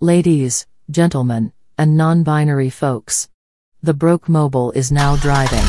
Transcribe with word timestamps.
Ladies, 0.00 0.64
gentlemen, 0.88 1.50
and 1.76 1.96
non 1.96 2.22
binary 2.22 2.70
folks. 2.70 3.26
The 3.82 3.92
Broke 3.92 4.28
Mobile 4.28 4.70
is 4.76 4.92
now 4.92 5.16
driving. 5.16 5.64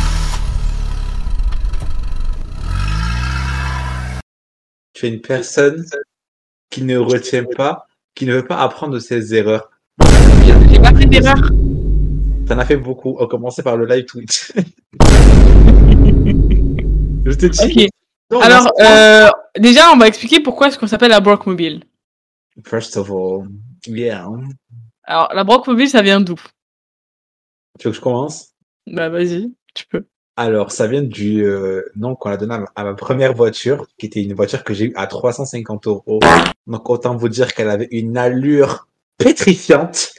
Tu 4.94 5.07
es 5.07 5.10
une 5.10 5.21
personne 5.21 5.84
qui 6.70 6.84
ne 6.84 7.00
retient 7.00 7.46
pas, 7.57 7.88
qui 8.14 8.28
ne 8.28 8.36
veut 8.36 8.46
pas 8.46 8.57
apprendre 8.57 8.94
de 8.94 9.00
ses 9.00 9.34
erreurs. 9.34 9.71
J'ai 10.46 10.77
pas 10.77 10.93
fait 10.93 11.07
d'erreur. 11.07 11.50
T'en 12.48 12.59
as 12.59 12.66
fait 12.66 12.77
beaucoup. 12.77 13.18
On 13.20 13.25
commençait 13.25 13.64
par 13.64 13.77
le 13.77 13.88
live 13.88 14.05
Twitch. 14.05 14.52
Je 17.25 17.34
te 17.34 17.48
dis. 17.48 17.64
Ok. 17.64 17.89
Non, 18.30 18.41
Alors, 18.41 18.68
euh, 18.80 19.27
déjà, 19.57 19.91
on 19.91 19.98
va 19.98 20.07
expliquer 20.07 20.39
pourquoi 20.39 20.68
est-ce 20.68 20.77
qu'on 20.77 20.86
s'appelle 20.86 21.09
la 21.09 21.20
Brock 21.20 21.48
Mobile. 21.48 21.82
First 22.64 22.96
of 22.96 23.09
all, 23.09 23.48
yeah. 23.88 24.28
Alors, 25.04 25.34
la 25.34 25.44
Brock 25.44 25.68
Mobile, 25.68 25.90
ça 25.90 26.02
vient 26.02 26.22
d'où? 26.22 26.40
Tu 27.80 27.88
veux 27.88 27.92
que 27.92 27.98
je 27.98 28.02
commence? 28.02 28.50
Bah, 28.88 29.10
vas-y, 29.10 29.52
tu 29.74 29.86
peux. 29.88 30.05
Alors, 30.36 30.72
ça 30.72 30.88
vient 30.88 31.02
du 31.02 31.44
euh, 31.44 31.84
nom 31.96 32.16
qu'on 32.16 32.30
a 32.30 32.38
donné 32.38 32.54
à 32.54 32.60
ma, 32.60 32.68
à 32.76 32.84
ma 32.84 32.94
première 32.94 33.34
voiture, 33.34 33.88
qui 33.98 34.05
était 34.05 34.22
une 34.22 34.34
voiture 34.34 34.64
que 34.64 34.74
j'ai 34.74 34.86
eue 34.86 34.94
à 34.96 35.05
350 35.05 35.88
euros. 35.88 36.20
Donc, 36.66 36.90
autant 36.90 37.16
vous 37.16 37.30
dire 37.30 37.54
qu'elle 37.54 37.70
avait 37.70 37.90
une 37.92 38.18
allure 38.18 38.88
pétrifiante. 39.18 40.14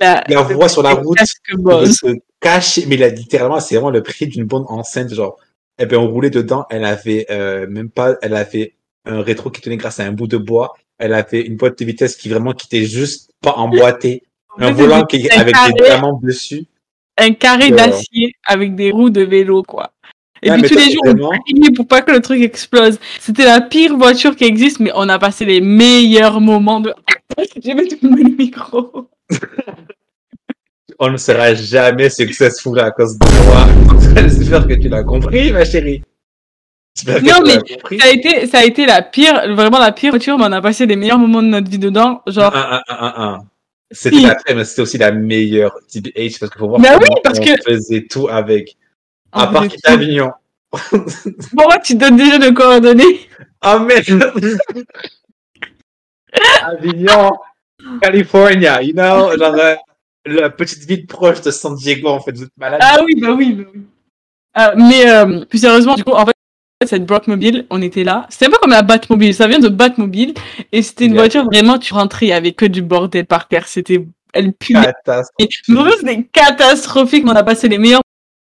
La, 0.00 0.22
La 0.28 0.42
voix 0.42 0.68
sur 0.68 0.82
la 0.82 0.94
route, 0.94 1.18
se 1.18 2.16
cache, 2.40 2.80
mais 2.86 2.96
là, 2.96 3.08
littéralement, 3.08 3.60
c'est 3.60 3.74
vraiment 3.74 3.90
le 3.90 4.02
prix 4.02 4.26
d'une 4.26 4.44
bonne 4.44 4.64
enceinte, 4.68 5.12
genre. 5.12 5.36
Eh 5.78 5.86
ben, 5.86 5.98
on 5.98 6.08
roulait 6.08 6.30
dedans, 6.30 6.66
elle 6.70 6.84
avait 6.84 7.26
euh, 7.30 7.66
même 7.66 7.90
pas, 7.90 8.16
elle 8.22 8.34
avait 8.34 8.74
un 9.06 9.22
rétro 9.22 9.50
qui 9.50 9.62
tenait 9.62 9.78
grâce 9.78 9.98
à 9.98 10.04
un 10.04 10.12
bout 10.12 10.26
de 10.26 10.36
bois. 10.36 10.74
Elle 11.00 11.14
avait 11.14 11.40
une 11.40 11.56
boîte 11.56 11.78
de 11.78 11.84
vitesse 11.84 12.14
qui 12.14 12.28
vraiment 12.28 12.52
qui 12.52 12.66
était 12.66 12.84
juste 12.86 13.32
pas 13.42 13.52
emboîtée. 13.54 14.22
Un 14.58 14.72
volant 14.72 15.06
c'était 15.10 15.28
qui 15.28 15.32
un 15.34 15.40
avec 15.40 15.54
carré. 15.54 15.72
des 15.72 15.84
diamants 15.84 16.20
dessus. 16.22 16.66
Un 17.16 17.32
carré 17.32 17.72
Euh, 17.72 17.76
d'acier 17.76 18.34
avec 18.44 18.74
des 18.74 18.90
roues 18.90 19.08
de 19.10 19.22
vélo, 19.22 19.62
quoi. 19.62 19.92
Et 20.42 20.50
puis 20.50 20.62
tous 20.62 20.74
les 20.76 20.90
jours, 20.90 21.02
on 21.06 21.10
vraiment- 21.12 21.30
priait 21.46 21.70
pour 21.74 21.86
pas 21.86 22.02
que 22.02 22.10
le 22.12 22.20
truc 22.20 22.40
explose. 22.42 22.98
C'était 23.20 23.44
la 23.44 23.60
pire 23.60 23.96
voiture 23.96 24.34
qui 24.36 24.44
existe, 24.44 24.80
mais 24.80 24.90
on 24.94 25.08
a 25.08 25.18
passé 25.18 25.44
les 25.44 25.60
meilleurs 25.60 26.40
moments 26.40 26.80
de... 26.80 26.92
J'ai 27.62 27.74
mis 27.74 27.88
tout 27.88 27.98
le 28.02 28.36
micro. 28.36 29.08
On 30.98 31.10
ne 31.10 31.16
sera 31.16 31.54
jamais 31.54 32.10
successful 32.10 32.78
à 32.80 32.90
cause 32.90 33.18
de 33.18 33.26
moi. 33.46 33.66
J'espère 34.28 34.66
que 34.66 34.74
tu 34.74 34.88
l'as 34.88 35.04
compris, 35.04 35.52
ma 35.52 35.64
chérie. 35.64 36.02
Non, 37.06 37.40
mais. 37.44 37.58
Ça 37.98 38.04
a 38.06 38.08
été, 38.10 38.46
ça 38.46 38.58
a 38.58 38.64
été 38.64 38.84
la 38.86 39.00
pire, 39.02 39.54
vraiment 39.54 39.78
la 39.78 39.92
pire 39.92 40.10
voiture, 40.10 40.36
mais 40.38 40.44
on 40.46 40.52
a 40.52 40.60
passé 40.60 40.86
les 40.86 40.96
meilleurs 40.96 41.18
moments 41.18 41.42
de 41.42 41.48
notre 41.48 41.70
vie 41.70 41.78
dedans. 41.78 42.20
Genre, 42.26 42.54
Un, 42.54 42.82
un, 42.88 42.94
un, 42.94 42.96
un, 42.96 43.14
un. 43.34 43.38
C'était 43.92 44.16
Si. 44.16 44.22
la 44.26 44.34
pire, 44.34 44.56
mais 44.56 44.64
c'était 44.64 44.82
aussi 44.82 44.98
la 44.98 45.10
meilleure 45.12 45.74
TBH 45.90 46.38
parce 46.38 46.52
qu'il 46.52 46.58
faut 46.58 46.68
voir 46.68 46.80
Bah 46.80 46.98
oui, 47.00 47.08
parce 47.24 47.38
on 47.38 47.42
que- 47.44 47.62
faisait 47.62 48.06
tout 48.08 48.28
avec. 48.28 48.76
À 49.32 49.46
part 49.46 49.66
tout. 49.68 49.76
Avignon. 49.84 50.30
Pourquoi 50.70 51.78
tu 51.78 51.94
donnes 51.96 52.16
déjà 52.16 52.38
nos 52.38 52.52
coordonnées 52.52 53.28
Oh 53.64 53.78
merde! 53.86 54.32
Avignon, 56.62 57.30
California, 58.00 58.82
you 58.82 58.92
know, 58.92 59.36
genre 59.36 59.54
euh, 59.54 59.74
la 60.26 60.50
petite 60.50 60.84
ville 60.84 61.06
proche 61.06 61.40
de 61.40 61.50
San 61.50 61.74
Diego, 61.74 62.08
en 62.08 62.20
fait, 62.20 62.32
vous 62.36 62.44
êtes 62.44 62.56
malade. 62.56 62.80
Ah 62.82 62.98
oui, 63.04 63.14
bah 63.20 63.32
oui, 63.36 63.52
bah 63.54 63.64
oui. 63.74 63.80
Ah, 64.54 64.74
mais 64.76 65.08
euh, 65.10 65.44
plus 65.44 65.58
sérieusement, 65.58 65.94
du 65.94 66.04
coup, 66.04 66.12
en 66.12 66.24
fait, 66.26 66.34
cette 66.86 67.04
Brockmobile, 67.04 67.66
on 67.70 67.82
était 67.82 68.04
là. 68.04 68.26
C'était 68.30 68.46
un 68.46 68.50
peu 68.50 68.56
comme 68.60 68.70
la 68.70 68.82
Batmobile. 68.82 69.34
Ça 69.34 69.46
vient 69.46 69.58
de 69.58 69.68
Batmobile. 69.68 70.34
Et 70.72 70.82
c'était 70.82 71.04
une 71.06 71.12
Yeah. 71.12 71.20
voiture, 71.22 71.44
vraiment, 71.44 71.78
tu 71.78 71.92
rentrais, 71.92 72.26
il 72.26 72.28
y 72.30 72.32
avait 72.32 72.52
que 72.52 72.64
du 72.64 72.80
bordel 72.82 73.26
par 73.26 73.48
terre. 73.48 73.68
C'était, 73.68 74.06
elle 74.32 74.52
puait. 74.52 74.78
C'était 75.06 76.22
catastrophique. 76.32 77.24
mais 77.24 77.32
On 77.32 77.36
a 77.36 77.42
passé 77.42 77.68
les 77.68 77.76
meilleurs 77.78 78.00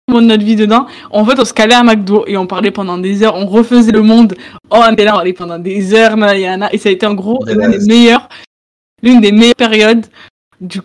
moments 0.07 0.21
de 0.21 0.27
notre 0.27 0.43
vie 0.43 0.55
dedans. 0.55 0.85
En 1.09 1.25
fait, 1.25 1.39
on 1.39 1.45
se 1.45 1.53
calait 1.53 1.73
à 1.73 1.83
McDo 1.83 2.25
et 2.27 2.37
on 2.37 2.45
parlait 2.45 2.71
pendant 2.71 2.97
des 2.99 3.23
heures. 3.23 3.35
On 3.35 3.47
refaisait 3.47 3.91
le 3.91 4.03
monde. 4.03 4.35
Oh, 4.69 4.77
on 4.87 4.93
était 4.93 5.03
là, 5.05 5.13
on 5.13 5.15
parlait 5.15 5.33
pendant 5.33 5.57
des 5.57 5.93
heures, 5.95 6.15
Mariana. 6.15 6.71
Et 6.73 6.77
ça 6.77 6.89
a 6.89 6.91
été 6.91 7.07
en 7.07 7.15
gros 7.15 7.43
l'une 7.47 7.71
des 7.71 7.85
meilleures, 7.87 8.29
l'une 9.01 9.19
des 9.19 9.31
meilleures 9.31 9.55
périodes 9.55 10.05
du, 10.61 10.81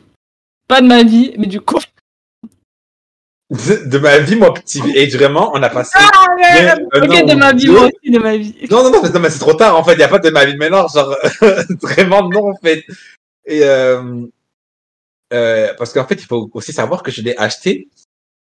pas 0.69 0.81
de 0.81 0.87
ma 0.87 1.03
vie, 1.03 1.33
mais 1.37 1.47
du 1.47 1.61
coup. 1.61 1.79
De, 3.53 3.85
de 3.87 3.99
ma 3.99 4.19
vie, 4.19 4.37
mon 4.37 4.53
petit 4.53 4.81
age, 4.97 5.15
vraiment, 5.15 5.51
on 5.55 5.63
a 5.63 5.69
passé. 5.69 5.93
Ah, 5.95 6.11
un 6.17 6.77
ok, 7.03 7.11
an 7.11 7.27
de 7.27 7.35
ma 7.35 7.53
vie, 7.53 7.69
moi 7.69 7.83
aussi, 7.85 8.11
de 8.11 8.19
ma 8.19 8.37
vie. 8.37 8.55
Non, 8.71 8.83
non, 8.83 8.91
non, 8.91 9.03
mais, 9.03 9.11
non, 9.11 9.21
mais 9.21 9.31
c'est 9.31 9.39
trop 9.39 9.55
tard, 9.55 9.77
en 9.77 9.85
fait, 9.85 9.93
il 9.93 9.99
n'y 9.99 10.05
a 10.05 10.09
pas 10.09 10.19
de 10.19 10.31
ma 10.31 10.45
vie 10.45 10.55
de 10.55 10.59
mélange, 10.59 10.93
genre, 10.95 11.15
vraiment 11.83 12.29
non, 12.29 12.51
en 12.51 12.57
fait. 12.57 12.85
Et, 13.45 13.63
euh, 13.65 14.27
euh, 15.33 15.75
parce 15.79 15.93
qu'en 15.93 16.07
fait, 16.07 16.15
il 16.15 16.27
faut 16.27 16.51
aussi 16.55 16.73
savoir 16.73 17.03
que 17.03 17.11
je 17.11 17.21
l'ai 17.23 17.37
acheté 17.37 17.89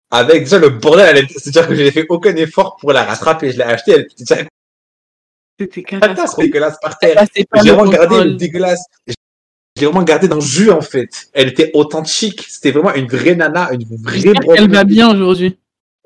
avec 0.09 0.43
déjà 0.43 0.57
le 0.57 0.69
bordel, 0.69 1.27
c'est-à-dire 1.29 1.67
que 1.67 1.75
je 1.75 1.83
n'ai 1.83 1.91
fait 1.91 2.05
aucun 2.09 2.35
effort 2.35 2.77
pour 2.77 2.93
la 2.93 3.03
rattraper, 3.03 3.51
je 3.51 3.57
l'ai 3.57 3.63
acheté, 3.63 3.91
elle 3.91 4.01
était 4.01 4.23
déjà 4.23 4.43
C'était 5.59 5.83
catastrophique, 5.83 6.51
dégueulasse 6.53 6.77
par 6.81 6.97
terre. 6.97 7.15
Ah, 7.17 7.25
J'ai 7.35 7.43
le 7.43 7.75
vraiment 7.75 7.85
gardé 7.89 8.07
contrôle. 8.07 8.27
le 8.29 8.35
dégueulasse. 8.35 8.85
J'ai 9.77 9.85
vraiment 9.85 10.03
gardé 10.03 10.27
dans 10.27 10.35
le 10.35 10.41
jus, 10.41 10.71
en 10.71 10.81
fait. 10.81 11.09
Elle 11.33 11.49
était 11.49 11.71
authentique. 11.73 12.45
C'était 12.49 12.71
vraiment 12.71 12.93
une 12.95 13.07
vraie 13.07 13.35
nana, 13.35 13.69
une 13.73 13.85
vraie 14.01 14.21
qu'elle 14.33 14.71
va 14.71 14.83
bien 14.83 15.09
aujourd'hui. 15.11 15.57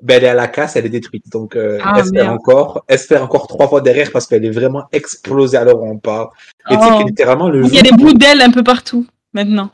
Ben, 0.02 0.16
elle 0.16 0.24
est 0.24 0.28
à 0.28 0.34
la 0.34 0.48
casse, 0.48 0.74
elle 0.76 0.84
est 0.86 0.88
détruite. 0.90 1.30
Donc, 1.30 1.54
euh, 1.54 1.78
Ah, 1.82 2.00
espère 2.00 2.24
merde. 2.24 2.34
encore. 2.34 2.84
Espère 2.88 3.22
encore 3.22 3.46
trois 3.46 3.68
fois 3.68 3.80
derrière 3.80 4.10
parce 4.10 4.26
qu'elle 4.26 4.44
est 4.44 4.50
vraiment 4.50 4.84
explosée 4.92 5.56
à 5.56 5.64
l'heure 5.64 5.80
où 5.80 5.88
on 5.88 5.98
parle. 5.98 6.28
Et 6.70 6.74
Oh. 6.76 7.04
littéralement, 7.06 7.48
le 7.48 7.64
Il 7.66 7.74
y 7.74 7.78
a 7.78 7.82
des 7.82 7.92
bouts 7.92 8.12
d'ailes 8.12 8.40
un 8.42 8.50
peu 8.50 8.64
partout, 8.64 9.06
maintenant. 9.32 9.70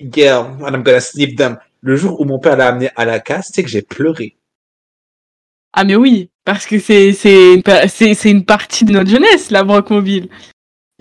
Yeah, 0.00 0.40
and 0.62 0.68
I'm 0.74 0.82
gonna 0.82 1.00
sniff 1.00 1.36
them. 1.36 1.58
Le 1.82 1.96
jour 1.96 2.18
où 2.20 2.24
mon 2.24 2.38
père 2.38 2.56
l'a 2.56 2.68
amené 2.68 2.88
à 2.96 3.04
la 3.04 3.20
casse, 3.20 3.48
tu 3.48 3.52
sais 3.54 3.62
que 3.62 3.68
j'ai 3.68 3.82
pleuré. 3.82 4.36
Ah, 5.74 5.84
mais 5.84 5.96
oui, 5.96 6.30
parce 6.44 6.64
que 6.66 6.78
c'est, 6.78 7.12
c'est, 7.12 7.54
une 7.54 7.62
c'est, 7.88 8.14
c'est 8.14 8.30
une 8.30 8.44
partie 8.44 8.84
de 8.84 8.92
notre 8.92 9.10
jeunesse, 9.10 9.50
la 9.50 9.64
Brockmobile. 9.64 10.28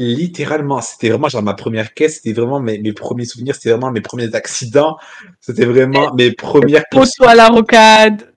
Littéralement, 0.01 0.81
c'était 0.81 1.09
vraiment 1.09 1.29
genre 1.29 1.43
ma 1.43 1.53
première 1.53 1.93
caisse, 1.93 2.15
c'était 2.15 2.33
vraiment 2.33 2.59
mes, 2.59 2.79
mes 2.79 2.91
premiers 2.93 3.25
souvenirs, 3.25 3.53
c'était 3.53 3.69
vraiment 3.69 3.91
mes 3.91 4.01
premiers 4.01 4.33
accidents, 4.33 4.97
c'était 5.39 5.65
vraiment 5.65 6.11
mes 6.15 6.31
premières 6.31 6.83
Poteau 6.89 7.25
à 7.25 7.35
la 7.35 7.49
rocade. 7.49 8.33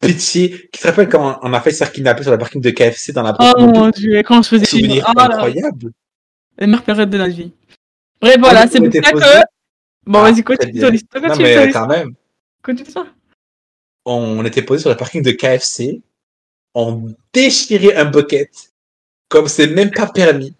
pitié. 0.00 0.68
Qui 0.72 0.80
te 0.80 0.86
rappelle 0.88 1.08
quand 1.08 1.38
on 1.42 1.52
a 1.52 1.60
fait 1.60 1.70
se 1.70 1.78
faire 1.78 1.92
kidnapper 1.92 2.22
sur 2.22 2.32
la 2.32 2.38
parking 2.38 2.60
de 2.60 2.70
KFC 2.70 3.12
dans 3.12 3.22
la 3.22 3.36
Oh 3.38 3.60
mon 3.60 3.90
dieu, 3.90 4.22
quand 4.24 4.42
je 4.42 4.48
faisais 4.48 4.64
Souvenir 4.64 5.04
Oh 5.08 5.20
incroyable. 5.20 5.92
la 6.58 6.66
meilleure 6.66 6.82
période 6.82 7.10
de 7.10 7.18
notre 7.18 7.34
vie. 7.36 7.52
Bref, 8.20 8.36
voilà, 8.40 8.62
Ah, 8.62 8.66
c'est 8.68 8.80
pour 8.80 8.92
ça 8.92 9.12
posé. 9.12 9.24
que. 9.24 9.40
Bon, 10.06 10.18
Ah, 10.18 10.30
vas-y, 10.32 10.42
continue 10.42 10.80
ton 10.80 10.90
histoire. 10.92 11.22
Non 11.28 11.36
mais 11.36 11.70
quand 11.72 11.86
même, 11.86 12.14
Continue 12.62 12.90
ça. 12.90 13.06
on 14.04 14.44
était 14.44 14.62
posé 14.62 14.80
sur 14.80 14.90
la 14.90 14.96
parking 14.96 15.22
de 15.22 15.30
KFC, 15.30 16.02
on 16.74 17.14
déchirait 17.32 17.94
un 17.94 18.06
bucket, 18.06 18.69
comme 19.30 19.48
c'est 19.48 19.68
même 19.68 19.90
pas 19.90 20.06
permis. 20.06 20.54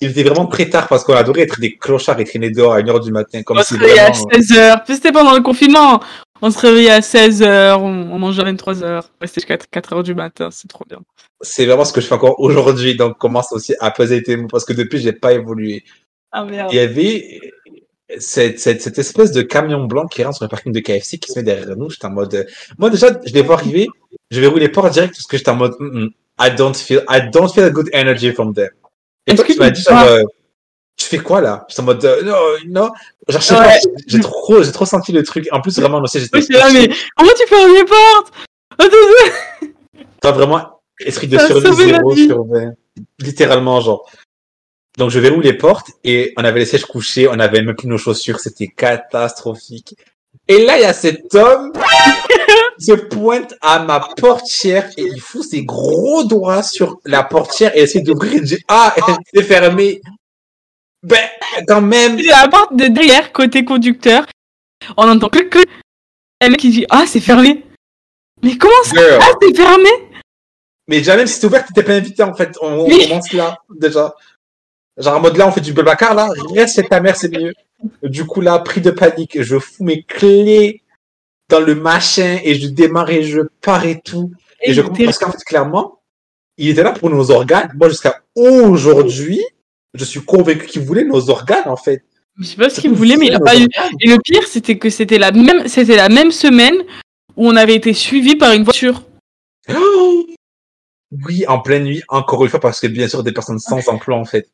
Il 0.00 0.10
était 0.10 0.24
vraiment 0.24 0.46
très 0.46 0.68
tard 0.68 0.88
parce 0.88 1.04
qu'on 1.04 1.14
adorait 1.14 1.42
être 1.42 1.60
des 1.60 1.76
clochards 1.76 2.18
et 2.18 2.24
traîner 2.24 2.50
dehors 2.50 2.72
à 2.72 2.80
1h 2.80 3.04
du 3.04 3.12
matin, 3.12 3.42
comme 3.44 3.58
On 3.58 3.62
si 3.62 3.74
se 3.74 3.78
réveillait 3.78 4.00
à 4.00 4.10
vraiment... 4.10 4.26
16h. 4.30 4.84
Puis 4.84 4.94
c'était 4.96 5.12
pendant 5.12 5.34
le 5.34 5.40
confinement. 5.40 6.00
On 6.42 6.50
se 6.50 6.58
réveillait 6.58 6.90
à 6.90 7.00
16h, 7.00 7.76
on, 7.76 8.12
on 8.12 8.18
mangeait 8.18 8.42
à 8.42 8.52
23h. 8.52 9.02
C'était 9.22 9.34
jusqu'à 9.34 9.56
4h 9.56 10.02
du 10.02 10.14
matin, 10.14 10.48
c'est 10.50 10.66
trop 10.66 10.84
bien. 10.88 10.98
C'est 11.40 11.64
vraiment 11.64 11.84
ce 11.84 11.92
que 11.92 12.00
je 12.00 12.06
fais 12.06 12.14
encore 12.14 12.40
aujourd'hui, 12.40 12.96
donc 12.96 13.18
commence 13.18 13.52
aussi 13.52 13.74
à 13.80 13.90
peser 13.92 14.22
tes 14.22 14.36
mots 14.36 14.48
parce 14.48 14.64
que 14.64 14.72
depuis 14.72 14.98
j'ai 14.98 15.12
pas 15.12 15.32
évolué. 15.32 15.84
Ah 16.32 16.44
merde. 16.44 16.70
Il 16.72 16.76
y 16.76 16.80
avait 16.80 17.40
cette, 18.18 18.58
cette, 18.58 18.82
cette 18.82 18.98
espèce 18.98 19.30
de 19.30 19.42
camion 19.42 19.84
blanc 19.84 20.06
qui 20.06 20.24
rentre 20.24 20.36
sur 20.36 20.44
le 20.44 20.50
parking 20.50 20.72
de 20.72 20.80
KFC 20.80 21.18
qui 21.18 21.30
se 21.30 21.38
met 21.38 21.44
derrière 21.44 21.76
nous. 21.76 21.88
J'étais 21.88 22.06
en 22.06 22.10
mode, 22.10 22.46
moi 22.78 22.90
déjà, 22.90 23.08
je 23.24 23.32
les 23.32 23.42
vois 23.42 23.54
arriver, 23.54 23.86
je 24.30 24.40
vais 24.40 24.48
rouler 24.48 24.68
porte 24.68 24.92
direct 24.92 25.14
parce 25.14 25.26
que 25.26 25.36
j'étais 25.36 25.50
en 25.50 25.56
mode, 25.56 25.74
Mm, 25.78 26.04
mm, 26.04 26.10
I 26.38 26.50
don't 26.50 26.74
feel, 26.76 27.02
I 27.08 27.20
don't 27.30 27.48
feel 27.52 27.64
a 27.64 27.70
good 27.70 27.88
energy 27.92 28.32
from 28.32 28.54
them. 28.54 28.70
Et 29.26 29.34
toi, 29.34 29.44
tu 29.44 29.56
m'as 29.56 29.70
dit, 29.70 29.82
genre, 29.82 30.02
euh, 30.02 30.22
tu 30.96 31.06
fais 31.06 31.18
quoi 31.18 31.40
là? 31.40 31.64
J'étais 31.68 31.80
en 31.80 31.84
mode, 31.84 32.04
euh, 32.04 32.22
non, 32.22 32.34
non, 32.84 32.90
genre, 33.28 33.60
Ouais. 33.60 33.78
j'ai 34.06 34.20
trop, 34.20 34.62
j'ai 34.62 34.72
trop 34.72 34.84
senti 34.86 35.12
le 35.12 35.22
truc. 35.22 35.48
En 35.52 35.60
plus, 35.60 35.78
vraiment, 35.78 35.98
aussi, 36.00 36.20
j'étais, 36.20 36.38
Oui, 36.38 36.44
c'est 36.44 36.52
là, 36.54 36.70
mais 36.72 36.88
comment 37.16 37.30
tu 37.38 37.46
fermes 37.46 37.72
les 37.74 37.84
portes? 37.84 38.32
Attends, 38.78 39.68
Toi, 40.20 40.32
vraiment, 40.32 40.80
esprit 41.00 41.28
de 41.28 41.38
survie 41.38 41.66
sauvé 41.68 41.86
la 41.92 41.98
0 41.98 42.10
vie. 42.14 42.26
sur 42.26 42.44
20. 42.44 42.72
Littéralement, 43.20 43.80
genre. 43.80 44.10
Donc, 44.98 45.10
je 45.10 45.18
verrouille 45.18 45.42
les 45.44 45.54
portes 45.54 45.88
et 46.04 46.32
on 46.36 46.44
avait 46.44 46.60
les 46.60 46.66
sièges 46.66 46.84
couchés, 46.84 47.26
on 47.28 47.38
avait 47.40 47.62
même 47.62 47.74
plus 47.74 47.88
nos 47.88 47.98
chaussures, 47.98 48.38
c'était 48.40 48.68
catastrophique. 48.68 49.96
Et 50.46 50.64
là, 50.64 50.76
il 50.78 50.82
y 50.82 50.84
a 50.84 50.92
cet 50.92 51.34
homme 51.34 51.72
se 52.78 52.92
pointe 52.92 53.54
à 53.60 53.80
ma 53.80 54.00
portière 54.00 54.90
et 54.96 55.02
il 55.02 55.20
fout 55.20 55.42
ses 55.42 55.64
gros 55.64 56.24
doigts 56.24 56.62
sur 56.62 56.98
la 57.04 57.22
portière 57.22 57.76
et 57.76 57.82
essaie 57.82 58.00
d'ouvrir. 58.00 58.42
Dis, 58.42 58.58
ah, 58.68 58.94
c'est 59.32 59.42
fermé. 59.42 60.00
Ben, 61.02 61.28
quand 61.68 61.82
même. 61.82 62.18
La 62.18 62.48
porte 62.48 62.74
de 62.74 62.86
derrière, 62.86 63.30
côté 63.32 63.64
conducteur. 63.64 64.26
On 64.96 65.08
entend 65.08 65.28
que 65.28 65.40
que. 65.40 65.58
Un 66.40 66.48
mec 66.48 66.58
qui 66.58 66.70
dit 66.70 66.86
Ah, 66.90 67.04
c'est 67.06 67.20
fermé. 67.20 67.64
Mais 68.42 68.56
comment 68.56 68.72
ça 68.84 68.96
Girl. 68.96 69.20
Ah, 69.20 69.32
c'est 69.40 69.56
fermé 69.56 69.88
Mais 70.88 70.98
déjà, 70.98 71.16
même 71.16 71.26
si 71.26 71.34
c'est 71.34 71.46
ouvert, 71.46 71.64
t'étais 71.66 71.82
pas 71.82 71.92
invité, 71.92 72.22
en 72.22 72.34
fait. 72.34 72.56
On, 72.60 72.88
commence 72.88 73.32
là, 73.32 73.58
déjà. 73.70 74.14
Genre 74.96 75.16
en 75.16 75.20
mode 75.20 75.36
là, 75.36 75.48
on 75.48 75.52
fait 75.52 75.60
du 75.60 75.72
Babacar, 75.72 76.14
là, 76.14 76.28
reste 76.54 76.76
chez 76.76 76.84
ta 76.84 77.00
mère, 77.00 77.16
c'est 77.16 77.28
mieux. 77.28 77.52
Du 78.02 78.24
coup, 78.24 78.40
là, 78.40 78.58
pris 78.60 78.80
de 78.80 78.90
panique, 78.90 79.42
je 79.42 79.58
fous 79.58 79.84
mes 79.84 80.02
clés 80.04 80.82
dans 81.54 81.60
le 81.60 81.76
machin 81.76 82.38
et 82.42 82.56
je 82.56 82.66
démarre 82.66 83.10
et 83.10 83.22
je 83.22 83.40
pars 83.60 83.84
et 83.86 84.00
tout. 84.00 84.32
Et, 84.60 84.72
je 84.74 84.80
comprends 84.80 85.04
parce 85.04 85.18
qu'en 85.18 85.30
fait, 85.30 85.44
clairement, 85.44 86.00
il 86.56 86.68
était 86.68 86.82
là 86.82 86.90
pour 86.90 87.10
nos 87.10 87.30
organes. 87.30 87.70
Moi, 87.76 87.88
jusqu'à 87.88 88.22
aujourd'hui, 88.34 89.40
je 89.94 90.04
suis 90.04 90.20
convaincu 90.20 90.66
qu'il 90.66 90.82
voulait 90.82 91.04
nos 91.04 91.30
organes, 91.30 91.68
en 91.68 91.76
fait. 91.76 92.02
Je 92.40 92.44
sais 92.44 92.56
pas 92.56 92.68
ce 92.68 92.80
qu'il 92.80 92.92
voulait, 92.92 93.16
mais 93.16 93.26
il 93.26 93.34
a 93.34 93.38
pas 93.38 93.56
eu. 93.56 93.66
Et 94.00 94.08
le 94.08 94.18
pire, 94.18 94.44
c'était 94.48 94.78
que 94.78 94.90
c'était 94.90 95.18
la 95.18 95.30
même, 95.30 95.68
c'était 95.68 95.94
la 95.94 96.08
même 96.08 96.32
semaine 96.32 96.74
où 97.36 97.46
on 97.46 97.54
avait 97.54 97.76
été 97.76 97.92
suivi 97.92 98.34
par 98.34 98.52
une 98.52 98.64
voiture. 98.64 99.04
Oh 99.72 100.26
oui, 101.26 101.46
en 101.46 101.60
pleine 101.60 101.84
nuit, 101.84 102.02
encore 102.08 102.42
une 102.42 102.50
fois, 102.50 102.58
parce 102.58 102.80
que 102.80 102.88
bien 102.88 103.06
sûr, 103.06 103.22
des 103.22 103.32
personnes 103.32 103.60
sans 103.60 103.88
emploi, 103.88 104.16
en 104.16 104.24
fait. 104.24 104.48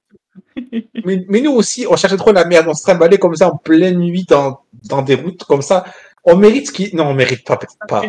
mais, 1.05 1.25
mais, 1.29 1.41
nous 1.41 1.53
aussi, 1.53 1.87
on 1.89 1.97
cherchait 1.97 2.19
trop 2.19 2.33
la 2.33 2.45
merde. 2.45 2.67
On 2.69 2.75
se 2.75 2.83
trimballait 2.83 3.19
comme 3.19 3.35
ça 3.35 3.49
en 3.49 3.57
pleine 3.57 3.99
nuit 3.99 4.27
dans, 4.29 4.61
dans 4.85 5.01
des 5.01 5.15
routes 5.15 5.45
comme 5.45 5.63
ça. 5.63 5.85
On 6.25 6.37
mérite 6.37 6.67
ce 6.67 6.73
qui. 6.73 6.95
Non, 6.95 7.07
on 7.07 7.15
mérite 7.15 7.45
pas, 7.45 7.59
pas. 7.89 8.03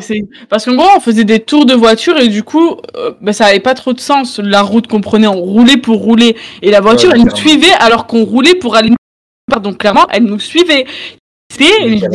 Parce 0.49 0.65
qu'en 0.65 0.75
gros, 0.75 0.87
on 0.97 0.99
faisait 0.99 1.23
des 1.23 1.39
tours 1.39 1.65
de 1.65 1.73
voiture 1.73 2.17
et 2.17 2.27
du 2.27 2.43
coup, 2.43 2.77
euh, 2.95 3.13
ben, 3.21 3.31
ça 3.31 3.45
avait 3.45 3.61
pas 3.61 3.73
trop 3.73 3.93
de 3.93 3.99
sens. 3.99 4.39
La 4.39 4.61
route 4.61 4.87
qu'on 4.87 4.99
prenait, 4.99 5.27
on 5.27 5.41
roulait 5.41 5.77
pour 5.77 5.99
rouler. 5.99 6.35
Et 6.61 6.71
la 6.71 6.81
voiture, 6.81 7.11
elle 7.13 7.23
nous 7.23 7.35
suivait 7.35 7.71
alors 7.79 8.07
qu'on 8.07 8.25
roulait 8.25 8.55
pour 8.55 8.75
aller. 8.75 8.91
Donc 9.61 9.77
clairement, 9.77 10.07
elle 10.09 10.23
nous 10.23 10.39
suivait. 10.39 10.85
Dis, 11.57 11.65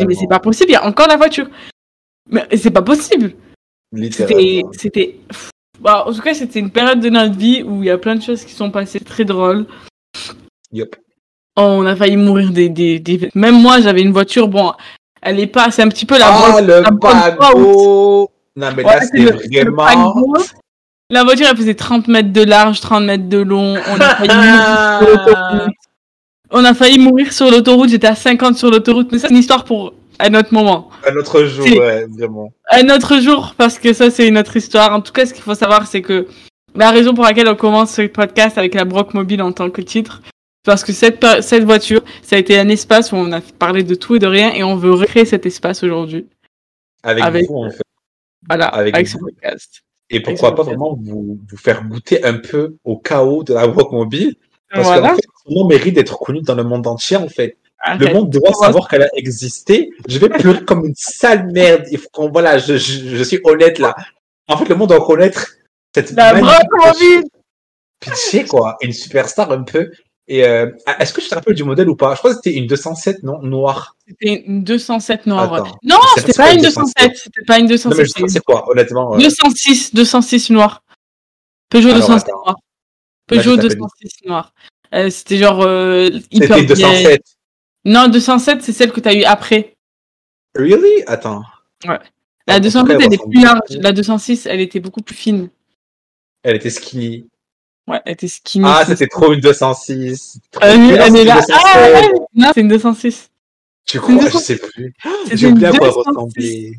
mais 0.07 0.15
c'est 0.15 0.27
pas 0.27 0.39
possible, 0.39 0.71
il 0.71 0.73
y 0.73 0.75
a 0.75 0.85
encore 0.85 1.07
la 1.07 1.17
voiture. 1.17 1.47
Mais 2.29 2.45
c'est 2.57 2.71
pas 2.71 2.81
possible. 2.81 3.33
C'était. 4.11 4.63
C'était. 4.73 5.15
Bah, 5.79 6.05
en 6.07 6.13
tout 6.13 6.21
cas, 6.21 6.33
c'était 6.33 6.59
une 6.59 6.71
période 6.71 6.99
de 6.99 7.09
notre 7.09 7.37
vie 7.37 7.63
où 7.63 7.83
il 7.83 7.87
y 7.87 7.91
a 7.91 7.97
plein 7.97 8.15
de 8.15 8.21
choses 8.21 8.43
qui 8.43 8.53
sont 8.53 8.71
passées 8.71 8.99
très 8.99 9.25
drôles. 9.25 9.65
Yep. 10.71 10.95
on 11.55 11.85
a 11.85 11.95
failli 11.95 12.17
mourir 12.17 12.51
des, 12.51 12.67
des, 12.67 12.99
des... 12.99 13.29
Même 13.35 13.61
moi, 13.61 13.79
j'avais 13.79 14.01
une 14.01 14.11
voiture, 14.11 14.47
bon, 14.47 14.73
elle 15.21 15.39
est 15.39 15.47
pas, 15.47 15.71
c'est 15.71 15.81
un 15.81 15.89
petit 15.89 16.05
peu 16.05 16.17
la 16.17 16.27
Ah, 16.27 16.61
le 16.61 16.81
bateau 16.81 18.29
Non, 18.55 18.67
mais 18.75 18.83
là, 18.83 18.99
c'est 19.01 19.23
vraiment... 19.23 20.33
La 21.09 21.23
voiture, 21.23 21.47
elle 21.49 21.55
faisait 21.55 21.73
30 21.73 22.09
mètres 22.09 22.33
de 22.33 22.43
large, 22.43 22.81
30 22.81 23.03
mètres 23.05 23.29
de 23.29 23.37
long. 23.37 23.75
On 23.87 23.99
a 24.01 24.15
failli 24.15 24.27
mourir 24.29 24.91
sur 24.91 25.07
l'autoroute. 25.07 25.73
On 26.51 26.65
a 26.65 26.73
failli 26.73 26.99
mourir 26.99 27.33
sur 27.33 27.49
l'autoroute. 27.49 27.89
J'étais 27.89 28.07
à 28.07 28.15
50 28.15 28.57
sur 28.57 28.69
l'autoroute. 28.69 29.09
Mais 29.11 29.19
c'est 29.19 29.29
une 29.29 29.37
histoire 29.37 29.63
pour 29.63 29.93
un 30.19 30.33
autre 30.33 30.53
moment. 30.53 30.89
Un 31.07 31.15
autre 31.15 31.45
jour, 31.45 31.65
ouais, 31.65 32.05
vraiment. 32.09 32.51
Un 32.71 32.89
autre 32.89 33.21
jour, 33.21 33.53
parce 33.57 33.79
que 33.79 33.93
ça, 33.93 34.11
c'est 34.11 34.27
une 34.27 34.37
autre 34.37 34.57
histoire. 34.57 34.93
En 34.93 34.99
tout 34.99 35.13
cas, 35.13 35.25
ce 35.25 35.33
qu'il 35.33 35.43
faut 35.43 35.55
savoir, 35.55 35.87
c'est 35.87 36.01
que 36.01 36.27
la 36.75 36.91
raison 36.91 37.13
pour 37.13 37.23
laquelle 37.23 37.47
on 37.47 37.55
commence 37.55 37.91
ce 37.91 38.01
podcast 38.07 38.57
avec 38.57 38.73
la 38.73 38.83
Brock 38.83 39.13
Mobile 39.13 39.41
en 39.41 39.53
tant 39.53 39.69
que 39.69 39.81
titre, 39.81 40.21
parce 40.67 40.83
que 40.83 40.91
cette, 40.91 41.25
cette 41.41 41.63
voiture, 41.63 42.01
ça 42.21 42.35
a 42.35 42.39
été 42.39 42.59
un 42.59 42.67
espace 42.67 43.13
où 43.13 43.15
on 43.15 43.31
a 43.31 43.39
parlé 43.39 43.83
de 43.83 43.95
tout 43.95 44.17
et 44.17 44.19
de 44.19 44.27
rien 44.27 44.51
et 44.53 44.65
on 44.65 44.75
veut 44.75 44.91
recréer 44.91 45.23
cet 45.23 45.45
espace 45.45 45.81
aujourd'hui. 45.81 46.27
Avec, 47.03 47.47
vous, 47.47 47.63
en 47.63 47.69
fait. 47.69 47.83
Voilà, 48.49 48.65
avec, 48.65 49.07
ce 49.07 49.17
podcast. 49.17 49.81
Et 50.09 50.19
pourquoi 50.19 50.55
pas 50.55 50.63
vraiment 50.63 50.93
vous, 51.01 51.39
vous 51.49 51.57
faire 51.57 51.85
goûter 51.85 52.21
un 52.25 52.33
peu 52.33 52.75
au 52.83 52.97
chaos 52.97 53.43
de 53.43 53.53
la 53.53 53.65
Brock 53.65 53.93
Mobile 53.93 54.35
Parce 54.69 54.87
voilà. 54.87 55.11
qu'en 55.11 55.15
fait, 55.15 55.21
on 55.45 55.67
mérite 55.67 55.95
d'être 55.95 56.19
connu 56.19 56.41
dans 56.41 56.55
le 56.55 56.65
monde 56.65 56.85
entier, 56.85 57.15
en 57.15 57.29
fait. 57.29 57.55
le 57.97 58.13
monde 58.13 58.29
doit 58.29 58.53
savoir 58.53 58.89
qu'elle 58.89 59.03
a 59.03 59.09
existé. 59.13 59.91
Je 60.09 60.19
vais 60.19 60.27
pleurer 60.27 60.65
comme 60.65 60.85
une 60.85 60.95
sale 60.97 61.49
merde. 61.53 61.85
Il 61.91 61.97
faut 61.97 62.09
qu'on, 62.11 62.29
voilà, 62.29 62.57
je, 62.57 62.75
je, 62.75 63.15
je, 63.15 63.23
suis 63.23 63.39
honnête 63.45 63.79
là. 63.79 63.95
En 64.49 64.57
fait, 64.57 64.67
le 64.67 64.75
monde 64.75 64.89
doit 64.89 65.05
connaître 65.05 65.47
cette 65.95 66.11
la 66.11 66.33
Mobile. 66.33 67.23
Pitché, 68.01 68.43
quoi. 68.43 68.75
Une 68.81 68.91
superstar 68.91 69.49
un 69.53 69.63
peu. 69.63 69.89
Et 70.29 70.43
euh, 70.43 70.69
est-ce 70.99 71.13
que 71.13 71.21
je 71.21 71.29
te 71.29 71.35
rappelle 71.35 71.53
du 71.55 71.63
modèle 71.63 71.87
ou 71.89 71.95
pas 71.95 72.13
Je 72.13 72.19
crois 72.19 72.31
que 72.31 72.37
c'était 72.37 72.57
une 72.57 72.67
207 72.67 73.23
non 73.23 73.41
noire. 73.41 73.95
C'était 74.07 74.43
une 74.45 74.63
207 74.63 75.25
noire. 75.25 75.53
Attends, 75.53 75.77
non, 75.83 75.99
c'était 76.17 76.33
pas 76.33 76.53
une 76.53 76.61
207. 76.61 77.15
C'était 77.15 77.45
pas 77.45 77.59
une 77.59 77.67
207. 77.67 78.17
Non, 78.17 78.25
mais 78.25 78.29
c'est 78.29 78.43
quoi, 78.43 78.69
honnêtement 78.69 79.15
euh... 79.15 79.19
206, 79.19 79.93
206 79.93 80.49
noir. 80.49 80.83
Peugeot 81.69 81.89
Alors, 81.89 82.07
206 82.07 82.31
noir. 82.31 82.55
Peugeot 83.27 83.55
206 83.57 84.25
noir. 84.25 84.53
Euh, 84.93 85.09
c'était 85.09 85.37
genre 85.37 85.61
euh, 85.61 86.09
hyper. 86.31 86.57
C'était 86.57 86.65
207. 86.65 87.21
Non, 87.85 88.09
207, 88.09 88.61
c'est 88.61 88.73
celle 88.73 88.91
que 88.91 88.99
tu 88.99 89.07
as 89.07 89.13
eu 89.13 89.23
après. 89.23 89.77
Really 90.55 91.03
Attends. 91.07 91.43
Ouais. 91.87 91.99
La 92.47 92.59
207, 92.59 93.01
elle 93.01 93.13
est 93.13 93.29
plus 93.29 93.41
large. 93.41 93.61
La 93.69 93.93
206, 93.93 94.45
elle 94.45 94.59
était 94.59 94.81
beaucoup 94.81 95.01
plus 95.01 95.15
fine. 95.15 95.49
Elle 96.43 96.57
était 96.57 96.69
skinny. 96.69 97.29
Ouais, 97.87 98.01
elle 98.05 98.13
était 98.13 98.27
skinny. 98.27 98.65
Ah, 98.67 98.83
c'était 98.85 99.07
trop 99.07 99.31
une 99.31 99.39
206. 99.39 100.39
Euh, 100.55 100.59
elle 100.61 101.15
est 101.15 101.23
là. 101.23 101.39
Ah, 101.53 101.89
ouais, 101.91 102.11
non, 102.35 102.51
c'est 102.53 102.61
une 102.61 102.67
206. 102.67 103.29
Tu 103.85 103.99
crois? 103.99 104.27
Je 104.29 104.37
sais 104.37 104.57
plus. 104.57 104.93
J'ai 105.31 105.47
oublié 105.47 105.67
à 105.67 105.71
quoi 105.71 105.89
ressemblait. 105.89 106.71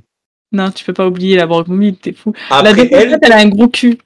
Non, 0.52 0.70
tu 0.70 0.84
peux 0.84 0.93
pas 0.93 1.06
oublier 1.06 1.37
la 1.37 1.46
Mobile, 1.46 1.96
t'es 1.96 2.12
fou. 2.12 2.32
Après, 2.50 2.75
la 2.75 2.84
207, 2.84 2.93
elle... 2.93 3.19
elle... 3.22 3.32
a 3.32 3.38
un 3.38 3.49
gros 3.49 3.69
cul. 3.69 3.99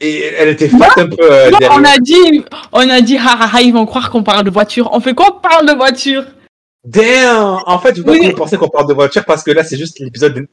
Et 0.00 0.24
elle 0.24 0.48
était 0.48 0.68
fat 0.68 0.88
un 0.96 1.08
peu. 1.08 1.16
Euh, 1.20 1.50
non, 1.50 1.58
on 1.72 1.84
a 1.84 1.98
dit, 1.98 2.44
on 2.72 2.88
a 2.88 3.00
dit, 3.02 3.18
ha, 3.18 3.36
ha, 3.38 3.50
ha, 3.52 3.60
ils 3.60 3.72
vont 3.72 3.84
croire 3.84 4.10
qu'on 4.10 4.22
parle 4.22 4.44
de 4.44 4.50
voiture. 4.50 4.88
On 4.92 5.00
fait 5.00 5.14
quoi 5.14 5.36
On 5.36 5.40
parle 5.40 5.66
de 5.66 5.74
voiture? 5.74 6.24
Damn 6.84 7.58
En 7.66 7.78
fait, 7.78 7.98
vous 7.98 8.10
oui. 8.10 8.32
pensez 8.32 8.56
qu'on 8.56 8.70
parle 8.70 8.88
de 8.88 8.94
voiture 8.94 9.26
parce 9.26 9.42
que 9.42 9.50
là, 9.50 9.62
c'est 9.62 9.76
juste 9.76 9.98
l'épisode 9.98 10.46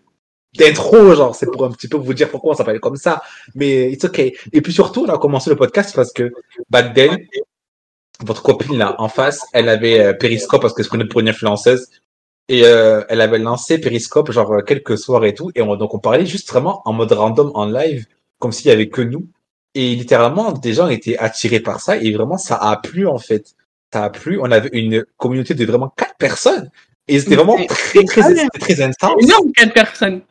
d'intro, 0.57 1.15
genre, 1.15 1.35
c'est 1.35 1.45
pour 1.45 1.65
un 1.65 1.71
petit 1.71 1.87
peu 1.87 1.97
vous 1.97 2.13
dire 2.13 2.29
pourquoi 2.29 2.53
on 2.53 2.55
s'appelle 2.55 2.79
comme 2.79 2.95
ça. 2.95 3.21
Mais 3.55 3.91
it's 3.91 4.03
okay. 4.03 4.35
Et 4.53 4.61
puis 4.61 4.73
surtout, 4.73 5.05
on 5.07 5.13
a 5.13 5.17
commencé 5.17 5.49
le 5.49 5.55
podcast 5.55 5.95
parce 5.95 6.11
que 6.11 6.31
back 6.69 6.93
then, 6.93 7.17
votre 8.23 8.41
copine 8.41 8.77
là 8.77 8.95
en 8.99 9.09
face, 9.09 9.45
elle 9.53 9.69
avait 9.69 9.99
euh, 9.99 10.13
Periscope 10.13 10.61
parce 10.61 10.73
que 10.73 10.83
se 10.83 10.89
prenait 10.89 11.05
pour 11.05 11.19
une 11.21 11.29
influenceuse. 11.29 11.87
Et 12.49 12.63
euh, 12.63 13.03
elle 13.09 13.21
avait 13.21 13.39
lancé 13.39 13.77
Periscope 13.77 14.31
genre 14.31 14.51
euh, 14.53 14.61
quelques 14.61 14.97
soirs 14.97 15.25
et 15.25 15.33
tout. 15.33 15.51
Et 15.55 15.61
on, 15.61 15.75
donc 15.75 15.93
on 15.93 15.99
parlait 15.99 16.25
juste 16.25 16.49
vraiment 16.49 16.81
en 16.85 16.93
mode 16.93 17.11
random 17.11 17.51
en 17.53 17.65
live, 17.65 18.05
comme 18.39 18.51
s'il 18.51 18.67
y 18.67 18.71
avait 18.71 18.89
que 18.89 19.01
nous. 19.01 19.27
Et 19.75 19.95
littéralement, 19.95 20.53
des 20.53 20.73
gens 20.73 20.87
étaient 20.87 21.17
attirés 21.17 21.59
par 21.59 21.81
ça 21.81 21.97
et 21.97 22.11
vraiment 22.11 22.37
ça 22.37 22.55
a 22.55 22.77
plu 22.77 23.07
en 23.07 23.19
fait. 23.19 23.53
Ça 23.93 24.05
a 24.05 24.09
plu. 24.09 24.39
On 24.41 24.51
avait 24.51 24.69
une 24.73 25.05
communauté 25.17 25.53
de 25.53 25.65
vraiment 25.65 25.93
quatre 25.95 26.17
personnes. 26.17 26.69
Et 27.07 27.19
c'était 27.19 27.35
vraiment 27.35 27.57
très, 27.67 28.03
très, 28.03 28.21
très, 28.21 28.47
très 28.59 28.81
intense. 28.81 29.23
Énorme, 29.23 29.51
quatre 29.53 29.73
personnes. 29.73 30.21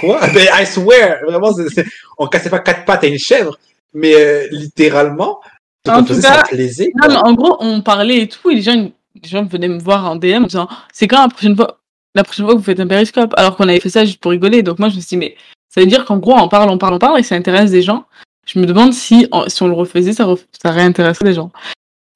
Quoi? 0.00 0.20
Ben, 0.34 0.48
I 0.52 0.66
swear! 0.66 1.20
Vraiment, 1.24 1.52
c 1.52 1.62
est, 1.62 1.68
c 1.68 1.80
est... 1.82 1.86
on 2.18 2.26
cassait 2.26 2.50
pas 2.50 2.60
quatre 2.60 2.84
pattes 2.84 3.04
à 3.04 3.06
une 3.06 3.18
chèvre, 3.18 3.58
mais 3.94 4.14
euh, 4.14 4.48
littéralement, 4.50 5.40
en 5.88 6.04
tout 6.04 6.20
cas, 6.20 6.42
plaisait, 6.44 6.92
non, 7.00 7.08
mais 7.08 7.16
en 7.16 7.34
gros, 7.34 7.56
on 7.60 7.82
parlait 7.82 8.22
et 8.22 8.28
tout, 8.28 8.50
et 8.50 8.54
les 8.54 8.62
gens, 8.62 8.74
les 8.74 9.28
gens 9.28 9.44
venaient 9.44 9.68
me 9.68 9.78
voir 9.78 10.10
en 10.10 10.16
DM 10.16 10.44
en 10.44 10.46
disant, 10.46 10.68
c'est 10.92 11.08
quand 11.08 11.22
la 11.22 11.28
prochaine 11.28 11.56
fois, 11.56 11.78
la 12.14 12.24
prochaine 12.24 12.44
fois 12.44 12.54
que 12.54 12.58
vous 12.58 12.64
faites 12.64 12.80
un 12.80 12.86
périscope? 12.86 13.34
Alors 13.36 13.56
qu'on 13.56 13.68
avait 13.68 13.80
fait 13.80 13.88
ça 13.90 14.04
juste 14.04 14.20
pour 14.20 14.30
rigoler. 14.30 14.62
Donc 14.62 14.78
moi, 14.78 14.88
je 14.88 14.96
me 14.96 15.00
suis 15.00 15.08
dit, 15.10 15.16
mais 15.16 15.36
ça 15.68 15.80
veut 15.80 15.86
dire 15.86 16.04
qu'en 16.04 16.18
gros, 16.18 16.34
on 16.36 16.48
parle, 16.48 16.70
on 16.70 16.78
parle, 16.78 16.94
on 16.94 16.98
parle, 16.98 17.18
et 17.18 17.22
ça 17.22 17.34
intéresse 17.34 17.70
des 17.70 17.82
gens. 17.82 18.04
Je 18.46 18.58
me 18.58 18.66
demande 18.66 18.92
si, 18.92 19.26
si 19.46 19.62
on 19.62 19.68
le 19.68 19.74
refaisait, 19.74 20.12
ça, 20.12 20.24
ref... 20.24 20.46
ça 20.62 20.70
réintéresserait 20.70 21.26
les 21.26 21.34
gens. 21.34 21.50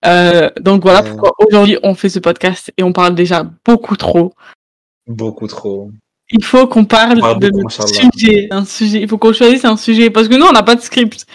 Euh, 0.04 0.50
donc 0.60 0.82
voilà 0.82 1.02
euh... 1.04 1.10
pourquoi 1.10 1.32
aujourd'hui 1.38 1.78
on 1.82 1.94
fait 1.94 2.10
ce 2.10 2.18
podcast 2.18 2.72
et 2.76 2.82
on 2.82 2.92
parle 2.92 3.14
déjà 3.14 3.44
beaucoup 3.64 3.96
trop. 3.96 4.34
Beaucoup 5.06 5.46
trop. 5.46 5.90
Il 6.30 6.44
faut 6.44 6.66
qu'on 6.66 6.84
parle, 6.84 7.38
de 7.38 7.50
notre 7.50 7.86
sujet, 7.88 8.48
un 8.50 8.64
sujet. 8.64 9.00
Il 9.00 9.08
faut 9.08 9.18
qu'on 9.18 9.32
choisisse 9.32 9.64
un 9.64 9.76
sujet 9.76 10.10
parce 10.10 10.28
que 10.28 10.34
nous 10.34 10.46
on 10.46 10.52
n'a 10.52 10.62
pas 10.62 10.74
de 10.74 10.80
script. 10.80 11.26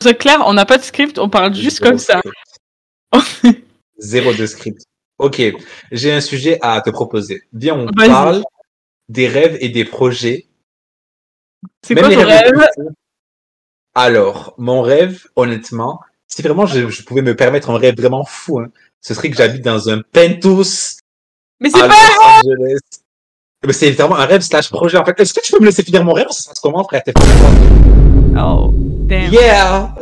C'est 0.00 0.16
clair, 0.16 0.42
on 0.46 0.54
n'a 0.54 0.64
pas 0.64 0.78
de 0.78 0.82
script, 0.82 1.18
on 1.18 1.28
parle 1.28 1.54
juste 1.54 1.78
Zéro 1.78 1.90
comme 1.90 1.98
ça. 1.98 2.20
Zéro 3.98 4.32
de 4.32 4.46
script. 4.46 4.82
Ok, 5.18 5.42
j'ai 5.92 6.12
un 6.12 6.20
sujet 6.20 6.58
à 6.62 6.80
te 6.80 6.90
proposer. 6.90 7.42
Viens, 7.52 7.78
on 7.78 7.92
parle 7.92 8.42
des 9.08 9.28
rêves 9.28 9.58
et 9.60 9.68
des 9.68 9.84
projets. 9.84 10.46
C'est 11.84 11.94
quoi 11.94 12.08
ton 12.08 12.24
rêve? 12.24 12.68
Alors, 13.94 14.54
mon 14.56 14.80
rêve, 14.80 15.26
honnêtement, 15.36 16.00
si 16.26 16.40
vraiment 16.40 16.64
je, 16.64 16.88
je, 16.88 17.02
pouvais 17.02 17.22
me 17.22 17.34
permettre 17.34 17.70
un 17.70 17.76
rêve 17.76 17.96
vraiment 17.96 18.24
fou, 18.24 18.60
hein, 18.60 18.68
ce 19.00 19.12
serait 19.12 19.28
que 19.28 19.36
j'habite 19.36 19.62
dans 19.62 19.90
un 19.90 20.00
penthouse. 20.00 20.98
Mais 21.58 21.68
c'est 21.68 21.80
pas 21.80 21.94
Angeles. 22.38 22.78
Mais 23.66 23.74
c'est 23.74 23.90
vraiment 23.90 24.16
un 24.16 24.24
rêve 24.24 24.40
slash 24.40 24.70
projet 24.70 24.96
en 24.96 25.04
fait. 25.04 25.20
Est-ce 25.20 25.34
que 25.34 25.40
tu 25.40 25.52
peux 25.52 25.60
me 25.60 25.66
laisser 25.66 25.82
finir 25.82 26.02
mon 26.02 26.12
rêve? 26.12 26.28
Ça 26.30 26.54
se 26.54 26.60
comment, 26.62 26.84
frère? 26.84 27.02
Oh, 28.38 28.70
damn. 28.72 29.32
Yeah 29.32 29.94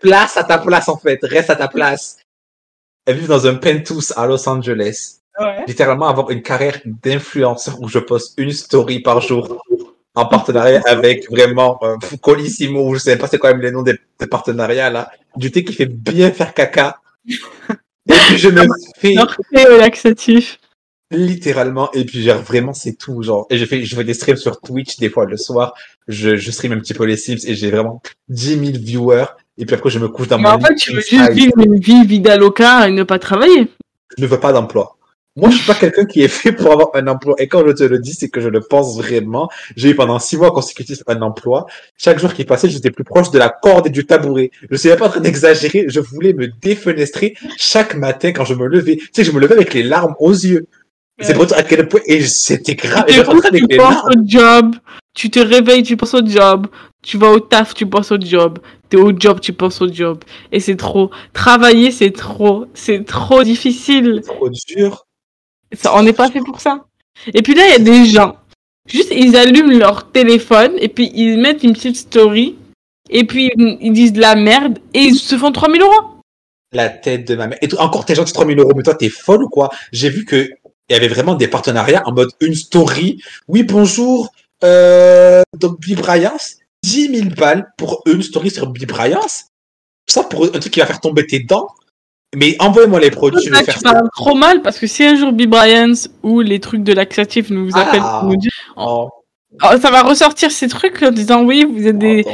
Place 0.00 0.36
à 0.36 0.44
ta 0.44 0.58
place 0.58 0.88
en 0.88 0.96
fait. 0.96 1.20
Reste 1.22 1.50
à 1.50 1.56
ta 1.56 1.68
place. 1.68 2.16
Elle 3.06 3.18
vit 3.18 3.28
dans 3.28 3.46
un 3.46 3.54
penthouse 3.54 4.12
à 4.16 4.26
Los 4.26 4.48
Angeles. 4.48 5.18
Ouais. 5.38 5.64
Littéralement 5.68 6.08
avoir 6.08 6.30
une 6.30 6.42
carrière 6.42 6.80
d'influenceur 6.84 7.80
où 7.80 7.88
je 7.88 8.00
poste 8.00 8.34
une 8.38 8.50
story 8.50 9.00
par 9.00 9.20
jour 9.20 9.62
en 10.16 10.26
partenariat 10.26 10.80
avec 10.86 11.30
vraiment 11.30 11.78
euh, 11.82 11.96
Colissimo, 12.22 12.94
je 12.94 13.00
sais 13.00 13.18
pas 13.18 13.26
c'est 13.28 13.38
quand 13.38 13.48
même 13.48 13.60
les 13.60 13.70
noms 13.70 13.82
des, 13.82 13.98
des, 14.18 14.26
partenariats 14.26 14.88
là, 14.88 15.10
du 15.36 15.52
thé 15.52 15.62
qui 15.62 15.74
fait 15.74 15.84
bien 15.86 16.32
faire 16.32 16.54
caca. 16.54 17.00
Et 17.28 18.14
puis 18.26 18.38
je 18.38 18.48
me 18.48 18.66
fais 18.96 19.14
laxatif. 19.78 20.58
Littéralement, 21.12 21.92
et 21.92 22.04
puis 22.04 22.22
genre 22.22 22.42
vraiment 22.42 22.72
c'est 22.72 22.94
tout 22.94 23.22
genre. 23.22 23.46
Et 23.48 23.58
je 23.58 23.64
fais 23.64 23.84
je 23.84 23.94
fais 23.94 24.02
des 24.02 24.14
streams 24.14 24.36
sur 24.36 24.60
Twitch 24.60 24.96
des 24.96 25.08
fois 25.08 25.24
le 25.24 25.36
soir. 25.36 25.74
Je, 26.08 26.36
je 26.36 26.50
stream 26.50 26.72
un 26.72 26.80
petit 26.80 26.94
peu 26.94 27.04
les 27.04 27.16
Sims 27.16 27.38
et 27.46 27.54
j'ai 27.54 27.70
vraiment 27.70 28.02
10 28.28 28.58
000 28.58 28.78
viewers. 28.82 29.26
et 29.56 29.66
puis 29.66 29.76
après 29.76 29.90
je 29.90 30.00
me 30.00 30.08
couche 30.08 30.26
dans 30.26 30.38
Mais 30.38 30.50
mon 30.50 30.56
en 30.56 30.60
fait, 30.60 30.74
tu 30.74 30.92
veux 30.92 31.00
juste 31.00 31.32
vivre 31.32 31.52
une 31.64 31.78
vie 31.78 32.04
vida 32.04 32.36
loca 32.36 32.88
et 32.88 32.90
ne 32.90 33.04
pas 33.04 33.20
travailler. 33.20 33.68
Je 34.18 34.24
ne 34.24 34.28
veux 34.28 34.40
pas 34.40 34.52
d'emploi. 34.52 34.96
Moi, 35.38 35.50
je 35.50 35.56
suis 35.56 35.66
pas 35.66 35.74
quelqu'un 35.74 36.06
qui 36.06 36.22
est 36.22 36.28
fait 36.28 36.52
pour 36.52 36.72
avoir 36.72 36.88
un 36.94 37.06
emploi. 37.08 37.34
Et 37.38 37.46
quand 37.46 37.62
je 37.66 37.72
te 37.72 37.84
le 37.84 37.98
dis, 37.98 38.14
c'est 38.14 38.30
que 38.30 38.40
je 38.40 38.48
le 38.48 38.62
pense 38.62 38.96
vraiment. 38.96 39.50
J'ai 39.76 39.90
eu 39.90 39.94
pendant 39.94 40.18
six 40.18 40.38
mois 40.38 40.50
consécutifs 40.50 41.02
un 41.06 41.20
emploi. 41.20 41.66
Chaque 41.98 42.18
jour 42.18 42.32
qui 42.32 42.44
passait, 42.44 42.70
j'étais 42.70 42.90
plus 42.90 43.04
proche 43.04 43.30
de 43.30 43.38
la 43.38 43.50
corde 43.50 43.86
et 43.86 43.90
du 43.90 44.06
tabouret. 44.06 44.50
Je 44.70 44.76
suis 44.76 44.88
même 44.88 44.98
pas 44.98 45.08
en 45.08 45.10
train 45.10 45.20
d'exagérer. 45.20 45.84
Je 45.88 46.00
voulais 46.00 46.32
me 46.32 46.48
défenestrer 46.48 47.34
chaque 47.58 47.96
matin 47.96 48.32
quand 48.32 48.46
je 48.46 48.54
me 48.54 48.66
levais. 48.66 48.96
Tu 48.96 49.10
sais, 49.12 49.24
je 49.24 49.32
me 49.32 49.38
levais 49.38 49.56
avec 49.56 49.74
les 49.74 49.82
larmes 49.82 50.14
aux 50.20 50.32
yeux. 50.32 50.66
C'est 51.20 51.34
pour 51.34 51.46
dire 51.46 51.56
à 51.56 51.62
quel 51.62 51.88
point, 51.88 52.00
et 52.06 52.22
c'était 52.26 52.74
grave. 52.74 53.04
Et 53.08 53.14
Tu 53.14 53.20
avec 53.20 53.76
penses 53.76 54.02
au 54.04 54.26
job, 54.26 54.76
tu 55.14 55.30
te 55.30 55.38
réveilles, 55.38 55.82
tu 55.82 55.96
penses 55.96 56.14
au 56.14 56.26
job, 56.26 56.66
tu 57.02 57.16
vas 57.16 57.30
au 57.30 57.40
taf, 57.40 57.72
tu 57.72 57.86
penses 57.86 58.12
au 58.12 58.20
job, 58.20 58.58
t'es 58.90 58.98
au 58.98 59.18
job, 59.18 59.40
tu 59.40 59.52
penses 59.54 59.80
au 59.80 59.90
job. 59.90 60.22
Et 60.52 60.60
c'est 60.60 60.76
trop. 60.76 61.10
Travailler, 61.32 61.90
c'est 61.90 62.10
trop. 62.10 62.66
C'est 62.74 63.04
trop 63.06 63.42
difficile. 63.42 64.20
Trop 64.26 64.50
dur. 64.50 65.06
Ça, 65.72 65.96
on 65.96 66.02
n'est 66.02 66.12
pas 66.12 66.30
fait 66.30 66.40
pour 66.40 66.60
ça. 66.60 66.84
Et 67.32 67.42
puis 67.42 67.54
là, 67.54 67.62
il 67.66 67.72
y 67.72 67.74
a 67.74 67.78
des 67.78 68.04
gens. 68.04 68.36
Juste, 68.86 69.10
ils 69.10 69.36
allument 69.36 69.72
leur 69.72 70.10
téléphone 70.12 70.72
et 70.78 70.88
puis 70.88 71.10
ils 71.14 71.38
mettent 71.38 71.64
une 71.64 71.72
petite 71.72 71.96
story. 71.96 72.56
Et 73.08 73.24
puis 73.24 73.50
ils 73.56 73.92
disent 73.92 74.12
de 74.12 74.20
la 74.20 74.34
merde 74.34 74.78
et 74.92 75.00
ils 75.00 75.16
se 75.16 75.36
font 75.36 75.50
3000 75.50 75.80
euros. 75.80 76.22
La 76.72 76.88
tête 76.88 77.26
de 77.26 77.36
ma 77.36 77.46
mère. 77.46 77.58
Et 77.62 77.68
toi, 77.68 77.82
encore, 77.82 78.04
t'es 78.04 78.14
gentil 78.14 78.32
3000 78.32 78.58
euros, 78.58 78.72
mais 78.76 78.82
toi, 78.82 78.94
t'es 78.94 79.08
folle 79.08 79.44
ou 79.44 79.48
quoi? 79.48 79.70
J'ai 79.92 80.10
vu 80.10 80.24
que 80.24 80.50
il 80.88 80.92
y 80.92 80.96
avait 80.96 81.08
vraiment 81.08 81.34
des 81.34 81.48
partenariats 81.48 82.02
en 82.06 82.12
mode 82.12 82.30
une 82.40 82.54
story. 82.54 83.22
Oui, 83.48 83.62
bonjour. 83.62 84.30
Euh, 84.64 85.42
donc, 85.58 85.80
Bibrayance, 85.80 86.56
10 86.84 87.14
000 87.16 87.28
balles 87.36 87.66
pour 87.76 88.02
une 88.06 88.22
story 88.22 88.50
sur 88.50 88.68
Bibrayance. 88.68 89.46
Ça, 90.06 90.22
pour 90.22 90.44
un 90.44 90.48
truc 90.58 90.70
qui 90.72 90.80
va 90.80 90.86
faire 90.86 91.00
tomber 91.00 91.26
tes 91.26 91.40
dents. 91.40 91.68
Mais 92.34 92.56
envoyez-moi 92.58 93.00
les 93.00 93.10
produits, 93.10 93.42
je 93.44 93.50
vais 93.50 93.62
faire 93.64 93.78
ça. 93.78 93.92
parles 93.92 94.08
trop 94.14 94.34
mal 94.34 94.60
parce 94.60 94.78
que 94.78 94.86
si 94.86 95.04
un 95.04 95.14
jour 95.16 95.32
B. 95.32 95.42
Bryans 95.46 95.94
ou 96.22 96.40
les 96.40 96.60
trucs 96.60 96.82
de 96.82 96.92
laxatif 96.92 97.50
nous 97.50 97.70
Ah. 97.74 97.80
appellent 97.82 98.00
pour 98.02 98.24
nous 98.24 98.36
dire, 98.36 98.50
Oh, 98.76 99.08
Oh, 99.62 99.78
ça 99.80 99.90
va 99.90 100.02
ressortir 100.02 100.50
ces 100.50 100.68
trucs 100.68 101.02
en 101.02 101.10
disant 101.12 101.42
oui, 101.44 101.64
vous 101.64 101.86
êtes 101.86 101.98
des. 101.98 102.24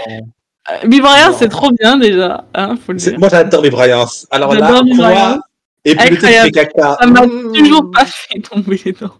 Euh, 0.72 0.86
B. 0.88 1.00
Bryans, 1.00 1.30
Non. 1.32 1.36
c'est 1.38 1.48
trop 1.48 1.70
bien 1.70 1.96
déjà, 1.98 2.44
hein, 2.54 2.74
faut 2.84 2.92
le 2.92 2.98
dire. 2.98 3.18
Moi, 3.18 3.28
j'adore 3.28 3.62
Bibrayance. 3.62 4.26
Alors 4.30 4.54
là? 4.54 4.82
Bibrayance. 4.82 5.38
Et 5.84 5.96
puis 5.96 6.10
le 6.10 6.16
truc 6.16 6.24
Incroyable. 6.30 6.50
caca. 6.52 6.96
Ça 7.00 7.06
m'a 7.06 7.26
Mmh. 7.26 7.52
toujours 7.52 7.90
pas 7.90 8.06
fait 8.06 8.40
tomber 8.40 8.80
les 8.84 8.92
dents. 8.92 9.16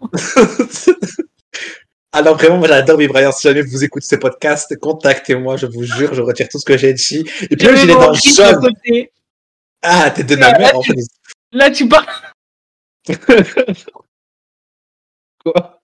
Alors 2.15 2.35
vraiment, 2.37 2.57
moi 2.59 2.67
j'adore 2.67 2.97
Bibrayant. 2.97 3.31
Si 3.31 3.47
jamais 3.47 3.61
vous 3.63 3.83
écoutez 3.83 4.05
ce 4.05 4.15
podcast, 4.15 4.77
contactez-moi, 4.79 5.57
je 5.57 5.65
vous 5.65 5.83
jure, 5.83 6.13
je 6.13 6.21
retire 6.21 6.47
tout 6.47 6.59
ce 6.59 6.65
que 6.65 6.77
j'ai 6.77 6.93
dit. 6.93 7.25
Et 7.49 7.55
puis 7.57 7.67
j'ai 7.75 7.85
les 7.87 7.93
dents 7.93 8.13
jaunes. 8.13 8.69
Ah, 9.81 10.09
t'es 10.11 10.23
de 10.23 10.35
ma 10.37 10.57
mère, 10.57 10.77
en 10.77 10.81
fait. 10.83 10.93
Là, 11.51 11.69
tu 11.69 11.87
parles. 11.89 12.05
Quoi? 15.43 15.81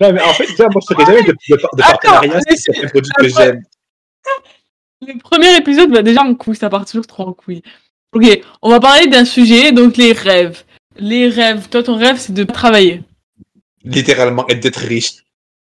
Non, 0.00 0.12
mais 0.12 0.20
en 0.22 0.32
fait, 0.32 0.46
déjà, 0.46 0.66
moi, 0.72 0.80
je 0.88 0.94
ferais 0.94 1.04
jamais 1.06 1.22
de, 1.22 1.32
de, 1.32 1.56
de 1.56 1.82
partenariat 1.82 2.40
c'est 2.56 2.84
un 2.84 2.88
produit 2.88 3.12
que 3.18 3.28
j'aime. 3.28 3.62
Le 5.02 5.18
premier 5.20 5.56
épisode 5.56 5.92
va 5.92 6.02
déjà 6.02 6.22
en 6.22 6.34
couille, 6.34 6.56
ça 6.56 6.68
part 6.68 6.84
toujours 6.84 7.06
trop 7.06 7.24
en 7.28 7.32
couille. 7.32 7.62
Ok, 8.12 8.40
on 8.62 8.70
va 8.70 8.80
parler 8.80 9.06
d'un 9.06 9.24
sujet, 9.24 9.72
donc 9.72 9.96
les 9.96 10.12
rêves. 10.12 10.64
Les 10.96 11.28
rêves. 11.28 11.68
Toi, 11.68 11.82
ton 11.82 11.96
rêve, 11.96 12.16
c'est 12.18 12.32
de 12.32 12.44
travailler. 12.44 13.02
Littéralement, 13.84 14.46
et 14.48 14.54
d'être 14.56 14.78
riche. 14.80 15.24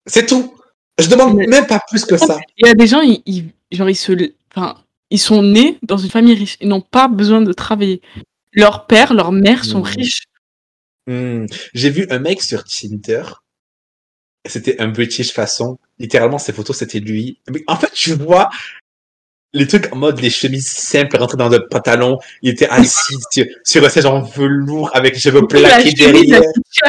C'est 0.07 0.26
tout. 0.26 0.55
Je 0.99 1.09
demande 1.09 1.37
Mais- 1.37 1.47
même 1.47 1.67
pas 1.67 1.81
plus 1.88 2.05
que 2.05 2.17
ça. 2.17 2.38
Il 2.59 2.67
y 2.67 2.71
a 2.71 2.75
des 2.75 2.87
gens, 2.87 3.00
ils, 3.00 3.23
ils- 3.26 3.50
genre, 3.73 3.88
ils 3.88 3.97
se, 3.97 4.12
enfin, 4.55 4.76
ils 5.11 5.19
sont 5.19 5.43
nés 5.43 5.79
dans 5.83 5.97
une 5.97 6.11
famille 6.11 6.35
riche. 6.35 6.57
Ils 6.61 6.69
n'ont 6.69 6.81
pas 6.81 7.09
besoin 7.09 7.41
de 7.41 7.53
travailler. 7.53 8.00
Leur 8.53 8.87
père, 8.87 9.14
leur 9.14 9.33
mère 9.33 9.64
sont 9.64 9.79
Mhm. 9.81 9.85
riches. 9.85 10.23
Hmm. 11.07 11.47
J'ai 11.73 11.91
vu 11.91 12.07
un 12.11 12.19
mec 12.19 12.43
sur 12.43 12.64
Tinder. 12.64 13.23
C'était 14.47 14.81
un 14.81 14.88
British 14.88 15.33
façon. 15.33 15.79
Littéralement, 15.99 16.38
ses 16.38 16.53
photos, 16.53 16.76
c'était 16.79 17.00
lui. 17.00 17.41
Mais 17.50 17.62
en 17.67 17.76
fait, 17.76 17.91
tu 17.93 18.12
vois 18.14 18.50
les 19.54 19.66
trucs 19.66 19.90
en 19.92 19.96
mode 19.96 20.20
les 20.20 20.30
chemises 20.30 20.66
simples 20.66 21.16
rentrées 21.16 21.37
dans 21.37 21.50
un 21.52 21.61
pantalon. 21.70 22.18
Il 22.42 22.50
était 22.50 22.68
assis 22.68 23.14
sur, 23.30 23.46
sur 23.62 23.84
un 23.84 23.88
siège 23.88 24.04
en 24.04 24.20
velours 24.20 24.90
avec 24.94 25.14
les 25.14 25.20
cheveux 25.20 25.40
La 25.40 25.46
plaqués 25.46 25.94
elle 25.99 26.12
derrière. 26.12 26.42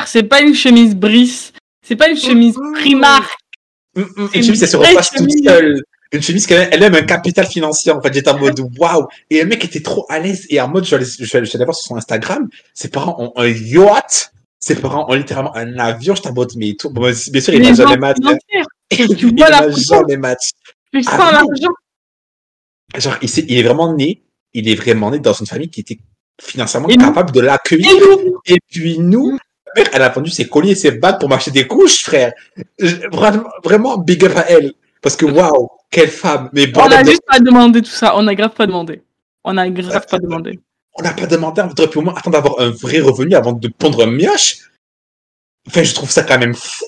C'est 0.05 0.23
pas 0.23 0.41
une 0.41 0.55
chemise 0.55 0.95
Brice. 0.95 1.53
C'est 1.87 1.95
pas 1.95 2.09
une 2.09 2.17
chemise 2.17 2.55
Primark. 2.73 3.29
Une 3.95 4.43
chemise, 4.43 4.63
elle 4.63 4.69
se 4.69 4.77
repasse 4.77 5.11
toute 5.11 5.31
seule. 5.43 5.81
Une 6.11 6.21
chemise, 6.21 6.47
qu'elle 6.47 6.69
elle 6.71 6.83
aime 6.83 6.95
un 6.95 7.03
capital 7.03 7.45
financier. 7.45 7.91
En 7.91 8.01
fait, 8.01 8.13
j'étais 8.13 8.29
en 8.29 8.39
mode 8.39 8.59
waouh. 8.79 9.07
Et 9.29 9.41
le 9.41 9.45
mec 9.45 9.63
était 9.63 9.81
trop 9.81 10.05
à 10.09 10.19
l'aise. 10.19 10.45
Et 10.49 10.59
en 10.59 10.67
mode, 10.67 10.85
je 10.85 10.97
suis 10.97 11.37
allé, 11.37 11.47
voir 11.63 11.75
sur 11.75 11.87
son 11.87 11.95
Instagram. 11.95 12.49
Ses 12.73 12.89
parents 12.89 13.15
ont 13.19 13.33
un 13.39 13.47
yacht. 13.47 14.31
Ses 14.59 14.75
parents 14.75 15.05
ont 15.09 15.13
littéralement 15.13 15.55
un 15.55 15.77
avion. 15.77 16.15
J'étais 16.15 16.29
en 16.29 16.33
mode, 16.33 16.51
mais 16.57 16.73
tout. 16.73 16.89
Bon, 16.89 17.01
bien 17.01 17.41
sûr, 17.41 17.53
il 17.53 17.61
m'a 17.61 17.73
gens 17.73 17.75
jamais 17.87 17.97
match. 17.97 18.17
Il 18.91 19.15
Tu 19.15 19.35
vois 19.35 19.49
la 19.49 19.69
jamais 19.69 20.17
match. 20.17 20.49
Sens 20.93 21.05
oui. 21.05 21.05
l'argent. 21.19 21.73
Genre, 22.99 23.17
il, 23.21 23.57
est 23.57 23.63
vraiment 23.63 23.93
né. 23.93 24.21
Il 24.53 24.69
est 24.69 24.75
vraiment 24.75 25.11
né 25.11 25.19
dans 25.19 25.33
une 25.33 25.45
famille 25.45 25.69
qui 25.69 25.81
était 25.81 25.99
financièrement 26.41 26.87
Et 26.89 26.97
capable 26.97 27.31
de 27.31 27.39
l'accueillir. 27.41 27.89
Et 28.45 28.57
puis 28.69 28.99
nous, 28.99 29.31
ma 29.31 29.81
mère, 29.81 29.89
elle 29.93 30.01
a 30.01 30.09
vendu 30.09 30.29
ses 30.29 30.47
colliers 30.47 30.71
et 30.71 30.75
ses 30.75 30.91
bagues 30.91 31.19
pour 31.19 31.29
m'acheter 31.29 31.51
des 31.51 31.67
couches, 31.67 32.03
frère. 32.03 32.33
Je- 32.79 33.07
Vraiment, 33.11 33.49
vraiment 33.63 33.97
big 33.97 34.23
up 34.25 34.33
à 34.35 34.49
elle. 34.49 34.73
Parce 35.01 35.15
que 35.15 35.25
waouh, 35.25 35.69
quelle 35.91 36.09
femme. 36.09 36.49
Mais 36.53 36.67
bon, 36.67 36.81
On 36.81 36.91
a 36.91 37.03
juste 37.03 37.21
pas 37.27 37.39
demandé 37.39 37.81
tout 37.81 37.89
ça. 37.91 38.13
On 38.17 38.27
a 38.27 38.35
grave 38.35 38.53
pas 38.53 38.65
demandé. 38.65 39.01
On 39.43 39.55
a 39.57 39.69
grave 39.69 40.05
pas 40.09 40.17
demandé. 40.19 40.59
on 40.97 41.03
n'a 41.03 41.13
pas 41.13 41.27
demandé, 41.27 41.61
on 41.61 41.69
aurait 41.69 41.89
pu 41.89 41.97
au 41.97 42.01
moins 42.01 42.13
attendre 42.15 42.37
d'avoir 42.41 42.59
un 42.59 42.69
vrai 42.69 42.99
revenu 42.99 43.35
avant 43.35 43.51
de 43.53 43.67
pondre 43.67 44.03
un 44.03 44.07
mioche. 44.07 44.57
Enfin, 45.67 45.83
je 45.83 45.93
trouve 45.93 46.09
ça 46.09 46.23
quand 46.23 46.39
même 46.39 46.53
fou. 46.55 46.85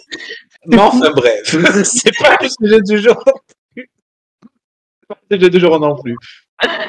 Mais 0.65 0.77
enfin, 0.79 1.11
bref. 1.11 1.41
C'est 1.83 2.15
pas 2.17 2.37
le 2.41 2.47
sujet 2.49 2.81
du 2.81 3.01
jour. 3.01 3.23
Sujet 5.31 5.49
du 5.49 5.59
jour 5.59 5.79
non 5.79 5.95
plus. 6.01 6.15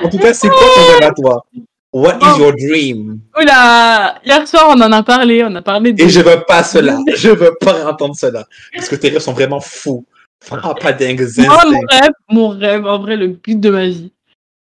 En 0.02 0.08
tout 0.08 0.18
cas, 0.18 0.32
c'est 0.32 0.48
quoi 0.48 0.58
ton 0.58 0.92
rêve 0.92 1.10
à 1.10 1.12
toi? 1.12 1.44
What 1.92 2.18
is 2.20 2.38
your 2.38 2.52
dream? 2.52 3.20
Oula, 3.40 4.20
hier 4.24 4.46
soir 4.46 4.66
on 4.68 4.80
en 4.80 4.92
a 4.92 5.02
parlé, 5.02 5.42
on 5.42 5.54
a 5.54 5.62
parlé 5.62 5.92
de... 5.94 6.02
Et 6.02 6.08
je 6.08 6.20
veux 6.20 6.42
pas 6.46 6.62
cela. 6.62 6.98
Je 7.16 7.30
veux 7.30 7.54
pas 7.58 7.90
entendre 7.90 8.14
cela. 8.14 8.46
Parce 8.74 8.88
que 8.88 8.96
tes 8.96 9.08
rêves 9.08 9.20
sont 9.20 9.32
vraiment 9.32 9.60
fous. 9.60 10.04
Frappe 10.40 10.80
pas 10.80 10.92
dingue, 10.92 11.26
Moi, 11.38 11.64
mon 11.66 11.80
rêve, 11.80 12.12
mon 12.28 12.48
rêve, 12.48 12.86
en 12.86 12.98
vrai, 13.00 13.16
le 13.16 13.28
but 13.28 13.58
de 13.58 13.70
ma 13.70 13.86
vie, 13.86 14.12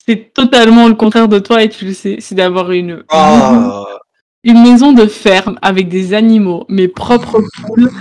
c'est 0.06 0.32
totalement 0.34 0.88
le 0.88 0.94
contraire 0.94 1.28
de 1.28 1.40
toi 1.40 1.64
et 1.64 1.70
tu 1.70 1.86
le 1.86 1.94
sais, 1.94 2.18
c'est 2.20 2.36
d'avoir 2.36 2.72
une, 2.72 3.04
Ah, 3.10 3.86
une 4.46 4.62
maison 4.62 4.94
de 4.94 5.08
ferme 5.08 5.58
avec 5.62 5.90
des 5.90 6.14
animaux, 6.14 6.66
mes 6.70 6.88
propres 6.88 7.42
poules, 7.62 7.92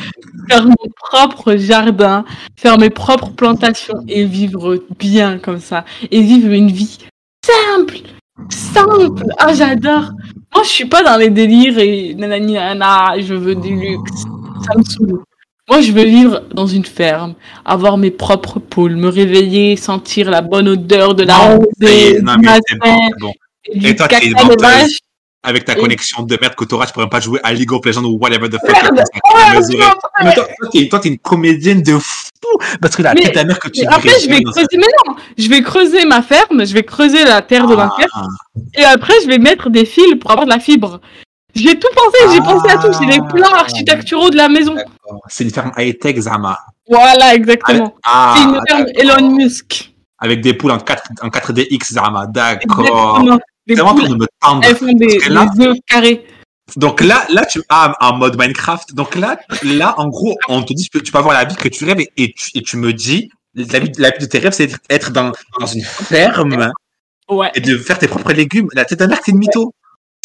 faire 0.48 0.66
mon 0.66 0.90
propre 0.96 1.56
jardin, 1.56 2.24
faire 2.54 2.78
mes 2.78 2.90
propres 2.90 3.30
plantations 3.30 4.04
et 4.06 4.24
vivre 4.24 4.78
bien 4.98 5.38
comme 5.38 5.58
ça. 5.58 5.84
Et 6.10 6.20
vivre 6.20 6.52
une 6.52 6.70
vie 6.70 6.98
simple, 7.44 7.98
simple. 8.50 9.24
Ah, 9.38 9.54
j'adore. 9.54 10.12
Moi, 10.54 10.62
je 10.64 10.68
suis 10.68 10.84
pas 10.84 11.02
dans 11.02 11.16
les 11.16 11.30
délires 11.30 11.78
et 11.78 12.14
nanani 12.14 12.52
nana, 12.52 13.14
je 13.18 13.34
veux 13.34 13.54
du 13.54 13.74
luxe. 13.74 14.24
Ça 14.66 14.78
me 14.78 14.84
saoule. 14.84 15.22
Moi, 15.66 15.80
je 15.80 15.92
veux 15.92 16.04
vivre 16.04 16.42
dans 16.52 16.66
une 16.66 16.84
ferme, 16.84 17.34
avoir 17.64 17.96
mes 17.96 18.10
propres 18.10 18.60
poules, 18.60 18.96
me 18.96 19.08
réveiller, 19.08 19.76
sentir 19.76 20.30
la 20.30 20.42
bonne 20.42 20.68
odeur 20.68 21.14
de 21.14 21.24
la 21.24 21.38
rosée 21.38 22.20
non, 22.20 22.36
mais 22.38 22.48
c'est 22.68 22.78
bon, 22.78 22.98
bon. 23.18 23.32
et 23.72 23.96
toi, 23.96 24.08
t'es 24.08 24.26
une. 24.26 24.34
Avec 25.46 25.64
ta 25.66 25.74
Et- 25.74 25.80
connexion 25.80 26.22
de 26.22 26.38
merde 26.40 26.54
que 26.54 26.64
t'auras, 26.64 26.86
tu 26.86 26.92
pourrais 26.94 27.08
pas 27.08 27.20
jouer 27.20 27.38
à 27.42 27.52
League 27.52 27.70
of 27.72 27.84
Legends 27.84 28.02
ou 28.04 28.18
whatever 28.18 28.48
the 28.48 28.58
fuck. 28.58 28.74
Mais 30.22 30.34
toi, 30.34 30.46
t'es, 30.72 30.88
toi, 30.88 30.98
t'es 31.00 31.08
une 31.10 31.18
comédienne 31.18 31.82
de 31.82 31.98
fou. 31.98 32.30
Parce 32.80 32.94
que 32.96 33.02
la 33.02 33.14
tête 33.14 33.34
de 33.36 33.42
mère 33.42 33.58
que 33.58 33.68
tu 33.68 33.84
après, 33.86 34.10
je 34.22 34.28
vais 34.28 34.42
creuser, 34.42 34.66
mais 34.76 34.86
non, 35.06 35.16
je 35.36 35.48
vais 35.48 35.62
creuser 35.62 36.04
ma 36.04 36.22
ferme, 36.22 36.64
je 36.66 36.72
vais 36.74 36.82
creuser 36.84 37.24
la 37.24 37.42
terre 37.42 37.66
de 37.66 37.74
ma 37.74 37.90
Ah, 37.92 37.96
ferme, 38.00 38.28
et 38.76 38.84
après, 38.84 39.14
je 39.22 39.28
vais 39.28 39.38
mettre 39.38 39.70
des 39.70 39.84
fils 39.84 40.14
pour 40.20 40.30
avoir 40.30 40.46
de 40.46 40.50
la 40.52 40.58
fibre. 40.60 41.00
J'ai 41.54 41.78
tout 41.78 41.88
pensé, 41.94 42.34
j'ai 42.34 42.40
Ah. 42.42 42.52
pensé 42.52 42.68
à 42.70 42.76
tout, 42.78 42.92
c'est 42.92 43.06
les 43.06 43.20
plans 43.32 43.54
architecturaux 43.54 44.28
de 44.30 44.36
la 44.36 44.48
maison. 44.48 44.74
C'est 45.28 45.44
une 45.44 45.50
ferme 45.50 45.72
high-tech, 45.78 46.18
Zama. 46.20 46.58
Voilà, 46.88 47.34
exactement. 47.34 47.94
Ah, 48.04 48.34
c'est 48.36 48.44
une 48.44 48.60
ferme. 48.68 48.86
Elon 48.94 49.30
Musk. 49.36 49.92
Avec 50.18 50.40
des 50.42 50.54
poules 50.54 50.72
en, 50.72 50.78
4, 50.78 51.02
en 51.22 51.28
4DX, 51.30 51.92
Zama. 51.94 52.26
D'accord. 52.26 53.22
C'est 53.68 53.80
en 53.80 53.92
poules, 53.94 54.04
train 54.04 54.12
de 54.14 54.18
me 54.18 54.26
tendre. 54.40 54.62
elles 54.64 54.76
font 54.76 54.92
des, 54.92 55.18
là- 55.28 55.46
des 55.56 55.66
œufs 55.66 55.76
carrés. 55.86 56.26
Donc 56.76 57.00
là, 57.02 57.26
là, 57.30 57.44
tu 57.44 57.62
ah, 57.68 57.94
en 58.00 58.16
mode 58.16 58.38
Minecraft. 58.38 58.94
Donc 58.94 59.14
là, 59.16 59.38
là, 59.62 59.94
en 59.98 60.08
gros, 60.08 60.34
on 60.48 60.62
te 60.62 60.72
dit, 60.72 60.84
tu 60.84 60.90
peux, 60.90 61.00
tu 61.00 61.12
peux 61.12 61.18
avoir 61.18 61.34
la 61.34 61.44
vie 61.44 61.56
que 61.56 61.68
tu 61.68 61.84
rêves 61.84 62.00
et, 62.00 62.10
et 62.16 62.32
tu, 62.32 62.50
et 62.54 62.62
tu 62.62 62.76
me 62.78 62.92
dis, 62.92 63.28
la 63.54 63.78
vie, 63.78 63.92
la 63.98 64.10
vie 64.10 64.18
de 64.18 64.26
tes 64.26 64.38
rêves, 64.38 64.52
c'est 64.52 64.70
être 64.90 65.10
dans, 65.10 65.32
dans 65.60 65.66
une 65.66 65.82
ferme 65.82 66.70
Ouais. 67.30 67.50
et 67.54 67.60
de 67.60 67.78
faire 67.78 67.98
tes 67.98 68.06
propres 68.08 68.32
légumes. 68.32 68.68
La 68.74 68.84
tête 68.84 68.98
de 69.00 69.06
mère, 69.06 69.20
t'es 69.22 69.32
une 69.32 69.38
mytho. 69.38 69.72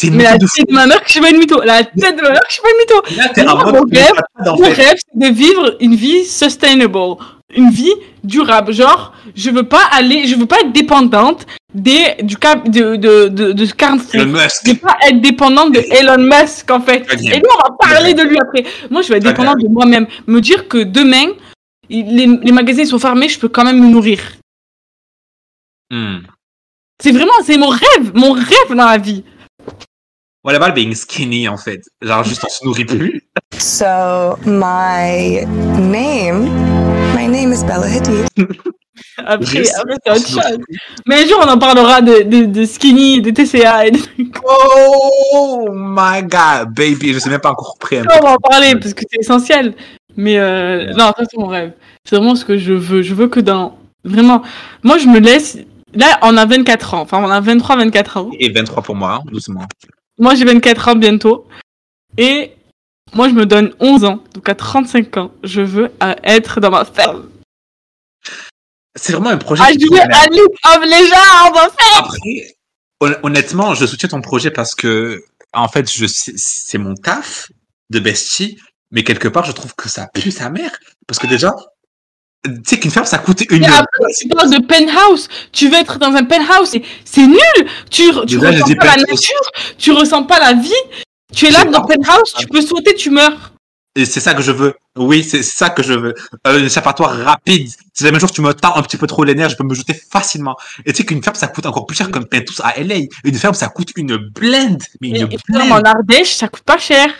Une 0.02 0.16
Mais 0.16 0.24
la 0.24 0.32
tête 0.32 0.42
de 0.42 0.64
de 0.70 0.72
ma 0.74 0.86
mère 0.86 1.00
que 1.00 1.06
je 1.06 1.12
suis 1.12 1.20
pas 1.20 1.30
une 1.30 1.38
mytho. 1.38 1.60
La 1.62 1.84
tête 1.84 2.16
de 2.16 2.22
ma 2.22 2.30
mère 2.30 2.40
que 2.40 2.46
je 2.48 2.52
suis 2.54 2.62
pas 2.62 2.68
une 2.70 2.78
mytho. 2.78 3.16
Là, 3.16 3.28
t'es 3.30 3.44
mon 3.44 3.82
rêve, 3.90 4.12
Mon 4.46 4.56
rêve, 4.56 4.96
c'est 4.96 5.18
de 5.30 5.34
vivre 5.34 5.76
une 5.80 5.94
vie 5.94 6.24
sustainable. 6.24 7.16
une 7.54 7.70
vie 7.70 7.92
durable. 8.24 8.72
Genre, 8.72 9.12
je 9.34 9.50
veux 9.50 9.62
pas 9.68 9.82
aller, 9.92 10.26
je 10.26 10.36
veux 10.36 10.46
pas 10.46 10.60
être 10.60 10.72
dépendante 10.72 11.46
des, 11.74 12.16
du 12.22 12.36
cap, 12.36 12.68
de, 12.68 12.96
de, 12.96 13.28
de, 13.28 13.52
de 13.52 13.66
Carrefour. 13.66 14.14
Elon 14.14 14.32
Musk. 14.32 14.62
Je 14.66 14.72
veux 14.72 14.78
pas 14.78 14.96
être 15.06 15.20
dépendante 15.20 15.72
de 15.72 15.80
Elon 15.80 16.18
Musk, 16.18 16.70
en 16.70 16.80
fait. 16.80 17.06
Et 17.22 17.38
nous, 17.38 17.48
on 17.54 17.68
va 17.68 17.76
parler 17.78 18.14
de 18.14 18.22
lui 18.22 18.38
après. 18.38 18.64
Moi, 18.90 19.02
je 19.02 19.08
vais 19.08 19.18
être 19.18 19.24
dépendante 19.24 19.58
de 19.58 19.68
moi-même. 19.68 20.06
Me 20.26 20.40
dire 20.40 20.68
que 20.68 20.78
demain, 20.78 21.32
les, 21.88 22.26
les 22.26 22.52
magasins 22.52 22.84
sont 22.84 22.98
fermés, 22.98 23.28
je 23.28 23.38
peux 23.38 23.48
quand 23.48 23.64
même 23.64 23.80
me 23.80 23.88
nourrir. 23.88 24.20
Hmm. 25.90 26.18
C'est 27.02 27.12
vraiment, 27.12 27.32
c'est 27.44 27.56
mon 27.56 27.68
rêve, 27.68 28.12
mon 28.14 28.32
rêve 28.32 28.76
dans 28.76 28.86
la 28.86 28.98
vie. 28.98 29.24
What 30.42 30.54
about 30.54 30.74
being 30.74 30.94
skinny, 30.94 31.48
en 31.48 31.58
fait? 31.58 31.82
Genre, 32.00 32.24
juste 32.24 32.44
on 32.44 32.48
se 32.48 32.64
nourrit 32.64 32.84
plus. 32.86 33.22
So 33.58 34.38
my 34.46 35.44
name, 35.78 36.48
my 37.14 37.26
name 37.28 37.52
is 37.52 37.62
Bella 37.64 37.86
Hadid. 37.86 38.26
Après, 39.18 39.64
c'est 39.64 40.10
autre 40.10 40.26
chose. 40.26 40.58
Mais 41.06 41.22
un 41.22 41.26
jour, 41.26 41.38
on 41.42 41.48
en 41.48 41.58
parlera 41.58 42.00
de, 42.00 42.22
de, 42.22 42.46
de 42.46 42.64
skinny, 42.64 43.20
de 43.20 43.30
TCA 43.30 43.86
et 43.86 43.90
de 43.90 43.98
trucs. 43.98 44.36
Oh 44.44 45.68
my 45.72 46.22
god, 46.22 46.74
baby, 46.74 47.12
je 47.12 47.18
sais 47.18 47.30
même 47.30 47.40
pas 47.40 47.50
encore 47.50 47.76
un 47.80 48.02
peu. 48.02 48.08
On 48.20 48.24
va 48.24 48.32
en 48.32 48.36
parler 48.36 48.74
parce 48.74 48.94
que 48.94 49.02
c'est 49.10 49.20
essentiel. 49.20 49.74
Mais 50.16 50.38
euh, 50.38 50.92
non, 50.92 51.12
ça 51.16 51.22
c'est 51.30 51.38
mon 51.38 51.46
rêve. 51.46 51.72
C'est 52.04 52.16
vraiment 52.16 52.34
ce 52.34 52.44
que 52.44 52.58
je 52.58 52.72
veux. 52.72 53.02
Je 53.02 53.14
veux 53.14 53.28
que 53.28 53.40
dans. 53.40 53.78
Vraiment. 54.04 54.42
Moi, 54.82 54.98
je 54.98 55.06
me 55.06 55.18
laisse. 55.20 55.58
Là, 55.94 56.18
on 56.22 56.36
a 56.36 56.46
24 56.46 56.94
ans. 56.94 57.00
Enfin, 57.00 57.22
on 57.22 57.30
a 57.30 57.40
23, 57.40 57.76
24 57.76 58.16
ans. 58.16 58.30
Et 58.38 58.50
23 58.50 58.82
pour 58.82 58.94
moi, 58.94 59.14
hein, 59.14 59.22
doucement. 59.30 59.62
Moi, 60.18 60.34
j'ai 60.34 60.44
24 60.44 60.88
ans 60.88 60.96
bientôt. 60.96 61.46
Et 62.16 62.52
moi, 63.14 63.28
je 63.28 63.34
me 63.34 63.46
donne 63.46 63.72
11 63.80 64.04
ans. 64.04 64.20
Donc, 64.34 64.48
à 64.48 64.54
35 64.54 65.16
ans, 65.16 65.32
je 65.42 65.60
veux 65.60 65.90
euh, 66.02 66.14
être 66.22 66.60
dans 66.60 66.70
ma 66.70 66.84
ferme. 66.84 67.28
C'est 68.96 69.12
vraiment 69.12 69.30
un 69.30 69.38
projet. 69.38 69.62
Ah, 69.66 69.72
je 69.72 69.78
veux 69.78 69.96
League 70.32 70.42
of 70.66 70.84
Legends, 70.84 71.50
en 71.50 71.70
fait. 71.70 71.98
Après, 71.98 72.56
hon- 73.00 73.16
honnêtement, 73.22 73.74
je 73.74 73.86
soutiens 73.86 74.08
ton 74.08 74.20
projet 74.20 74.50
parce 74.50 74.74
que, 74.74 75.22
en 75.52 75.68
fait, 75.68 75.90
je 75.92 76.06
c'est 76.06 76.78
mon 76.78 76.94
taf 76.94 77.50
de 77.90 78.00
bestie, 78.00 78.58
mais 78.90 79.04
quelque 79.04 79.28
part, 79.28 79.44
je 79.44 79.52
trouve 79.52 79.74
que 79.74 79.88
ça 79.88 80.08
pue 80.12 80.30
sa 80.30 80.50
mère. 80.50 80.72
Parce 81.06 81.18
que 81.18 81.26
déjà, 81.26 81.54
tu 82.44 82.50
sais 82.66 82.80
qu'une 82.80 82.90
ferme, 82.90 83.06
ça 83.06 83.18
coûte 83.18 83.42
une. 83.50 83.64
Après, 83.64 84.12
tu 84.18 84.28
parles 84.28 84.50
de 84.50 84.64
penthouse. 84.66 85.28
Tu 85.52 85.68
veux 85.68 85.76
être 85.78 85.98
dans 85.98 86.12
un 86.14 86.24
penthouse. 86.24 86.74
C'est 87.04 87.26
nul. 87.26 87.38
Tu, 87.90 88.10
tu 88.26 88.38
Déjà, 88.38 88.50
ressens 88.50 88.74
pas 88.74 88.84
la 88.86 88.96
nature. 88.96 89.50
Tu 89.78 89.92
ressens 89.92 90.22
pas 90.24 90.38
la 90.40 90.52
vie. 90.54 90.72
Tu 91.34 91.46
es 91.46 91.50
là 91.50 91.64
dans 91.64 91.82
penthouse. 91.84 92.34
Tu 92.38 92.46
peux 92.48 92.60
sauter, 92.60 92.94
tu 92.94 93.10
meurs. 93.10 93.52
Et 93.96 94.04
c'est 94.04 94.20
ça 94.20 94.34
que 94.34 94.42
je 94.42 94.52
veux. 94.52 94.74
Oui, 94.96 95.24
c'est 95.24 95.42
ça 95.42 95.70
que 95.70 95.82
je 95.82 95.92
veux. 95.94 96.14
Euh, 96.46 96.60
un 96.60 96.64
échappatoire 96.64 97.16
rapide. 97.16 97.68
Si 97.68 98.04
jamais 98.04 98.16
un 98.16 98.20
jour 98.20 98.30
tu 98.30 98.40
me 98.40 98.54
tends 98.54 98.76
un 98.76 98.82
petit 98.82 98.96
peu 98.96 99.08
trop 99.08 99.24
les 99.24 99.34
nerfs, 99.34 99.50
je 99.50 99.56
peux 99.56 99.64
me 99.64 99.74
jeter 99.74 99.94
facilement. 99.94 100.56
Et 100.86 100.92
tu 100.92 100.98
sais 100.98 101.04
qu'une 101.04 101.22
ferme, 101.22 101.34
ça 101.34 101.48
coûte 101.48 101.66
encore 101.66 101.86
plus 101.86 101.96
cher 101.96 102.10
qu'un 102.10 102.22
penthouse 102.22 102.60
à 102.62 102.80
LA. 102.80 103.06
Une 103.24 103.34
ferme, 103.34 103.54
ça 103.54 103.68
coûte 103.68 103.90
une 103.96 104.16
blende. 104.16 104.82
Mais 105.00 105.08
Et, 105.08 105.20
une 105.20 105.32
et 105.32 105.38
ferme 105.52 105.72
en. 105.72 105.76
Ardèche, 105.76 106.36
ça 106.36 106.46
coûte 106.46 106.62
pas 106.62 106.78
cher. 106.78 107.10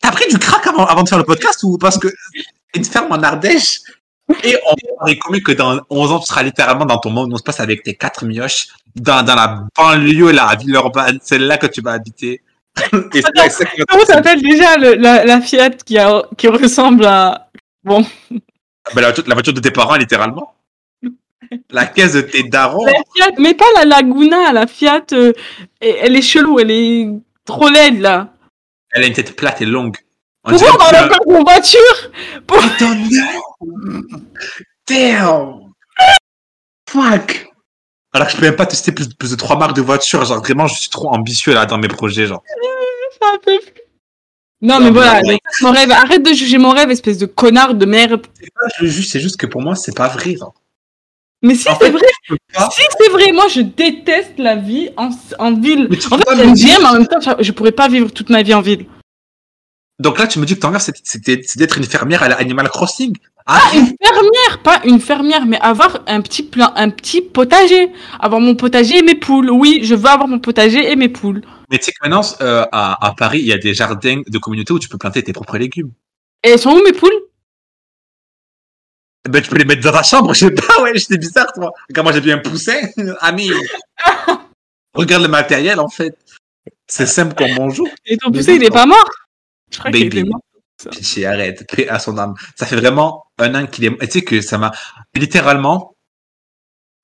T'as 0.00 0.12
pris 0.12 0.28
du 0.28 0.38
crack 0.38 0.66
avant, 0.68 0.86
avant 0.86 1.02
de 1.02 1.08
faire 1.08 1.18
le 1.18 1.24
podcast 1.24 1.60
ou 1.64 1.78
parce 1.78 1.98
que 1.98 2.08
une 2.74 2.84
ferme 2.84 3.10
en 3.10 3.22
Ardèche 3.22 3.80
et 4.44 4.56
on 4.66 5.02
aurait 5.02 5.18
commis 5.18 5.42
que 5.42 5.52
dans 5.52 5.80
11 5.90 6.12
ans, 6.12 6.20
tu 6.20 6.26
seras 6.26 6.44
littéralement 6.44 6.86
dans 6.86 6.98
ton 6.98 7.10
monde, 7.10 7.32
on 7.32 7.36
se 7.36 7.42
passe 7.42 7.60
avec 7.60 7.82
tes 7.82 7.94
quatre 7.94 8.24
mioches 8.24 8.68
dans, 8.94 9.24
dans 9.24 9.34
la 9.34 9.64
banlieue, 9.76 10.30
la 10.30 10.54
ville 10.54 10.74
urbaine. 10.74 11.18
C'est 11.22 11.38
là 11.38 11.58
que 11.58 11.66
tu 11.66 11.80
vas 11.80 11.92
habiter. 11.92 12.40
Et 12.92 13.18
exactement- 13.18 13.84
Comment 13.88 14.04
s'appelle 14.06 14.40
déjà 14.42 14.76
le- 14.78 14.94
la, 14.94 15.24
la 15.24 15.40
Fiat 15.40 15.70
qui, 15.70 15.98
a, 15.98 16.22
qui 16.36 16.48
ressemble 16.48 17.04
à. 17.04 17.48
Bon. 17.84 18.04
Ben, 18.30 18.40
la, 18.96 19.02
voiture, 19.02 19.24
la 19.26 19.34
voiture 19.34 19.52
de 19.52 19.60
tes 19.60 19.70
parents, 19.70 19.96
littéralement. 19.96 20.54
La 21.70 21.84
caisse 21.86 22.14
de 22.14 22.22
tes 22.22 22.44
darons. 22.44 22.86
La 22.86 22.92
Fiat, 23.14 23.32
mais 23.38 23.52
pas 23.54 23.66
la 23.76 23.84
Laguna, 23.84 24.52
la 24.52 24.66
Fiat. 24.66 25.04
euh, 25.12 25.32
elle 25.80 26.16
est 26.16 26.22
chelou, 26.22 26.58
elle 26.58 26.70
est 26.70 27.08
trop 27.44 27.68
laide 27.68 28.00
là. 28.00 28.32
Elle 28.90 29.04
a 29.04 29.06
une 29.06 29.12
tête 29.12 29.36
plate 29.36 29.60
et 29.60 29.66
longue. 29.66 29.96
On 30.44 30.50
Pourquoi 30.50 30.74
on 30.74 30.76
parle 30.78 31.04
encore 31.06 31.26
de 31.26 31.42
voiture 31.44 32.10
Pour-! 32.46 32.62
Damn! 34.88 35.72
Fuck! 36.88 37.46
Alors 38.12 38.26
que 38.26 38.34
je 38.34 38.38
peux 38.38 38.44
même 38.44 38.56
pas 38.56 38.66
tester 38.66 38.92
plus, 38.92 39.08
plus 39.08 39.30
de 39.30 39.36
trois 39.36 39.56
marques 39.56 39.76
de 39.76 39.82
voitures. 39.82 40.24
Genre, 40.24 40.38
vraiment, 40.38 40.66
je 40.66 40.78
suis 40.78 40.90
trop 40.90 41.08
ambitieux 41.14 41.54
là 41.54 41.66
dans 41.66 41.78
mes 41.78 41.88
projets. 41.88 42.26
Genre, 42.26 42.42
plus. 43.42 43.60
Non, 44.60 44.78
mais 44.80 44.90
voilà, 44.90 45.20
ouais. 45.22 45.38
mon 45.62 45.72
rêve. 45.72 45.90
Arrête 45.90 46.22
de 46.22 46.32
juger 46.32 46.58
mon 46.58 46.70
rêve, 46.70 46.90
espèce 46.90 47.18
de 47.18 47.26
connard 47.26 47.74
de 47.74 47.84
merde. 47.84 48.26
c'est 48.38 48.52
pas 48.54 48.66
je 48.78 48.84
le 48.84 48.90
juge, 48.90 49.08
c'est 49.08 49.20
juste 49.20 49.36
que 49.36 49.46
pour 49.46 49.60
moi, 49.60 49.74
c'est 49.74 49.96
pas 49.96 50.08
vrai. 50.08 50.36
Genre. 50.36 50.54
Mais 51.42 51.56
si 51.56 51.64
c'est 51.80 51.90
vrai, 51.90 52.06
pas. 52.54 52.70
si 52.70 52.82
c'est 53.00 53.08
vrai, 53.10 53.32
moi 53.32 53.48
je 53.48 53.62
déteste 53.62 54.34
la 54.38 54.54
vie 54.54 54.90
en, 54.96 55.10
en 55.40 55.52
ville. 55.54 55.88
En 56.10 56.18
fait, 56.18 56.30
me 56.30 56.36
j'aime 56.36 56.54
bien, 56.54 56.78
mais 56.78 56.86
en 56.86 56.92
même 56.92 57.06
temps, 57.08 57.18
je 57.40 57.52
pourrais 57.52 57.72
pas 57.72 57.88
vivre 57.88 58.10
toute 58.12 58.30
ma 58.30 58.42
vie 58.44 58.54
en 58.54 58.60
ville. 58.60 58.86
Donc 60.02 60.18
là, 60.18 60.26
tu 60.26 60.40
me 60.40 60.44
dis 60.46 60.54
que 60.56 60.60
ton 60.60 60.70
rêve, 60.72 60.80
c'est- 60.80 61.56
d'être 61.56 61.78
une 61.78 61.84
fermière 61.84 62.22
à 62.24 62.28
la 62.28 62.36
Animal 62.36 62.68
Crossing. 62.68 63.16
Ah, 63.46 63.60
Ah, 63.62 63.76
une 63.76 63.86
fermière, 64.00 64.62
pas 64.62 64.80
une 64.84 65.00
fermière, 65.00 65.46
mais 65.46 65.58
avoir 65.60 66.00
un 66.06 66.20
petit 66.20 66.42
plan, 66.42 66.72
un 66.76 66.90
petit 66.90 67.20
potager. 67.22 67.90
Avoir 68.18 68.40
mon 68.40 68.54
potager 68.56 68.98
et 68.98 69.02
mes 69.02 69.14
poules. 69.14 69.50
Oui, 69.50 69.80
je 69.84 69.94
veux 69.94 70.06
avoir 70.06 70.26
mon 70.28 70.38
potager 70.40 70.90
et 70.90 70.96
mes 70.96 71.08
poules. 71.08 71.42
mais 71.70 71.78
tu 71.78 71.84
sais 71.86 71.92
que 71.92 71.98
maintenant, 72.02 72.22
euh, 72.40 72.64
à, 72.72 73.06
à 73.06 73.14
Paris, 73.14 73.38
il 73.40 73.46
y 73.46 73.52
a 73.52 73.58
des 73.58 73.74
jardins 73.74 74.22
de 74.26 74.38
communauté 74.38 74.72
où 74.72 74.78
tu 74.78 74.88
peux 74.88 74.98
planter 74.98 75.22
tes 75.22 75.32
propres 75.32 75.56
légumes. 75.56 75.90
Et 76.44 76.50
elles 76.50 76.58
sont 76.58 76.70
où 76.70 76.82
mes 76.82 76.92
poules? 76.92 77.18
Eh 79.26 79.30
Ben, 79.30 79.40
tu 79.40 79.48
peux 79.50 79.56
les 79.56 79.64
mettre 79.64 79.82
dans 79.82 79.92
ta 79.92 80.02
chambre, 80.02 80.34
je 80.34 80.40
sais 80.46 80.50
pas, 80.50 80.82
ouais, 80.82 80.92
c'est 80.98 81.16
bizarre, 81.16 81.52
toi. 81.54 81.70
Regarde, 81.88 82.04
moi, 82.06 82.12
j'ai 82.12 82.20
vu 82.20 82.32
un 82.32 82.38
poussin, 82.38 82.78
ami. 83.20 83.50
Regarde 84.94 85.22
le 85.22 85.28
matériel, 85.28 85.78
en 85.80 85.88
fait. 85.88 86.16
C'est 86.86 87.06
simple 87.06 87.34
comme 87.34 87.54
bonjour. 87.56 87.88
Et 88.04 88.16
ton 88.18 88.30
poussé, 88.30 88.54
il 88.54 88.64
est 88.64 88.70
pas 88.70 88.86
mort 88.86 89.08
Je 89.72 89.78
crois 89.78 89.90
qu'il 89.90 90.26
mort. 90.26 90.40
Pitié, 90.90 91.26
arrête, 91.26 91.64
paix 91.70 91.88
à 91.88 91.98
son 91.98 92.18
âme. 92.18 92.34
Ça 92.56 92.66
fait 92.66 92.76
vraiment 92.76 93.24
un 93.38 93.54
an 93.54 93.66
qu'il 93.66 93.84
est, 93.84 94.02
et 94.02 94.08
tu 94.08 94.18
sais 94.18 94.22
que 94.22 94.40
ça 94.40 94.58
m'a, 94.58 94.72
littéralement, 95.14 95.94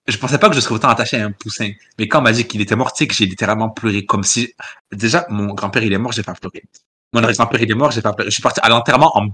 je 0.09 0.17
pensais 0.17 0.39
pas 0.39 0.49
que 0.49 0.57
je 0.57 0.61
serais 0.61 0.75
autant 0.75 0.89
attaché 0.89 1.21
à 1.21 1.25
un 1.25 1.33
poussin. 1.33 1.71
Mais 1.99 2.09
quand 2.09 2.19
on 2.19 2.23
m'a 2.23 2.33
dit 2.33 2.47
qu'il 2.47 2.61
était 2.61 2.75
mort, 2.77 2.93
tu 2.93 3.05
sais 3.05 3.07
que 3.07 3.15
j'ai 3.15 3.27
littéralement 3.27 3.69
pleuré 3.69 4.05
comme 4.05 4.25
si, 4.25 4.53
déjà, 4.91 5.27
mon 5.29 5.55
grand-père, 5.55 5.83
il 5.83 5.93
est 5.93 5.99
mort, 5.99 6.13
j'ai 6.13 6.23
pas 6.23 6.35
pleuré. 6.35 6.65
Mon 7.13 7.23
arrière-grand-père, 7.23 7.63
il 7.63 7.71
est 7.71 7.75
mort, 7.75 7.91
j'ai 7.91 8.03
pas 8.03 8.13
pleuré. 8.13 8.31
Je 8.31 8.35
suis 8.35 8.43
parti 8.43 8.61
à 8.63 8.69
l'enterrement 8.69 9.17
en 9.17 9.29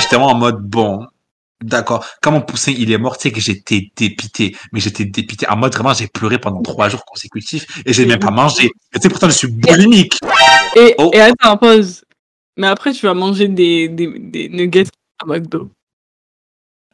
j'étais 0.00 0.16
vraiment 0.16 0.32
en 0.32 0.34
mode, 0.34 0.60
bon, 0.60 1.06
d'accord. 1.62 2.04
Quand 2.22 2.32
mon 2.32 2.40
poussin, 2.40 2.72
il 2.76 2.90
est 2.90 2.98
mort, 2.98 3.16
tu 3.16 3.28
sais 3.28 3.32
que 3.32 3.40
j'étais 3.40 3.92
dépité. 3.96 4.56
Mais 4.72 4.80
j'étais 4.80 5.04
dépité. 5.04 5.48
En 5.48 5.56
mode, 5.56 5.74
vraiment, 5.74 5.94
j'ai 5.94 6.08
pleuré 6.08 6.38
pendant 6.38 6.62
trois 6.62 6.88
jours 6.88 7.04
consécutifs 7.04 7.66
et 7.86 7.92
j'ai 7.92 8.06
même 8.06 8.18
pas 8.18 8.30
mangé. 8.30 8.66
Et 8.66 8.70
tu 8.94 9.02
sais, 9.02 9.08
pourtant, 9.08 9.28
je 9.28 9.34
suis 9.34 9.48
boulimique. 9.48 10.18
Et, 10.76 10.94
Oh. 10.98 11.10
et 11.14 11.20
attends, 11.20 11.56
pause. 11.56 12.04
Mais 12.56 12.66
après, 12.66 12.92
tu 12.92 13.06
vas 13.06 13.14
manger 13.14 13.48
des, 13.48 13.88
des, 13.88 14.18
des 14.18 14.48
nuggets 14.48 14.86
à 15.20 15.26
McDo. 15.26 15.70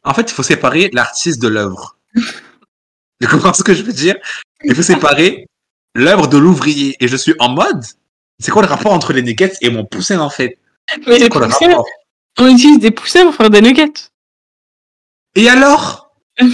En 0.03 0.13
fait, 0.13 0.23
il 0.23 0.33
faut 0.33 0.43
séparer 0.43 0.89
l'artiste 0.93 1.41
de 1.41 1.47
l'œuvre. 1.47 1.97
Tu 3.21 3.27
comprends 3.27 3.53
ce 3.53 3.63
que 3.63 3.75
je 3.75 3.83
veux 3.83 3.93
dire? 3.93 4.15
Il 4.63 4.73
faut 4.73 4.81
séparer 4.81 5.45
l'œuvre 5.93 6.27
de 6.27 6.39
l'ouvrier. 6.39 6.95
Et 6.99 7.07
je 7.07 7.15
suis 7.15 7.35
en 7.37 7.49
mode, 7.49 7.83
c'est 8.39 8.49
quoi 8.49 8.63
le 8.63 8.67
rapport 8.67 8.93
entre 8.93 9.13
les 9.13 9.21
nuggets 9.21 9.53
et 9.61 9.69
mon 9.69 9.85
poussin 9.85 10.19
en 10.19 10.31
fait? 10.31 10.57
Mais 11.05 11.19
les 11.19 11.29
quoi 11.29 11.41
le 11.41 11.47
poussins, 11.47 11.67
rapport? 11.67 11.85
on 12.39 12.47
utilise 12.47 12.79
des 12.79 12.89
poussins 12.89 13.25
pour 13.25 13.35
faire 13.35 13.51
des 13.51 13.61
nuggets. 13.61 14.09
Et 15.35 15.47
alors? 15.49 16.15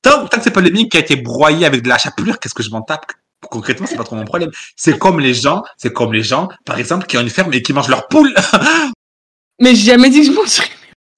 Tant, 0.00 0.28
tant 0.28 0.38
que 0.38 0.44
c'est 0.44 0.52
pas 0.52 0.60
le 0.60 0.70
mien 0.70 0.86
qui 0.88 0.96
a 0.96 1.00
été 1.00 1.16
broyé 1.16 1.66
avec 1.66 1.82
de 1.82 1.88
la 1.88 1.98
chapelure, 1.98 2.38
qu'est-ce 2.38 2.54
que 2.54 2.62
je 2.62 2.70
m'en 2.70 2.82
tape? 2.82 3.10
Concrètement, 3.40 3.86
c'est 3.86 3.96
pas 3.96 4.04
trop 4.04 4.16
mon 4.16 4.24
problème. 4.24 4.50
C'est 4.76 4.98
comme 4.98 5.20
les 5.20 5.34
gens, 5.34 5.62
c'est 5.76 5.92
comme 5.92 6.12
les 6.12 6.22
gens, 6.22 6.48
par 6.64 6.78
exemple, 6.78 7.06
qui 7.06 7.16
ont 7.16 7.20
une 7.20 7.30
ferme 7.30 7.52
et 7.52 7.62
qui 7.62 7.72
mangent 7.72 7.88
leur 7.88 8.08
poule. 8.08 8.34
Mais 9.60 9.74
j'ai 9.74 9.92
jamais 9.92 10.10
dit 10.10 10.20
que 10.20 10.26
je 10.26 10.32
mangerais. 10.32 10.68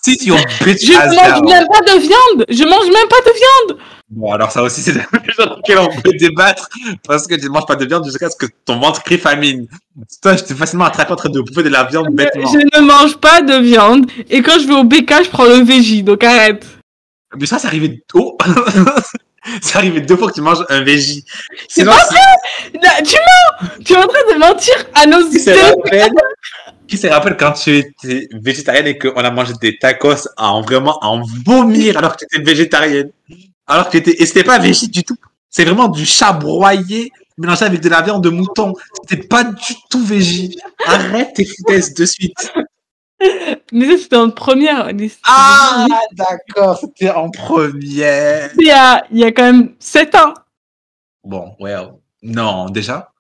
si, 0.02 0.16
si, 0.18 0.30
on 0.30 0.37
Je 0.37 0.92
mange 0.92 1.42
même 1.42 1.66
pas 1.66 1.80
de 1.80 1.98
viande. 1.98 2.46
Je 2.48 2.64
mange 2.64 2.87
même 2.87 3.09
pas 3.09 3.20
de 3.20 3.35
viande. 3.35 3.80
Bon, 4.11 4.33
alors 4.33 4.50
ça 4.50 4.62
aussi, 4.62 4.80
c'est 4.83 4.92
des 4.92 5.00
choses 5.33 5.46
sur 5.46 5.56
lesquelles 5.56 5.78
on 5.78 5.88
peut 5.88 6.12
débattre, 6.18 6.68
parce 7.06 7.26
que 7.26 7.37
tu 7.37 7.44
ne 7.44 7.50
manges 7.50 7.66
pas 7.66 7.76
de 7.76 7.87
viande 7.87 8.04
jusqu'à 8.04 8.28
ce 8.28 8.37
que 8.37 8.46
ton 8.64 8.80
ventre 8.80 9.02
crie 9.02 9.18
famine. 9.18 9.68
Toi, 10.20 10.37
je 10.37 10.44
t'ai 10.44 10.54
facilement 10.54 10.87
attrapé 10.87 11.12
en 11.12 11.16
train 11.16 11.28
de 11.30 11.40
bouffer 11.40 11.62
de 11.62 11.68
la 11.68 11.85
viande 11.85 12.09
bêtement. 12.11 12.50
Je 12.52 12.59
ne 12.59 12.85
mange 12.85 13.16
pas 13.18 13.40
de 13.40 13.54
viande. 13.54 14.11
Et 14.28 14.42
quand 14.42 14.59
je 14.59 14.66
vais 14.66 14.74
au 14.74 14.85
BK, 14.85 15.24
je 15.24 15.30
prends 15.30 15.44
le 15.44 15.62
végé. 15.62 16.02
Donc 16.02 16.24
arrête. 16.24 16.66
Mais 17.38 17.46
ça, 17.46 17.59
c'est 17.59 17.68
arrivé... 17.68 18.02
Oh 18.14 18.37
C'est 19.62 19.76
arrivé 19.76 20.00
deux 20.00 20.16
fois 20.16 20.29
que 20.29 20.35
tu 20.35 20.40
manges 20.42 20.64
un 20.68 20.83
végé. 20.83 21.24
C'est 21.68 21.85
pas 21.85 21.96
Là, 22.83 22.90
tu 23.05 23.16
mens. 23.16 23.68
Tu 23.85 23.92
es 23.92 23.96
en 23.96 24.07
train 24.07 24.33
de 24.35 24.38
mentir 24.38 24.74
à 24.94 25.07
nos 25.07 25.29
Qui 25.29 25.38
se 25.40 25.50
auditeurs. 25.50 25.76
rappelle, 25.85 26.12
qui 26.87 26.98
se 26.98 27.07
rappelle 27.07 27.37
quand 27.37 27.53
tu 27.53 27.76
étais 27.79 28.29
végétarienne 28.33 28.87
et 28.87 28.98
qu'on 28.98 29.14
a 29.16 29.31
mangé 29.31 29.53
des 29.61 29.79
tacos 29.79 30.29
en 30.37 30.61
vraiment 30.62 30.98
en 31.03 31.22
vomir 31.46 31.96
alors 31.96 32.16
que 32.16 32.24
tu 32.24 32.37
étais 32.37 32.44
végétarienne? 32.44 33.11
Alors 33.66 33.87
que 33.87 33.92
tu 33.92 33.96
étais, 33.98 34.22
et 34.22 34.26
c'était 34.26 34.44
pas 34.44 34.59
végé 34.59 34.87
du 34.88 35.03
tout. 35.05 35.16
C'est 35.48 35.64
vraiment 35.64 35.88
du 35.88 36.05
chat 36.07 36.33
broyé 36.33 37.11
mélangé 37.38 37.64
avec 37.64 37.81
de 37.81 37.88
la 37.88 38.03
viande 38.03 38.22
de 38.22 38.29
mouton. 38.31 38.74
C'était 39.09 39.26
pas 39.26 39.44
du 39.44 39.74
tout 39.88 40.05
végé. 40.05 40.50
Arrête 40.87 41.33
tes 41.35 41.46
foutaises 41.46 41.94
de 41.94 42.05
suite. 42.05 42.53
Mais 43.72 43.87
ça, 43.87 43.98
c'était 43.98 44.16
en 44.16 44.30
première. 44.30 44.87
Alice. 44.87 45.18
Ah, 45.24 45.87
d'accord, 46.12 46.78
c'était 46.78 47.11
en 47.11 47.30
première. 47.30 48.50
Il 48.59 48.66
y 48.66 48.70
a, 48.70 49.04
il 49.11 49.18
y 49.18 49.24
a 49.24 49.33
quand 49.33 49.44
même 49.44 49.74
7 49.78 50.14
ans. 50.14 50.35
Bon, 51.24 51.54
well. 51.61 51.92
Non, 52.22 52.66
déjà. 52.70 53.12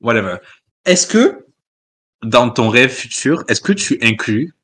Whatever. 0.00 0.36
Est-ce 0.84 1.06
que, 1.06 1.46
dans 2.22 2.50
ton 2.50 2.68
rêve 2.68 2.90
futur, 2.90 3.44
est-ce 3.48 3.60
que 3.60 3.72
tu 3.72 3.98
inclus, 4.02 4.54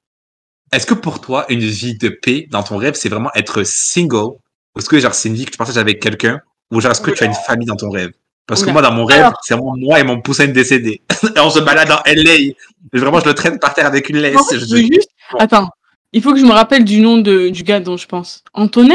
est-ce 0.72 0.86
que 0.86 0.94
pour 0.94 1.20
toi, 1.20 1.46
une 1.48 1.60
vie 1.60 1.96
de 1.96 2.08
paix 2.08 2.46
dans 2.50 2.62
ton 2.62 2.76
rêve, 2.76 2.94
c'est 2.94 3.08
vraiment 3.08 3.30
être 3.34 3.62
single? 3.64 4.36
Ou 4.74 4.78
est-ce 4.78 4.88
que, 4.88 4.98
genre, 4.98 5.14
c'est 5.14 5.28
une 5.28 5.34
vie 5.34 5.44
que 5.44 5.52
tu 5.52 5.58
partages 5.58 5.78
avec 5.78 6.00
quelqu'un? 6.00 6.40
Ou 6.70 6.80
genre, 6.80 6.92
est-ce 6.92 7.00
que 7.00 7.10
tu 7.10 7.22
as 7.22 7.26
une 7.26 7.34
famille 7.34 7.66
dans 7.66 7.76
ton 7.76 7.90
rêve? 7.90 8.12
Parce 8.48 8.64
que 8.64 8.70
moi, 8.70 8.80
dans 8.80 8.92
mon 8.92 9.04
rêve, 9.04 9.18
Alors- 9.20 9.38
c'est 9.42 9.52
vraiment 9.54 9.76
moi 9.76 10.00
et 10.00 10.04
mon 10.04 10.22
poussin 10.22 10.46
décédé. 10.46 11.02
et 11.36 11.40
on 11.40 11.50
se 11.50 11.58
balade 11.60 11.86
dans 11.88 12.00
LA. 12.06 12.54
Vraiment, 12.94 13.20
je 13.20 13.26
le 13.26 13.34
traîne 13.34 13.58
par 13.58 13.74
terre 13.74 13.84
avec 13.86 14.08
une 14.08 14.16
laisse. 14.16 14.36
En 14.38 14.44
fait, 14.44 14.58
Je- 14.58 14.76
juste... 14.76 15.10
Attends, 15.38 15.68
il 16.12 16.22
faut 16.22 16.32
que 16.32 16.40
je 16.40 16.46
me 16.46 16.52
rappelle 16.52 16.82
du 16.84 17.00
nom 17.00 17.18
de, 17.18 17.50
du 17.50 17.62
gars 17.62 17.78
dont 17.78 17.98
je 17.98 18.06
pense. 18.06 18.42
Antonin? 18.54 18.94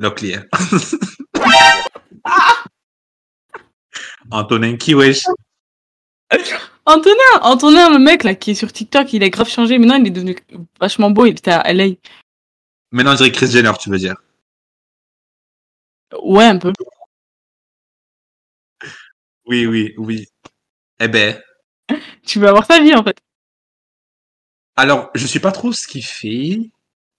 Locklear. 0.00 0.42
Antonin 4.32 4.76
qui 4.76 4.94
wesh? 4.94 5.22
Antonin 6.86 7.14
Antonin, 7.42 7.90
le 7.90 7.98
mec 7.98 8.24
là 8.24 8.34
qui 8.34 8.50
est 8.52 8.54
sur 8.54 8.72
TikTok, 8.72 9.12
il 9.12 9.22
a 9.22 9.28
grave 9.28 9.48
changé. 9.48 9.78
Maintenant, 9.78 9.96
il 9.96 10.08
est 10.08 10.10
devenu 10.10 10.36
vachement 10.80 11.10
beau. 11.10 11.26
Il 11.26 11.30
était 11.32 11.52
à 11.52 11.72
LA. 11.72 11.90
Maintenant, 12.90 13.12
je 13.12 13.18
dirais 13.18 13.32
Chris 13.32 13.46
Jenner, 13.48 13.72
tu 13.78 13.90
veux 13.90 13.98
dire. 13.98 14.16
Ouais, 16.20 16.46
un 16.46 16.58
peu. 16.58 16.72
Oui, 19.46 19.66
oui, 19.66 19.94
oui. 19.96 20.26
Eh 21.00 21.08
ben, 21.08 21.40
Tu 22.26 22.38
veux 22.38 22.48
avoir 22.48 22.66
sa 22.66 22.80
vie 22.80 22.94
en 22.94 23.02
fait. 23.02 23.16
alors, 24.76 25.10
je 25.14 25.26
suis 25.26 25.40
pas 25.40 25.52
trop 25.52 25.72
ce 25.72 25.86
qu'il 25.86 26.04
fait. 26.04 26.58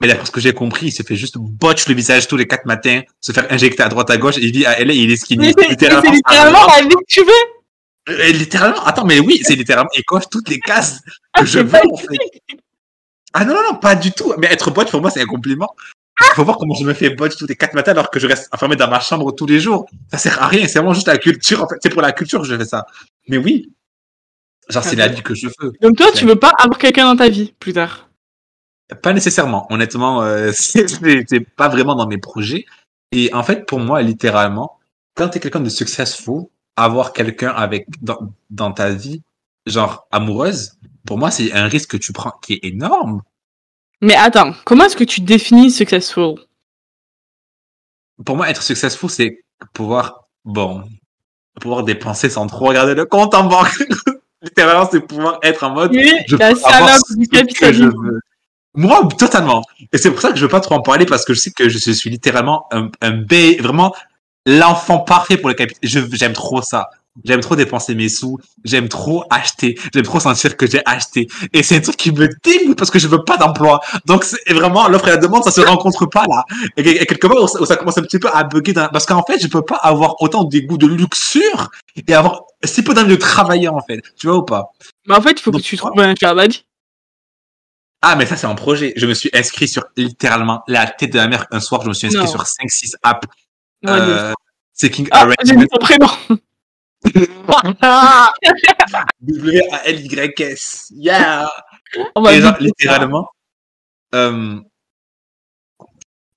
Mais 0.01 0.07
d'après 0.07 0.25
ce 0.25 0.31
que 0.31 0.41
j'ai 0.41 0.53
compris, 0.53 0.88
il 0.88 0.91
se 0.91 1.03
fait 1.03 1.15
juste 1.15 1.38
botch 1.38 1.88
le 1.88 1.93
visage 1.93 2.27
tous 2.27 2.36
les 2.36 2.47
quatre 2.47 2.65
matins, 2.65 3.01
se 3.19 3.31
faire 3.31 3.45
injecter 3.51 3.84
à 3.84 3.88
droite 3.88 4.10
à 4.10 4.17
gauche, 4.17 4.38
et 4.38 4.41
il 4.45 4.51
dit 4.51 4.65
à 4.65 4.84
LA, 4.84 4.93
il 4.93 5.12
est 5.12 5.15
skinny. 5.15 5.45
Mais 5.45 5.53
c'est 5.55 5.77
c'est 5.77 6.12
littéralement 6.12 6.65
la 6.65 6.81
vie 6.81 6.89
que 6.89 7.05
tu 7.07 7.21
veux. 7.23 8.10
Euh, 8.10 8.31
littéralement, 8.31 8.84
attends, 8.84 9.05
mais 9.05 9.19
oui, 9.19 9.41
c'est 9.43 9.55
littéralement, 9.55 9.91
il 9.95 10.03
coche 10.03 10.23
toutes 10.31 10.49
les 10.49 10.60
cases 10.60 11.01
que 11.38 11.45
je 11.45 11.60
veux, 11.60 11.79
en 11.91 11.97
fait. 11.97 12.17
Ah 13.34 13.45
non, 13.45 13.53
non, 13.53 13.73
non, 13.73 13.75
pas 13.75 13.93
du 13.93 14.12
tout. 14.12 14.34
Mais 14.39 14.47
être 14.47 14.71
botch, 14.71 14.89
pour 14.89 15.01
moi, 15.01 15.12
c'est 15.12 15.21
un 15.21 15.25
compliment. 15.25 15.69
Il 16.31 16.36
faut 16.36 16.43
voir 16.43 16.57
comment 16.57 16.73
je 16.75 16.84
me 16.86 16.93
fais 16.93 17.10
botch 17.10 17.36
tous 17.36 17.47
les 17.47 17.55
quatre 17.55 17.73
matins 17.73 17.91
alors 17.91 18.10
que 18.10 18.19
je 18.19 18.27
reste 18.27 18.49
enfermé 18.53 18.75
dans 18.75 18.89
ma 18.89 18.99
chambre 18.99 19.31
tous 19.31 19.45
les 19.45 19.60
jours. 19.60 19.86
Ça 20.12 20.17
sert 20.17 20.41
à 20.41 20.47
rien, 20.47 20.67
c'est 20.67 20.79
vraiment 20.79 20.93
juste 20.93 21.07
la 21.07 21.17
culture, 21.17 21.63
en 21.63 21.67
fait. 21.67 21.75
C'est 21.81 21.89
pour 21.89 22.01
la 22.01 22.12
culture 22.12 22.41
que 22.41 22.47
je 22.47 22.55
fais 22.55 22.65
ça. 22.65 22.86
Mais 23.27 23.38
oui. 23.38 23.71
Genre, 24.69 24.84
c'est 24.84 24.95
la 24.95 25.07
vie 25.07 25.21
que 25.21 25.36
je 25.36 25.47
veux. 25.60 25.73
Donc 25.81 25.97
toi, 25.97 26.07
tu 26.13 26.25
veux 26.25 26.36
pas 26.36 26.53
avoir 26.57 26.77
quelqu'un 26.77 27.05
dans 27.05 27.15
ta 27.15 27.29
vie 27.29 27.53
plus 27.60 27.73
tard? 27.73 28.10
Pas 29.01 29.13
nécessairement. 29.13 29.67
Honnêtement, 29.69 30.21
euh, 30.21 30.51
c'est 30.55 31.39
pas 31.55 31.69
vraiment 31.69 31.95
dans 31.95 32.07
mes 32.07 32.17
projets. 32.17 32.65
Et 33.12 33.34
en 33.34 33.43
fait, 33.43 33.65
pour 33.65 33.79
moi, 33.79 34.01
littéralement, 34.01 34.79
quand 35.15 35.29
t'es 35.29 35.39
quelqu'un 35.39 35.60
de 35.60 35.69
successful, 35.69 36.45
avoir 36.77 37.13
quelqu'un 37.13 37.49
avec 37.49 37.88
dans, 38.01 38.34
dans 38.49 38.71
ta 38.71 38.91
vie, 38.91 39.21
genre 39.65 40.07
amoureuse, 40.12 40.73
pour 41.05 41.17
moi, 41.17 41.31
c'est 41.31 41.51
un 41.53 41.67
risque 41.67 41.91
que 41.91 41.97
tu 41.97 42.13
prends 42.13 42.34
qui 42.41 42.53
est 42.53 42.65
énorme. 42.65 43.21
Mais 44.01 44.15
attends, 44.15 44.53
comment 44.65 44.85
est-ce 44.85 44.97
que 44.97 45.03
tu 45.03 45.21
définis 45.21 45.71
successful? 45.71 46.35
Pour 48.25 48.35
moi, 48.35 48.49
être 48.49 48.63
successful, 48.63 49.09
c'est 49.09 49.43
pouvoir, 49.73 50.27
bon, 50.43 50.83
pouvoir 51.59 51.83
dépenser 51.83 52.29
sans 52.29 52.47
trop 52.47 52.67
regarder 52.67 52.95
le 52.95 53.05
compte 53.05 53.33
en 53.35 53.43
banque. 53.45 53.77
littéralement, 54.41 54.89
c'est 54.91 55.01
pouvoir 55.01 55.39
être 55.43 55.63
en 55.63 55.71
mode, 55.71 55.91
Oui, 55.91 56.11
je 56.27 56.35
la 56.35 56.55
salope 56.55 57.01
du 57.15 57.27
que 57.27 57.37
je 57.37 57.41
capitalisme. 57.41 57.91
veux. 58.03 58.19
Moi, 58.73 59.07
totalement. 59.17 59.63
Et 59.91 59.97
c'est 59.97 60.11
pour 60.11 60.21
ça 60.21 60.31
que 60.31 60.37
je 60.37 60.43
veux 60.43 60.49
pas 60.49 60.61
trop 60.61 60.75
en 60.75 60.81
parler 60.81 61.05
parce 61.05 61.25
que 61.25 61.33
je 61.33 61.39
sais 61.39 61.51
que 61.51 61.69
je, 61.69 61.77
suis 61.77 62.09
littéralement 62.09 62.67
un, 62.71 62.89
un 63.01 63.11
bé, 63.11 63.57
vraiment 63.57 63.93
l'enfant 64.45 64.99
parfait 64.99 65.37
pour 65.37 65.49
le 65.49 65.55
capitalisme. 65.55 66.09
J'aime 66.13 66.33
trop 66.33 66.61
ça. 66.61 66.89
J'aime 67.26 67.41
trop 67.41 67.56
dépenser 67.58 67.93
mes 67.93 68.08
sous. 68.08 68.38
J'aime 68.63 68.88
trop 68.88 69.26
acheter. 69.30 69.78
J'aime 69.93 70.04
trop 70.06 70.19
sentir 70.21 70.56
que 70.56 70.65
j'ai 70.65 70.82
acheté. 70.86 71.28
Et 71.52 71.62
c'est 71.62 71.76
un 71.76 71.82
truc 71.82 71.97
qui 71.97 72.12
me 72.12 72.30
dégoûte 72.41 72.78
parce 72.78 72.89
que 72.89 73.00
je 73.00 73.08
veux 73.08 73.24
pas 73.26 73.36
d'emploi. 73.38 73.82
Donc, 74.06 74.24
c'est 74.24 74.54
vraiment, 74.54 74.88
l'offre 74.88 75.08
et 75.10 75.12
la 75.12 75.17
demande, 75.17 75.43
ça 75.43 75.52
se 75.52 75.60
rencontre 75.62 76.06
pas, 76.06 76.24
là. 76.30 76.45
Et, 76.78 76.82
et 77.02 77.06
quelque 77.06 77.28
part, 77.28 77.50
ça, 77.50 77.62
où 77.62 77.65
ça 77.65 77.76
commence 77.76 77.97
un 77.97 78.04
petit 78.04 78.17
peu 78.19 78.30
à 78.34 78.43
bugger 78.45 78.71
dans- 78.74 78.88
parce 78.88 79.06
qu'en 79.06 79.24
fait, 79.24 79.39
je 79.41 79.47
peux 79.47 79.62
pas 79.62 79.76
avoir 79.76 80.21
autant 80.21 80.45
des 80.45 80.62
goûts 80.63 80.78
de 80.78 80.88
luxure 80.88 81.69
et 82.08 82.13
avoir 82.13 82.43
si 82.63 82.82
peu 82.82 82.93
d'envie 82.93 83.10
de 83.10 83.15
travailler, 83.17 83.67
en 83.67 83.82
fait. 83.82 84.02
Tu 84.17 84.28
vois 84.28 84.38
ou 84.38 84.43
pas? 84.43 84.71
Mais 85.08 85.15
en 85.15 85.21
fait, 85.21 85.32
il 85.32 85.39
faut 85.39 85.52
que 85.52 85.58
Donc, 85.58 85.65
tu 85.65 85.76
trouves 85.78 85.91
un. 86.00 86.13
Ah, 88.02 88.15
mais 88.15 88.26
ça, 88.26 88.36
c'est 88.38 88.47
un 88.47 88.56
projet. 88.56 88.93
Je 88.95 89.06
me 89.06 89.13
suis 89.13 89.30
inscrit 89.34 89.67
sur 89.67 89.84
littéralement 89.97 90.63
la 90.67 90.88
tête 90.88 91.12
de 91.13 91.17
la 91.17 91.28
mer. 91.28 91.45
Un 91.52 91.60
soir, 91.60 91.82
je 91.84 91.89
me 91.89 91.93
suis 91.93 92.08
inscrit 92.08 92.24
Non. 92.24 92.30
sur 92.32 92.45
5-6 92.47 92.95
apps. 93.04 93.28
Ouais, 93.84 93.91
Euh, 93.91 94.34
Seeking 94.74 95.08
Ah, 95.12 95.28
j'ai 95.43 95.56
mis 95.56 95.67
ton 95.67 95.78
prénom. 95.78 96.08
W-A-L-Y-S. 99.21 100.91
Yeah! 100.95 101.49
Ça. 101.93 102.57
littéralement. 102.59 103.27
Euh... 104.15 104.59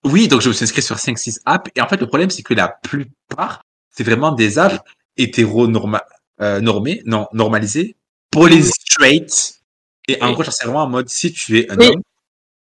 Oui, 0.05 0.29
donc 0.29 0.43
je 0.43 0.49
me 0.49 0.53
suis 0.55 0.65
inscrit 0.65 0.83
sur 0.83 0.97
5-6 0.97 1.41
apps. 1.47 1.71
Et 1.75 1.81
en 1.81 1.89
fait, 1.89 1.97
le 2.01 2.07
problème, 2.07 2.31
c'est 2.31 2.43
que 2.43 2.55
la 2.55 2.69
plupart, 2.69 3.63
c'est 3.91 4.05
vraiment 4.05 4.33
des 4.33 4.59
apps 4.59 4.79
hétéro-normées, 5.17 5.99
euh, 6.41 6.61
normées, 6.61 7.03
non, 7.07 7.27
normalisées, 7.33 7.97
pour 8.31 8.47
les 8.49 8.63
straight. 8.63 9.61
Et 10.09 10.21
en 10.23 10.29
Oui. 10.29 10.35
gros, 10.35 10.45
c'est 10.45 10.65
vraiment 10.67 10.83
en 10.83 10.89
mode, 10.89 11.09
si 11.09 11.33
tu 11.33 11.59
es 11.59 11.71
un 11.73 11.79
Oui. 11.79 11.87
homme, 11.89 12.03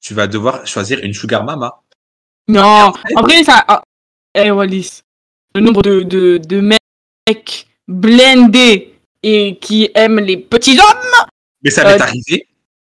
tu 0.01 0.14
vas 0.14 0.29
devoir 0.29 0.64
choisir 0.66 1.01
une 1.03 1.12
sugar 1.12 1.42
mama. 1.42 1.81
Non, 2.46 2.92
en 3.16 3.22
vrai, 3.22 3.42
ça. 3.42 3.64
ah, 3.66 3.83
Eh, 4.35 4.51
Wallis, 4.53 5.01
le 5.55 5.62
nombre 5.62 5.83
de, 5.83 6.03
de, 6.03 6.38
de 6.38 6.61
mecs 6.61 7.66
blindés 7.88 8.94
et 9.22 9.59
qui 9.61 9.90
aiment 9.94 10.20
les 10.20 10.37
petits 10.37 10.79
hommes. 10.79 11.29
Mais 11.62 11.70
ça 11.70 11.85
m'est 11.85 12.01
Euh, 12.01 12.05
arrivé. 12.05 12.46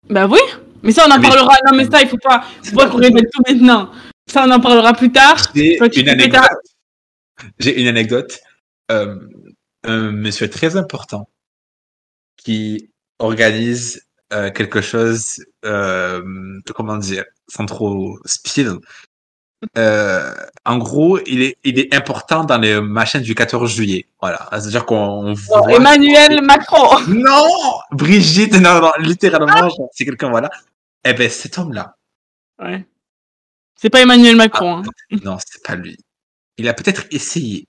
Bah 0.08 0.26
oui, 0.26 0.38
mais 0.82 0.92
ça, 0.92 1.04
on 1.08 1.10
en 1.12 1.18
Mais- 1.18 1.28
parlera. 1.28 1.54
Non, 1.70 1.76
mais 1.76 1.84
ça, 1.90 2.02
il 2.02 2.08
faut 2.08 2.18
pas, 2.18 2.44
faut 2.62 2.76
pas 2.76 2.88
qu'on 2.88 2.98
répète 2.98 3.28
tout 3.32 3.42
maintenant. 3.48 3.90
Ça, 4.26 4.44
on 4.46 4.50
en 4.50 4.60
parlera 4.60 4.92
plus 4.92 5.10
tard. 5.12 5.36
J'ai 5.54 5.78
une 6.00 6.08
anecdote. 6.08 6.42
J'ai 7.58 7.80
une 7.80 7.88
anecdote. 7.88 8.38
Euh, 8.90 9.16
un 9.84 10.10
monsieur 10.12 10.48
très 10.50 10.76
important 10.76 11.28
qui 12.36 12.90
organise 13.18 14.02
euh, 14.32 14.50
quelque 14.50 14.80
chose, 14.80 15.44
euh, 15.64 16.22
comment 16.74 16.96
dire, 16.96 17.24
sans 17.48 17.66
trop 17.66 18.18
spill. 18.24 18.78
Euh, 19.78 20.34
en 20.64 20.78
gros, 20.78 21.18
il 21.26 21.42
est, 21.42 21.56
il 21.64 21.78
est 21.78 21.94
important 21.94 22.44
dans 22.44 22.58
les 22.58 22.80
machins 22.80 23.20
du 23.22 23.34
14 23.34 23.70
juillet. 23.74 24.06
Voilà. 24.20 24.46
C'est-à-dire 24.52 24.84
qu'on 24.86 25.32
voit... 25.32 25.72
Emmanuel 25.72 26.42
Macron. 26.42 27.00
Non! 27.08 27.46
Brigitte, 27.90 28.52
non, 28.54 28.80
non, 28.80 28.92
littéralement, 28.98 29.68
genre, 29.68 29.88
c'est 29.92 30.04
quelqu'un, 30.04 30.28
voilà. 30.30 30.50
Eh 31.04 31.14
ben, 31.14 31.30
cet 31.30 31.58
homme-là, 31.58 31.96
Ouais. 32.58 32.86
C'est 33.76 33.90
pas 33.90 34.00
Emmanuel 34.00 34.36
Macron. 34.36 34.78
hein. 34.78 34.82
Non, 35.24 35.36
c'est 35.44 35.62
pas 35.62 35.74
lui. 35.74 35.96
Il 36.58 36.68
a 36.68 36.74
peut-être 36.74 37.04
essayé 37.10 37.66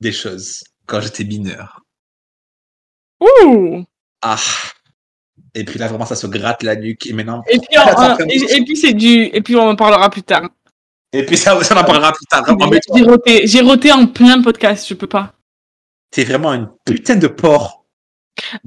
des 0.00 0.12
choses 0.12 0.62
quand 0.86 1.00
j'étais 1.00 1.24
mineur. 1.24 1.82
Ouh. 3.20 3.84
Ah. 4.22 4.36
Et 5.54 5.64
puis 5.64 5.78
là, 5.78 5.88
vraiment, 5.88 6.06
ça 6.06 6.14
se 6.16 6.26
gratte 6.26 6.62
la 6.62 6.76
nuque. 6.76 7.06
Et 7.06 7.12
maintenant. 7.12 7.42
Et 7.50 7.58
puis, 7.58 7.68
on- 7.78 8.00
on- 8.00 8.28
et, 8.28 8.56
et 8.56 8.64
puis 8.64 8.76
c'est 8.76 8.92
du, 8.92 9.24
et 9.24 9.40
puis 9.42 9.56
on 9.56 9.68
en 9.68 9.76
parlera 9.76 10.08
plus 10.10 10.22
tard. 10.22 10.48
Et 11.18 11.24
puis 11.26 11.36
ça, 11.36 11.62
ça 11.62 11.78
en 11.80 11.84
parlera 11.84 12.12
plus 12.12 12.26
tard. 12.26 12.44
J'ai 12.94 13.02
roté, 13.04 13.46
j'ai 13.46 13.60
roté 13.60 13.92
en 13.92 14.06
plein 14.06 14.42
podcast, 14.42 14.86
je 14.88 14.94
peux 14.94 15.06
pas. 15.06 15.32
t'es 16.10 16.24
vraiment 16.24 16.52
une 16.52 16.68
putain 16.84 17.16
de 17.16 17.26
porc. 17.28 17.84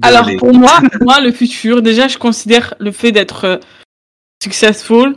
Alors 0.02 0.28
pour 0.38 0.52
moi, 0.52 0.80
moi 1.00 1.20
le 1.20 1.30
futur, 1.32 1.80
déjà 1.82 2.08
je 2.08 2.18
considère 2.18 2.74
le 2.80 2.90
fait 2.92 3.12
d'être 3.12 3.44
euh, 3.44 3.56
successful 4.42 5.16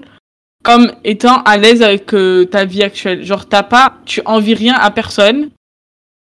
comme 0.63 0.93
étant 1.03 1.41
à 1.43 1.57
l'aise 1.57 1.81
avec 1.81 2.13
euh, 2.13 2.45
ta 2.45 2.63
vie 2.65 2.83
actuelle. 2.83 3.23
Genre 3.25 3.47
t'as 3.47 3.63
pas, 3.63 3.97
tu 4.05 4.21
envies 4.25 4.53
rien 4.55 4.75
à 4.75 4.91
personne, 4.91 5.49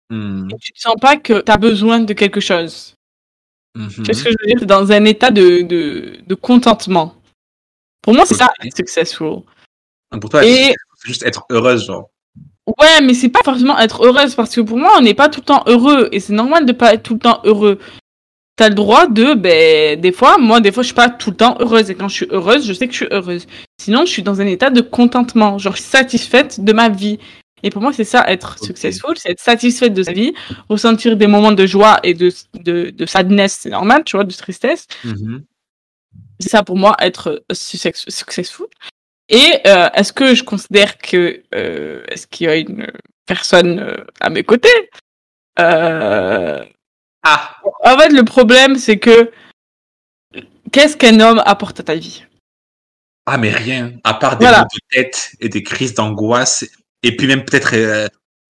Hmm, 0.09 0.47
et 0.53 0.57
tu 0.61 0.73
te 0.73 0.79
sens 0.81 0.95
pas 1.01 1.16
que 1.16 1.40
t'as 1.40 1.57
besoin 1.57 1.99
de 1.99 2.12
quelque 2.12 2.38
chose. 2.40 2.95
mhm. 3.77 4.05
Qu'est-ce 4.05 4.23
que 4.23 4.31
je 4.31 4.37
veux 4.40 4.47
dire? 4.47 4.57
C'est 4.61 4.66
dans 4.66 4.92
un 4.92 5.05
état 5.05 5.33
de, 5.33 5.62
de, 5.62 6.19
de 6.25 6.35
contentement. 6.37 7.16
Pour 8.03 8.14
moi 8.14 8.25
c'est 8.25 8.37
ça 8.37 8.53
être 8.62 8.77
successful. 8.77 9.42
Donc 10.12 10.21
pour 10.21 10.31
toi, 10.31 10.45
Et- 10.45 10.55
c'est 10.69 10.75
juste 11.07 11.25
être 11.25 11.45
heureuse, 11.51 11.87
genre. 11.87 12.11
Ouais, 12.66 13.01
mais 13.01 13.14
c'est 13.14 13.29
pas 13.29 13.42
forcément 13.45 13.79
être 13.79 14.05
heureuse 14.05 14.35
parce 14.35 14.55
que 14.55 14.61
pour 14.61 14.77
moi, 14.77 14.92
on 14.99 15.01
n'est 15.01 15.14
pas 15.14 15.29
tout 15.29 15.40
le 15.40 15.47
temps 15.47 15.62
heureux 15.66 16.09
et 16.11 16.19
c'est 16.19 16.33
normal 16.33 16.66
de 16.66 16.73
pas 16.73 16.95
être 16.95 17.05
tout 17.05 17.14
le 17.14 17.21
temps 17.21 17.40
heureux. 17.45 17.79
T'as 18.57 18.71
le 18.71 18.75
droit 18.75 19.07
de, 19.07 19.35
ben, 19.35 20.01
des 20.01 20.12
fois, 20.12 20.38
moi, 20.38 20.61
des 20.61 20.73
fois, 20.73 20.83
je 20.83 20.87
suis 20.87 20.95
pas 20.95 21.11
tout 21.11 21.31
le 21.31 21.37
temps 21.37 21.57
heureuse 21.61 21.90
et 21.90 21.95
quand 21.95 22.09
je 22.09 22.14
suis 22.14 22.27
heureuse, 22.31 22.66
je 22.66 22.73
sais 22.73 22.87
que 22.87 22.92
je 22.92 22.99
suis 23.05 23.09
heureuse. 23.11 23.47
Sinon, 23.81 24.05
je 24.05 24.11
suis 24.11 24.23
dans 24.23 24.40
un 24.40 24.47
état 24.47 24.71
de 24.71 24.81
contentement, 24.81 25.59
genre 25.59 25.77
satisfaite 25.77 26.61
de 26.64 26.73
ma 26.73 26.88
vie. 26.88 27.19
Et 27.62 27.71
pour 27.71 27.83
moi, 27.83 27.92
c'est 27.92 28.05
ça, 28.05 28.25
être 28.29 28.59
successful, 28.62 29.14
c'est 29.16 29.31
être 29.31 29.40
satisfaite 29.40 29.95
de 29.95 30.03
sa 30.03 30.12
vie, 30.12 30.35
ressentir 30.69 31.16
des 31.16 31.27
moments 31.27 31.53
de 31.53 31.66
joie 31.66 32.01
et 32.03 32.14
de, 32.14 32.31
de, 32.55 32.90
de 32.90 33.07
sadness, 33.07 33.59
c'est 33.62 33.71
normal, 33.71 34.03
tu 34.05 34.16
vois, 34.16 34.25
de 34.25 34.33
tristesse. 34.33 34.87
Mhm. 35.05 35.45
C'est 36.40 36.49
ça 36.51 36.62
pour 36.62 36.77
moi, 36.77 36.97
être 37.01 37.42
success- 37.53 38.05
successful. 38.09 38.66
Et 39.29 39.61
euh, 39.67 39.89
est-ce 39.95 40.12
que 40.12 40.35
je 40.35 40.45
considère 40.45 40.99
que 40.99 41.43
euh, 41.55 42.05
est-ce 42.09 42.27
qu'il 42.27 42.47
y 42.47 42.51
a 42.51 42.57
une 42.57 42.87
personne 43.27 43.81
euh, 43.81 44.05
à 44.21 44.31
mes 44.31 44.45
côtés? 44.45 44.91
Euh, 45.59 46.65
Ah, 47.25 47.57
En 47.85 47.99
fait, 47.99 48.11
le 48.11 48.25
problème, 48.25 48.77
c'est 48.77 48.99
que 48.99 49.33
qu'est-ce 50.71 50.97
qu'un 50.97 51.19
homme 51.21 51.43
apporte 51.45 51.81
à 51.81 51.83
ta 51.83 51.95
vie? 51.97 52.25
Ah, 53.27 53.37
mais 53.39 53.51
rien, 53.51 53.93
à 54.05 54.15
part 54.15 54.39
des 54.39 54.45
Voilà. 54.45 54.61
maux 54.61 54.67
de 54.73 54.97
tête 54.97 55.33
et 55.41 55.49
des 55.49 55.65
crises 55.65 55.95
d'angoisse, 55.95 56.65
et 57.03 57.17
puis 57.17 57.27
même 57.27 57.45
peut-être, 57.45 57.75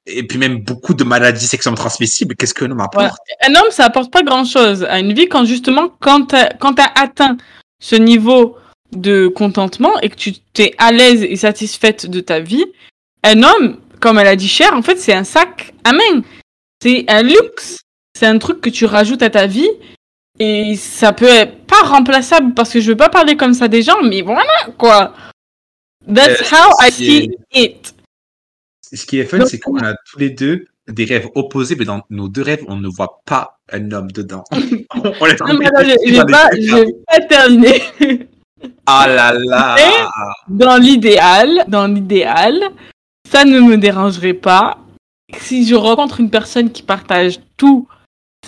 et 0.05 0.23
puis 0.27 0.37
même 0.39 0.59
beaucoup 0.63 0.93
de 0.93 1.05
maladies 1.05 1.47
sexuellement 1.47 1.79
transmissibles, 1.79 2.37
qu'est-ce 2.37 2.53
qu'un 2.53 2.71
homme 2.71 2.81
apporte? 2.83 2.95
Voilà. 3.07 3.15
Un 3.49 3.55
homme, 3.55 3.71
ça 3.71 3.87
apporte 3.87 4.13
pas 4.13 4.23
grand-chose 4.23 4.85
à 4.85 4.99
une 4.99 5.15
vie 5.15 5.29
quand 5.29 5.47
justement, 5.47 5.89
quand 6.01 6.27
t'as 6.27 6.51
quand 6.59 6.75
t'as 6.75 6.93
atteint 6.95 7.39
ce 7.81 7.97
niveau 7.97 8.59
de 8.93 9.29
contentement 9.29 9.99
et 10.01 10.09
que 10.09 10.15
tu 10.17 10.33
t'es 10.53 10.75
à 10.79 10.93
l'aise 10.93 11.23
et 11.23 11.37
satisfaite 11.37 12.07
de 12.07 12.21
ta 12.21 12.41
vie, 12.41 12.65
un 13.23 13.43
homme, 13.43 13.79
comme 14.01 14.19
elle 14.19 14.27
a 14.27 14.37
dit 14.37 14.49
Cher, 14.49 14.73
en 14.75 14.83
fait, 14.83 14.99
c'est 14.99 15.15
un 15.15 15.25
sac 15.25 15.75
à 15.85 15.93
main. 15.93 16.23
C'est 16.83 17.05
un 17.09 17.23
luxe. 17.23 17.79
C'est 18.19 18.27
un 18.27 18.39
truc 18.39 18.61
que 18.61 18.71
tu 18.71 18.87
rajoutes 18.87 19.23
à 19.23 19.31
ta 19.31 19.47
vie 19.47 19.69
et 20.39 20.75
ça 20.77 21.13
peut 21.13 21.27
être 21.29 21.67
pas 21.67 21.83
remplaçable 21.83 22.55
parce 22.55 22.73
que 22.73 22.81
je 22.81 22.91
veux 22.91 22.97
pas 22.97 23.09
parler 23.11 23.37
comme 23.37 23.55
ça 23.55 23.69
des 23.69 23.83
gens, 23.83 24.03
mais 24.03 24.23
voilà, 24.23 24.53
quoi. 24.79 25.13
That's 26.07 26.41
Euh, 26.41 26.57
how 26.57 26.73
I 26.81 26.93
see 26.93 27.31
it. 27.53 27.95
Ce 28.93 29.05
qui 29.05 29.19
est 29.19 29.25
fun, 29.25 29.45
c'est 29.45 29.59
qu'on 29.59 29.79
a 29.79 29.95
tous 30.11 30.19
les 30.19 30.31
deux 30.31 30.67
des 30.89 31.05
rêves 31.05 31.29
opposés, 31.35 31.75
mais 31.77 31.85
dans 31.85 32.03
nos 32.11 32.29
deux 32.29 32.43
rêves, 32.43 32.65
on 32.69 32.77
ne 32.77 32.89
voit 32.89 33.21
pas 33.27 33.59
un 33.73 33.91
homme 33.91 34.11
dedans. 34.13 34.45
on 34.95 35.03
Non, 35.03 35.59
mais 35.59 35.67
de 35.67 35.97
j'ai 36.07 36.17
pas, 36.25 36.49
pas 37.09 37.21
terminé. 37.29 37.83
Ah 38.87 39.07
là 39.07 39.33
là 39.33 39.77
dans 40.49 40.77
l'idéal, 40.77 41.65
dans 41.69 41.87
l'idéal, 41.87 42.61
ça 43.31 43.45
ne 43.45 43.61
me 43.61 43.77
dérangerait 43.77 44.35
pas 44.35 44.79
si 45.39 45.67
je 45.67 45.75
rencontre 45.75 46.21
une 46.21 46.31
personne 46.31 46.71
qui 46.71 46.83
partage 46.83 47.41
toutes 47.57 47.87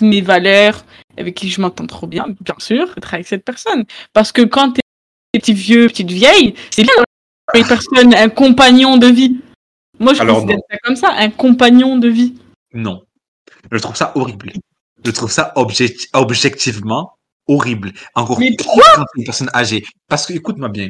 mes 0.01 0.21
valeurs, 0.21 0.85
avec 1.17 1.35
qui 1.35 1.49
je 1.49 1.59
m'entends 1.59 1.85
trop 1.87 2.07
bien, 2.07 2.25
bien 2.41 2.55
sûr, 2.59 2.93
être 2.97 3.13
avec 3.13 3.27
cette 3.27 3.43
personne. 3.43 3.83
Parce 4.13 4.31
que 4.31 4.41
quand 4.41 4.71
t'es 4.71 4.81
petit 5.33 5.53
vieux, 5.53 5.87
petite 5.87 6.11
vieille, 6.11 6.55
c'est 6.71 6.83
bien 6.83 6.93
une 7.55 7.67
personne, 7.67 8.15
un 8.15 8.29
compagnon 8.29 8.97
de 8.97 9.07
vie. 9.07 9.39
Moi, 9.99 10.13
je 10.13 10.21
Alors 10.21 10.35
considère 10.35 10.57
non. 10.57 10.63
ça 10.69 10.77
comme 10.83 10.95
ça, 10.95 11.13
un 11.17 11.29
compagnon 11.29 11.97
de 11.97 12.07
vie. 12.07 12.35
Non. 12.73 13.03
Je 13.71 13.77
trouve 13.79 13.95
ça 13.95 14.13
horrible. 14.15 14.53
Je 15.03 15.11
trouve 15.11 15.31
ça 15.31 15.51
objecti- 15.57 16.07
objectivement 16.13 17.17
horrible. 17.49 17.91
Encore 18.15 18.39
Mais 18.39 18.51
pire 18.55 18.67
quand 18.95 19.03
une 19.17 19.23
personne 19.25 19.49
âgée. 19.53 19.85
Parce 20.07 20.25
que, 20.25 20.33
écoute-moi 20.33 20.69
bien. 20.69 20.89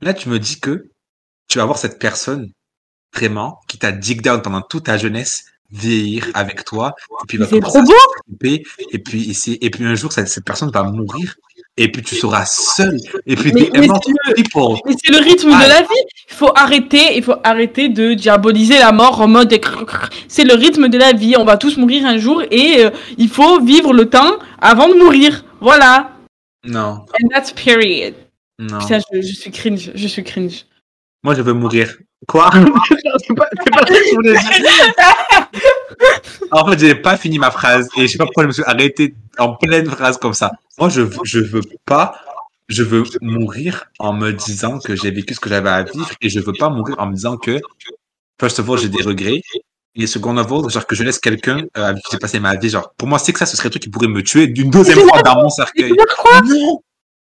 Là, 0.00 0.12
tu 0.14 0.28
me 0.28 0.38
dis 0.38 0.58
que 0.58 0.86
tu 1.48 1.58
vas 1.58 1.62
avoir 1.64 1.78
cette 1.78 1.98
personne, 1.98 2.50
vraiment, 3.14 3.58
qui 3.68 3.78
t'a 3.78 3.92
dig 3.92 4.20
down 4.22 4.42
pendant 4.42 4.60
toute 4.62 4.84
ta 4.84 4.98
jeunesse, 4.98 5.44
vieillir 5.70 6.26
avec 6.34 6.64
toi, 6.64 6.94
et 7.22 7.26
puis 7.28 7.38
C'est 7.48 7.60
trop 7.60 7.82
beau. 7.82 7.92
et 8.90 8.98
puis 8.98 9.20
ici, 9.20 9.58
et 9.60 9.70
puis 9.70 9.84
un 9.84 9.94
jour, 9.94 10.12
cette, 10.12 10.28
cette 10.28 10.44
personne 10.44 10.70
va 10.70 10.82
mourir, 10.82 11.34
et 11.76 11.92
puis 11.92 12.02
tu 12.02 12.16
seras 12.16 12.44
seul, 12.46 12.96
et 13.26 13.36
puis 13.36 13.52
Mais- 13.52 13.68
mais 13.74 13.86
c'est 14.02 14.12
le- 14.28 14.34
people. 14.34 14.78
Mais 14.86 14.94
c'est 15.02 15.12
le 15.12 15.18
rythme 15.18 15.50
Ah. 15.54 15.64
de 15.64 15.68
la 15.68 15.82
vie. 15.82 16.04
Il 16.30 16.34
faut 16.34 16.50
arrêter, 16.54 17.16
il 17.16 17.22
faut 17.22 17.36
arrêter 17.44 17.88
de 17.90 18.14
diaboliser 18.14 18.78
la 18.78 18.92
mort 18.92 19.20
en 19.20 19.28
mode 19.28 19.54
c'est 20.28 20.44
le 20.44 20.54
rythme 20.54 20.88
de 20.88 20.96
la 20.98 21.12
vie. 21.12 21.34
On 21.36 21.44
va 21.44 21.56
tous 21.58 21.76
mourir 21.76 22.06
un 22.06 22.16
jour 22.18 22.42
et 22.50 22.84
euh, 22.84 22.90
il 23.18 23.28
faut 23.28 23.60
vivre 23.60 23.92
le 23.92 24.08
temps 24.08 24.38
avant 24.60 24.88
de 24.88 24.94
mourir. 24.94 25.44
Voilà. 25.60 26.12
Non, 26.64 27.06
And 27.22 27.28
that's 27.30 27.52
period. 27.52 28.14
non. 28.58 28.78
Putain, 28.78 28.98
je, 29.12 29.20
je 29.20 29.34
suis 29.34 29.50
cringe, 29.50 29.90
je 29.94 30.08
suis 30.08 30.24
cringe. 30.24 30.66
Moi, 31.22 31.34
je 31.34 31.42
veux 31.42 31.52
mourir. 31.52 31.96
Quoi? 32.26 32.50
c'est 33.26 33.34
pas, 33.34 33.48
pas. 33.70 35.48
En 36.50 36.66
fait, 36.70 36.78
j'ai 36.78 36.94
pas 36.94 37.16
fini 37.16 37.38
ma 37.38 37.50
phrase 37.50 37.88
et 37.96 38.02
je 38.02 38.12
sais 38.12 38.18
pas 38.18 38.24
pourquoi 38.24 38.44
je 38.44 38.48
me 38.48 38.52
suis 38.52 38.64
arrêté 38.64 39.14
en 39.38 39.54
pleine 39.54 39.86
phrase 39.88 40.18
comme 40.18 40.34
ça. 40.34 40.50
Moi, 40.78 40.88
je, 40.88 41.02
je 41.24 41.38
veux 41.38 41.62
pas, 41.84 42.20
je 42.68 42.82
veux 42.82 43.04
mourir 43.20 43.84
en 43.98 44.12
me 44.12 44.32
disant 44.32 44.78
que 44.78 44.96
j'ai 44.96 45.10
vécu 45.10 45.34
ce 45.34 45.40
que 45.40 45.48
j'avais 45.48 45.70
à 45.70 45.82
vivre 45.84 46.10
et 46.20 46.28
je 46.28 46.40
veux 46.40 46.52
pas 46.52 46.68
mourir 46.70 46.96
en 46.98 47.06
me 47.06 47.14
disant 47.14 47.36
que, 47.36 47.60
first 48.40 48.58
of 48.58 48.68
all, 48.70 48.78
j'ai 48.78 48.88
des 48.88 49.02
regrets 49.02 49.42
et 49.94 50.06
second 50.06 50.36
all, 50.36 50.70
genre 50.70 50.86
que 50.86 50.94
je 50.94 51.02
laisse 51.02 51.18
quelqu'un 51.18 51.62
euh, 51.76 51.84
avec 51.84 52.02
qui 52.04 52.12
j'ai 52.12 52.18
passé 52.18 52.38
ma 52.40 52.54
vie. 52.56 52.68
Genre, 52.68 52.92
pour 52.96 53.08
moi, 53.08 53.18
c'est 53.18 53.32
que 53.32 53.38
ça, 53.38 53.46
ce 53.46 53.56
serait 53.56 53.68
un 53.68 53.70
truc 53.70 53.82
qui 53.82 53.88
pourrait 53.90 54.08
me 54.08 54.22
tuer 54.22 54.46
d'une 54.46 54.70
deuxième 54.70 55.00
fois 55.00 55.22
dans 55.22 55.42
mon 55.42 55.48
cercueil. 55.48 55.92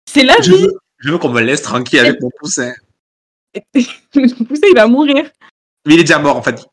C'est 0.07 0.25
la 0.25 0.37
Je 0.41 0.53
vie. 0.53 0.63
veux, 0.63 0.73
je 0.99 1.11
veux 1.11 1.19
qu'on 1.19 1.29
me 1.29 1.41
laisse 1.41 1.63
tranquille 1.63 2.01
avec 2.01 2.21
mon 2.21 2.31
poussin. 2.39 2.73
Le 4.15 4.45
poussé, 4.45 4.63
il 4.71 4.75
va 4.75 4.87
mourir. 4.87 5.31
Mais 5.87 5.95
il 5.95 6.01
est 6.01 6.05
déjà 6.05 6.19
mort, 6.19 6.37
en 6.37 6.43
fait. 6.43 6.65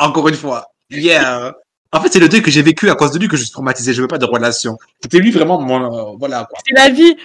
Encore 0.00 0.28
une 0.28 0.34
fois. 0.34 0.66
Yeah. 0.90 1.54
En 1.92 2.00
fait, 2.00 2.12
c'est 2.12 2.20
le 2.20 2.28
deuil 2.28 2.42
que 2.42 2.50
j'ai 2.50 2.62
vécu 2.62 2.90
à 2.90 2.94
cause 2.94 3.12
de 3.12 3.18
lui 3.18 3.28
que 3.28 3.36
je 3.36 3.42
suis 3.42 3.52
traumatisé. 3.52 3.92
Je 3.92 4.02
veux 4.02 4.08
pas 4.08 4.18
de 4.18 4.24
relation. 4.26 4.76
C'était 5.02 5.18
lui 5.18 5.30
vraiment 5.30 5.60
mon, 5.60 6.12
euh, 6.12 6.16
voilà, 6.18 6.46
quoi. 6.48 6.58
C'est 6.66 6.74
la 6.74 6.90
vie. 6.90 7.16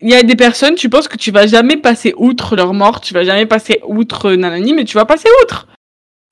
Il 0.00 0.08
y 0.08 0.14
a 0.14 0.22
des 0.22 0.36
personnes, 0.36 0.74
tu 0.76 0.88
penses 0.88 1.08
que 1.08 1.16
tu 1.16 1.32
vas 1.32 1.46
jamais 1.46 1.76
passer 1.76 2.14
outre 2.16 2.54
leur 2.54 2.72
mort, 2.72 3.00
tu 3.00 3.14
vas 3.14 3.24
jamais 3.24 3.46
passer 3.46 3.80
outre 3.84 4.30
nanani, 4.32 4.72
mais 4.72 4.84
tu 4.84 4.94
vas 4.94 5.04
passer 5.04 5.28
outre. 5.42 5.66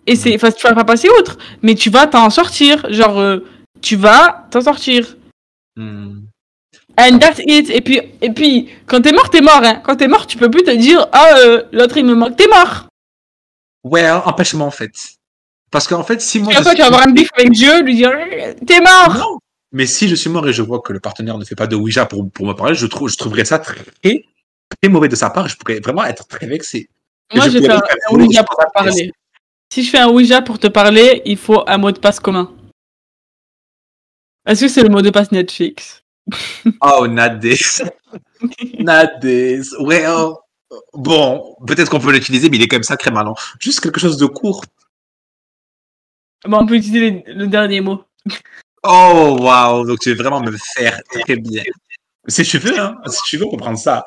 Et 0.07 0.17
c'est, 0.17 0.35
enfin, 0.35 0.51
tu 0.53 0.67
vas 0.67 0.75
pas 0.75 0.85
passer 0.85 1.09
outre, 1.19 1.37
mais 1.63 1.75
tu 1.75 1.91
vas 1.91 2.07
t'en 2.07 2.31
sortir. 2.31 2.87
Genre, 2.91 3.19
euh, 3.19 3.39
tu 3.81 3.97
vas 3.97 4.47
t'en 4.51 4.61
sortir. 4.61 5.17
Hmm. 5.77 6.21
And 6.99 7.19
that's 7.19 7.41
it. 7.45 7.69
Et 7.71 7.81
puis, 7.81 8.01
et 8.23 8.31
puis, 8.31 8.71
quand 8.87 9.03
t'es 9.03 9.13
mort, 9.13 9.29
t'es 9.31 9.41
mort, 9.43 9.61
hein. 9.63 9.83
Quand 9.85 9.97
t'es 9.97 10.09
mort, 10.09 10.27
tu 10.27 10.39
peux 10.39 10.51
plus 10.51 10.63
te 10.63 10.71
dire, 10.75 11.07
ah, 11.13 11.35
euh, 11.39 11.65
l'autre, 11.73 11.97
il 11.99 12.05
me 12.07 12.15
manque. 12.15 12.37
T'es 12.37 12.47
mort. 12.49 12.87
Ouais, 13.85 14.09
empêche-moi, 14.11 14.67
en 14.67 14.71
fait. 14.71 14.93
Parce 15.71 15.87
qu'en 15.89 16.03
fait, 16.05 16.21
si 16.23 16.39
moi. 16.41 16.53
Tu 16.53 16.59
je 16.59 16.63
vas, 16.65 16.71
tu 16.71 16.79
vas 16.79 16.85
suis- 16.85 16.95
avoir 16.95 17.07
un 17.07 17.11
bif 17.13 17.29
avec 17.37 17.51
Dieu, 17.51 17.83
lui 17.83 17.97
dire, 17.97 18.13
t'es 18.67 18.81
mort. 18.81 19.15
Non. 19.15 19.39
Mais 19.73 19.85
si 19.87 20.09
je 20.09 20.15
suis 20.15 20.31
mort 20.31 20.49
et 20.49 20.53
je 20.53 20.63
vois 20.63 20.81
que 20.81 20.93
le 20.93 21.01
partenaire 21.01 21.37
ne 21.37 21.45
fait 21.45 21.57
pas 21.57 21.67
de 21.67 21.77
Ouija 21.77 22.07
pour, 22.07 22.31
pour 22.31 22.47
me 22.47 22.55
parler, 22.55 22.75
je, 22.75 22.87
trouve, 22.87 23.11
je 23.11 23.17
trouverais 23.17 23.45
ça 23.45 23.59
très, 23.59 23.75
très 24.03 24.89
mauvais 24.89 25.09
de 25.09 25.17
sa 25.17 25.29
part. 25.29 25.49
Je 25.49 25.57
pourrais 25.57 25.81
vraiment 25.81 26.05
être 26.05 26.27
très 26.29 26.47
vexé. 26.47 26.89
Moi, 27.35 27.47
je 27.47 27.51
je 27.51 27.59
vais 27.59 27.67
faire 27.67 27.83
un 28.11 28.15
Ouija 28.15 28.45
pour 28.45 28.57
parler. 28.73 29.13
Si 29.73 29.83
je 29.83 29.91
fais 29.91 29.99
un 29.99 30.09
Ouija 30.09 30.43
pour 30.43 30.59
te 30.59 30.67
parler, 30.67 31.23
il 31.25 31.37
faut 31.37 31.63
un 31.67 31.79
mot 31.79 31.91
de 31.91 31.99
passe 31.99 32.21
commun. 32.21 32.53
Est-ce 34.47 34.63
que 34.63 34.69
c'est 34.69 34.83
le 34.83 34.89
mot 34.89 35.03
de 35.03 35.11
passe 35.11 35.33
Netflix? 35.33 36.03
Oh, 36.81 37.07
not 37.07 37.39
this. 37.41 37.83
not 38.79 39.21
this. 39.21 39.75
Well. 39.79 40.35
Bon, 40.95 41.57
peut-être 41.67 41.89
qu'on 41.91 42.01
peut 42.01 42.13
l'utiliser, 42.13 42.51
mais 42.51 42.57
il 42.57 42.63
est 42.63 42.69
quand 42.69 42.77
même 42.77 42.83
sacré 42.83 43.11
malin. 43.13 43.35
Juste 43.61 43.81
quelque 43.81 44.01
chose 44.01 44.17
de 44.17 44.27
court. 44.27 44.65
Bon, 46.45 46.59
on 46.59 46.67
peut 46.67 46.75
utiliser 46.75 47.11
le, 47.11 47.35
le 47.35 47.47
dernier 47.47 47.81
mot. 47.81 48.03
Oh, 48.83 49.37
wow. 49.41 49.85
Donc, 49.87 50.01
tu 50.01 50.11
veux 50.11 50.17
vraiment 50.17 50.41
me 50.41 50.57
faire 50.75 51.01
très 51.05 51.37
bien. 51.37 51.63
Si 52.29 52.43
tu 52.43 52.59
veux, 52.59 52.79
hein. 52.79 52.97
Si 53.07 53.21
tu 53.27 53.37
veux 53.37 53.47
comprendre 53.47 53.79
ça. 53.79 54.05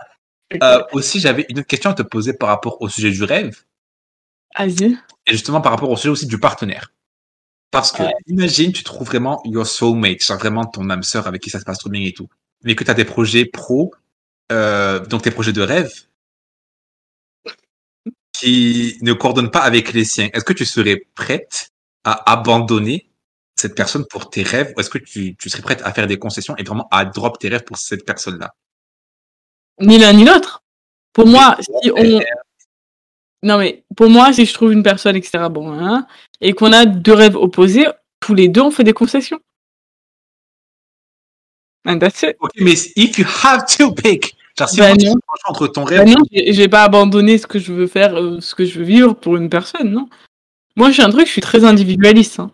Euh, 0.62 0.84
aussi, 0.94 1.20
j'avais 1.20 1.46
une 1.50 1.60
autre 1.60 1.68
question 1.68 1.92
à 1.92 1.94
te 1.94 2.02
poser 2.02 2.34
par 2.34 2.50
rapport 2.50 2.82
au 2.82 2.90
sujet 2.90 3.12
du 3.12 3.24
rêve. 3.24 3.62
Vas-y. 4.58 4.98
Et 5.28 5.32
justement, 5.32 5.62
par 5.62 5.72
rapport 5.72 5.90
au 5.90 5.96
sujet 5.96 6.10
aussi 6.10 6.28
du 6.28 6.40
partenaire. 6.40 6.92
Parce 7.72 7.92
que, 7.92 8.02
Ouais. 8.04 8.14
imagine, 8.28 8.72
tu 8.72 8.84
trouves 8.84 9.08
vraiment 9.08 9.42
your 9.46 9.68
soulmate, 9.68 10.24
genre 10.24 10.40
vraiment 10.40 10.66
ton 10.66 10.90
âme 10.90 11.04
sœur 11.04 11.28
avec 11.28 11.42
qui 11.42 11.50
ça 11.50 11.60
se 11.60 11.66
passe 11.66 11.78
trop 11.78 11.90
bien 11.90 12.02
et 12.04 12.14
tout. 12.14 12.28
Mais 12.64 12.76
que 12.76 12.84
tu 12.84 12.90
as 12.90 12.96
des 12.96 13.06
projets 13.06 13.46
pro, 13.46 13.94
euh, 14.52 15.00
donc 15.06 15.22
tes 15.22 15.32
projets 15.32 15.54
de 15.54 15.62
rêve, 15.62 15.92
qui 18.34 18.98
ne 19.02 19.14
coordonnent 19.14 19.52
pas 19.52 19.60
avec 19.60 19.94
les 19.94 20.06
siens. 20.06 20.30
Est-ce 20.34 20.46
que 20.46 20.54
tu 20.54 20.66
serais 20.66 21.06
prête 21.14 21.70
à 22.04 22.32
abandonner 22.32 23.10
cette 23.56 23.76
personne 23.76 24.06
pour 24.10 24.30
tes 24.30 24.42
rêves 24.44 24.74
ou 24.76 24.80
est-ce 24.80 24.90
que 24.90 24.98
tu, 24.98 25.36
tu 25.36 25.50
serais 25.50 25.62
prête 25.62 25.82
à 25.84 25.94
faire 25.94 26.08
des 26.08 26.18
concessions 26.18 26.56
et 26.56 26.64
vraiment 26.64 26.88
à 26.90 27.06
drop 27.06 27.38
tes 27.38 27.50
rêves 27.50 27.66
pour 27.66 27.78
cette 27.78 28.06
personne-là? 28.06 28.56
Ni 29.82 29.98
l'un 29.98 30.14
ni 30.14 30.26
l'autre. 30.26 30.64
Pour 31.14 31.28
moi, 31.28 31.58
si 31.60 31.92
on. 31.92 32.22
Non, 33.42 33.58
mais 33.58 33.84
pour 33.96 34.10
moi, 34.10 34.34
si 34.34 34.46
je 34.46 34.54
trouve 34.54 34.74
une 34.74 34.84
personne, 34.84 35.16
etc., 35.16 35.46
bon, 35.50 35.72
hein, 35.72 36.06
et 36.42 36.54
qu'on 36.54 36.74
a 36.74 36.86
deux 36.86 37.14
rêves 37.14 37.36
opposés, 37.36 37.88
tous 38.20 38.34
les 38.34 38.48
deux, 38.48 38.62
on 38.62 38.72
fait 38.72 38.84
des 38.84 38.94
concessions. 38.94 39.40
And 41.86 42.00
that's 42.00 42.22
it. 42.24 42.36
Ok, 42.40 42.52
mais 42.60 42.74
if 42.96 43.18
you 43.18 43.26
have 43.44 43.66
to 43.78 43.94
pick, 43.94 44.36
genre 44.58 44.68
si 44.68 44.76
tu 44.76 45.06
non. 45.06 45.16
entre 45.46 45.68
ton 45.68 45.86
rêve 45.86 46.00
Bah 46.00 46.12
non, 46.12 46.24
j'ai 46.32 46.52
j'ai 46.52 46.68
pas 46.68 46.84
abandonné 46.84 47.38
ce 47.38 47.48
que 47.48 47.58
je 47.58 47.72
veux 47.72 47.88
faire, 47.88 48.16
euh, 48.20 48.42
ce 48.42 48.54
que 48.54 48.66
je 48.66 48.80
veux 48.80 48.86
vivre 48.86 49.14
pour 49.14 49.38
une 49.38 49.50
personne, 49.50 49.90
non. 49.90 50.10
Moi, 50.76 50.90
je 50.90 50.94
suis 50.94 51.02
un 51.02 51.10
truc, 51.10 51.26
je 51.26 51.32
suis 51.32 51.42
très 51.42 51.64
individualiste. 51.64 52.40
Hein. 52.40 52.52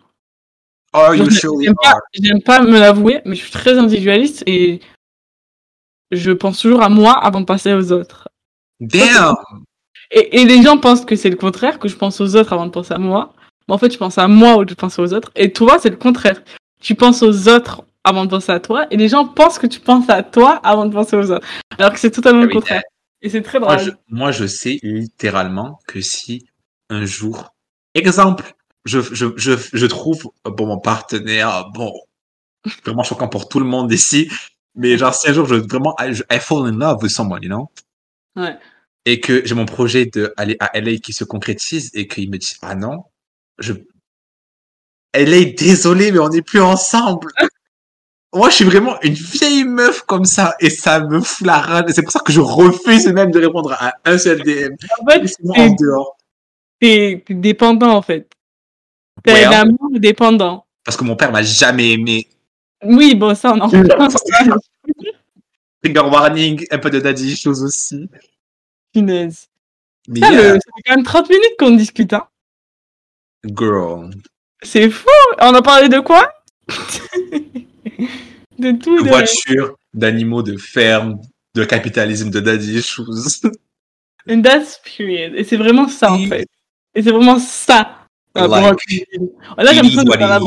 Oh, 0.94 1.12
you 1.12 1.28
surely 1.30 1.68
pas, 1.82 1.98
j'aime 2.14 2.42
pas 2.42 2.62
me 2.62 2.78
l'avouer, 2.78 3.20
mais 3.24 3.34
je 3.34 3.42
suis 3.42 3.50
très 3.50 3.76
individualiste 3.76 4.42
et 4.46 4.80
je 6.10 6.30
pense 6.30 6.60
toujours 6.60 6.82
à 6.82 6.88
moi 6.88 7.12
avant 7.12 7.40
de 7.40 7.44
passer 7.44 7.74
aux 7.74 7.92
autres. 7.92 8.28
Damn! 8.80 9.34
Et, 10.10 10.40
et 10.40 10.44
les 10.44 10.62
gens 10.62 10.78
pensent 10.78 11.04
que 11.04 11.16
c'est 11.16 11.30
le 11.30 11.36
contraire, 11.36 11.78
que 11.78 11.88
je 11.88 11.96
pense 11.96 12.20
aux 12.20 12.36
autres 12.36 12.52
avant 12.52 12.66
de 12.66 12.70
penser 12.70 12.94
à 12.94 12.98
moi. 12.98 13.32
Mais 13.68 13.74
en 13.74 13.78
fait, 13.78 13.92
je 13.92 13.98
pense 13.98 14.18
à 14.18 14.28
moi 14.28 14.54
au 14.56 14.60
lieu 14.60 14.66
de 14.66 14.74
penser 14.74 15.02
aux 15.02 15.12
autres. 15.12 15.32
Et 15.36 15.52
toi, 15.52 15.78
c'est 15.80 15.90
le 15.90 15.96
contraire. 15.96 16.42
Tu 16.80 16.94
penses 16.94 17.22
aux 17.22 17.48
autres 17.48 17.82
avant 18.04 18.24
de 18.24 18.30
penser 18.30 18.52
à 18.52 18.60
toi. 18.60 18.86
Et 18.90 18.96
les 18.96 19.08
gens 19.08 19.26
pensent 19.26 19.58
que 19.58 19.66
tu 19.66 19.80
penses 19.80 20.08
à 20.08 20.22
toi 20.22 20.60
avant 20.62 20.86
de 20.86 20.92
penser 20.92 21.16
aux 21.16 21.30
autres. 21.30 21.46
Alors 21.78 21.92
que 21.92 21.98
c'est 21.98 22.10
totalement 22.12 22.42
le 22.42 22.46
Oui, 22.46 22.54
contraire. 22.54 22.82
Et 23.22 23.28
c'est 23.30 23.42
très 23.42 23.58
Moi 23.58 23.76
drôle. 23.76 23.86
je, 23.86 23.90
moi, 24.08 24.30
je 24.30 24.46
sais 24.46 24.78
littéralement 24.82 25.80
que 25.88 26.00
si 26.00 26.46
un 26.90 27.04
jour, 27.04 27.54
exemple, 27.94 28.52
je, 28.84 29.00
je, 29.00 29.26
je, 29.36 29.54
je 29.72 29.86
trouve 29.86 30.22
bon 30.44 30.66
mon 30.66 30.78
partenaire, 30.78 31.68
bon, 31.74 31.92
vraiment 32.84 33.02
choquant 33.02 33.28
pour 33.28 33.48
tout 33.48 33.58
le 33.58 33.66
monde 33.66 33.90
ici, 33.92 34.30
mais 34.76 34.96
genre 34.96 35.14
si 35.14 35.28
un 35.28 35.32
jour 35.32 35.46
je 35.46 35.56
vraiment, 35.56 35.96
I, 35.98 36.12
I 36.30 36.38
fall 36.38 36.66
in 36.68 36.78
love 36.78 37.02
with 37.02 37.10
someone, 37.10 37.42
you 37.42 37.48
know, 37.48 37.68
Ouais. 38.36 38.56
Et 39.06 39.20
que 39.20 39.46
j'ai 39.46 39.54
mon 39.54 39.64
projet 39.64 40.04
de 40.06 40.34
aller 40.36 40.56
à 40.60 40.78
LA 40.78 40.96
qui 40.96 41.14
se 41.14 41.24
concrétise 41.24 41.90
et 41.94 42.06
qu'il 42.08 42.30
me 42.30 42.36
dit 42.36 42.56
ah 42.60 42.74
non, 42.74 43.04
je, 43.58 43.72
LA 45.14 45.44
désolé 45.56 46.12
mais 46.12 46.18
on 46.18 46.28
n'est 46.28 46.42
plus 46.42 46.60
ensemble. 46.60 47.28
Moi, 48.34 48.50
je 48.50 48.56
suis 48.56 48.64
vraiment 48.66 49.00
une 49.00 49.14
vieille 49.14 49.64
meuf 49.64 50.02
comme 50.02 50.26
ça 50.26 50.56
et 50.60 50.68
ça 50.68 51.00
me 51.00 51.20
fout 51.20 51.46
la 51.46 51.58
rage. 51.58 51.84
Et 51.88 51.92
C'est 51.94 52.02
pour 52.02 52.12
ça 52.12 52.20
que 52.20 52.32
je 52.32 52.40
refuse 52.40 53.06
même 53.06 53.30
de 53.30 53.40
répondre 53.40 53.72
à 53.72 53.94
un 54.04 54.18
seul 54.18 54.42
DM. 54.42 54.74
En 55.00 55.06
fait, 55.06 55.20
dehors. 55.80 56.18
t'es 56.78 57.22
t'es 57.24 57.32
dépendant, 57.32 57.94
en 57.94 58.02
fait. 58.02 58.28
T'as 59.24 59.32
Ouais, 59.32 59.44
un 59.44 59.52
hein. 59.52 59.60
amour 59.62 59.98
dépendant. 59.98 60.66
Parce 60.84 60.98
que 60.98 61.04
mon 61.04 61.16
père 61.16 61.32
m'a 61.32 61.42
jamais 61.42 61.92
aimé. 61.92 62.28
Oui, 62.84 63.14
bon, 63.14 63.34
ça, 63.34 63.54
on 63.54 63.60
en. 63.60 63.70
Trigger 65.82 66.00
warning, 66.00 66.66
un 66.70 66.78
peu 66.78 66.90
de 66.90 67.00
daddy 67.00 67.32
issues 67.32 67.48
aussi. 67.48 68.06
Punaise. 68.96 69.48
Mais 70.08 70.20
Ça, 70.20 70.32
yeah, 70.32 70.42
le- 70.42 70.48
ça 70.54 70.70
fait 70.76 70.82
quand 70.86 70.96
même 70.96 71.04
30 71.04 71.28
minutes 71.28 71.54
qu'on 71.58 71.70
discute, 71.72 72.12
hein. 72.14 72.26
girl. 73.44 74.10
C'est 74.62 74.88
fou. 74.88 75.08
On 75.40 75.52
a 75.54 75.60
parlé 75.62 75.88
de 75.90 76.00
quoi? 76.00 76.32
De 78.58 78.72
tout. 78.72 78.96
De 78.96 79.02
De... 79.02 79.08
voitures, 79.08 79.76
d'animaux, 79.92 80.42
de 80.42 80.56
ferme, 80.56 81.20
de 81.54 81.64
capitalisme, 81.64 82.30
de 82.30 82.40
daddy 82.40 82.78
issues. 82.78 83.02
And 84.28 84.40
that's 84.42 84.80
period. 84.96 85.34
Et 85.34 85.44
c'est 85.44 85.58
vraiment 85.58 85.88
ça, 85.88 86.12
en 86.12 86.26
fait. 86.26 86.48
Et 86.94 87.02
c'est 87.02 87.10
vraiment 87.12 87.38
ça. 87.38 87.98
la 88.34 88.46
Like. 88.48 89.06
Là, 89.58 89.72
j'ai 89.72 89.82
l'impression 89.82 90.02
de 90.04 90.10
faire 90.12 90.28
la. 90.28 90.40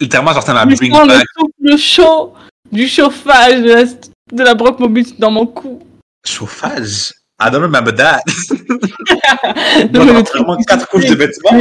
Littéralement, 0.00 0.32
genre, 0.32 0.42
ça 0.44 0.54
m'a 0.54 0.64
bring 0.64 0.92
le 0.92 1.06
back 1.08 1.26
souffle 1.36 1.76
chaud 1.78 2.34
du 2.70 2.86
chauffage 2.86 3.60
de 3.62 3.68
la, 3.72 3.84
de 3.84 4.42
la 4.44 4.54
broncomobile 4.54 5.18
dans 5.18 5.30
mon 5.32 5.46
cou. 5.46 5.82
Chauffage? 6.24 7.12
I 7.38 7.50
don't 7.50 7.62
remember 7.62 7.92
that. 7.92 8.22
Non, 9.92 10.04
mais 10.04 10.22
vraiment 10.22 10.56
quatre 10.62 10.88
couches 10.88 11.06
de 11.06 11.14
vêtements. 11.14 11.58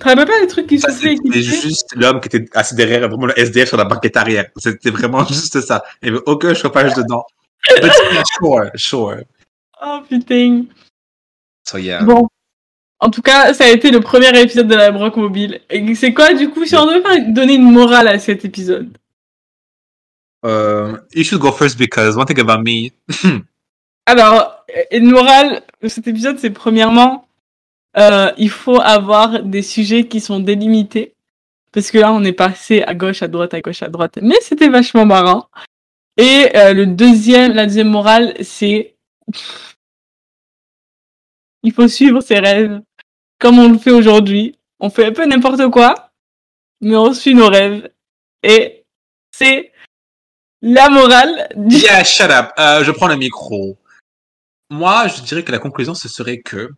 Tu 0.00 0.08
rappelles 0.08 0.26
pas 0.26 0.40
les 0.40 0.46
trucs 0.46 0.66
qui 0.66 0.74
et 0.74 0.78
qui 0.78 0.90
c'était 0.92 1.42
juste 1.42 1.94
l'homme 1.96 2.20
qui 2.20 2.36
était 2.36 2.44
assis 2.56 2.74
derrière, 2.74 3.08
vraiment 3.08 3.26
le 3.26 3.38
SDF 3.38 3.68
sur 3.68 3.76
la 3.76 3.84
banquette 3.84 4.16
arrière. 4.16 4.46
C'était 4.56 4.90
vraiment 4.90 5.24
juste 5.28 5.60
ça. 5.60 5.84
Il 6.02 6.10
n'y 6.10 6.16
avait 6.16 6.24
aucun 6.26 6.54
chauffage 6.54 6.94
dedans. 6.94 7.24
But 7.80 7.92
yeah, 8.12 8.22
sure, 8.38 8.70
sure. 8.74 9.22
Oh 9.82 10.00
putain. 10.08 10.66
So 11.64 11.78
yeah. 11.78 12.02
Bon. 12.02 12.28
En 13.00 13.10
tout 13.10 13.22
cas, 13.22 13.52
ça 13.52 13.64
a 13.64 13.68
été 13.68 13.90
le 13.90 14.00
premier 14.00 14.28
épisode 14.40 14.66
de 14.66 14.74
la 14.74 14.90
Broc 14.90 15.16
Mobile. 15.16 15.60
C'est 15.94 16.14
quoi, 16.14 16.32
du 16.32 16.48
coup, 16.48 16.64
si 16.64 16.74
on 16.74 16.86
devait 16.86 17.32
donner 17.32 17.54
une 17.54 17.70
morale 17.70 18.08
à 18.08 18.18
cet 18.18 18.44
épisode? 18.44 18.96
Um, 20.42 21.00
you 21.14 21.22
should 21.24 21.40
go 21.40 21.52
first 21.52 21.78
because 21.78 22.16
one 22.16 22.26
thing 22.26 22.40
about 22.40 22.62
me. 22.62 22.92
Alors, 24.06 24.64
euh, 24.76 24.82
une 24.92 25.10
morale 25.10 25.62
de 25.82 25.88
cet 25.88 26.06
épisode, 26.06 26.38
c'est 26.38 26.50
premièrement, 26.50 27.26
euh, 27.96 28.32
il 28.36 28.50
faut 28.50 28.80
avoir 28.80 29.42
des 29.42 29.62
sujets 29.62 30.06
qui 30.06 30.20
sont 30.20 30.40
délimités. 30.40 31.14
Parce 31.72 31.90
que 31.90 31.98
là, 31.98 32.12
on 32.12 32.22
est 32.22 32.32
passé 32.32 32.82
à 32.82 32.94
gauche, 32.94 33.22
à 33.22 33.28
droite, 33.28 33.54
à 33.54 33.60
gauche, 33.60 33.82
à 33.82 33.88
droite. 33.88 34.18
Mais 34.22 34.36
c'était 34.40 34.68
vachement 34.68 35.06
marrant. 35.06 35.48
Et 36.16 36.50
euh, 36.54 36.72
le 36.72 36.86
deuxième, 36.86 37.52
la 37.52 37.66
deuxième 37.66 37.88
morale, 37.88 38.34
c'est 38.42 38.94
il 41.64 41.72
faut 41.72 41.88
suivre 41.88 42.20
ses 42.20 42.38
rêves 42.38 42.80
comme 43.40 43.58
on 43.58 43.70
le 43.70 43.78
fait 43.78 43.90
aujourd'hui. 43.90 44.56
On 44.78 44.90
fait 44.90 45.06
un 45.06 45.12
peu 45.12 45.26
n'importe 45.26 45.68
quoi, 45.70 46.10
mais 46.80 46.94
on 46.94 47.12
suit 47.12 47.34
nos 47.34 47.48
rêves. 47.48 47.90
Et 48.42 48.84
c'est 49.32 49.72
la 50.62 50.88
morale 50.90 51.48
du... 51.56 51.76
Yeah, 51.76 52.04
shut 52.04 52.30
up. 52.30 52.50
Euh, 52.58 52.84
je 52.84 52.90
prends 52.92 53.08
le 53.08 53.16
micro. 53.16 53.76
Moi, 54.70 55.08
je 55.08 55.22
dirais 55.22 55.44
que 55.44 55.52
la 55.52 55.58
conclusion, 55.58 55.94
ce 55.94 56.08
serait 56.08 56.40
que 56.40 56.70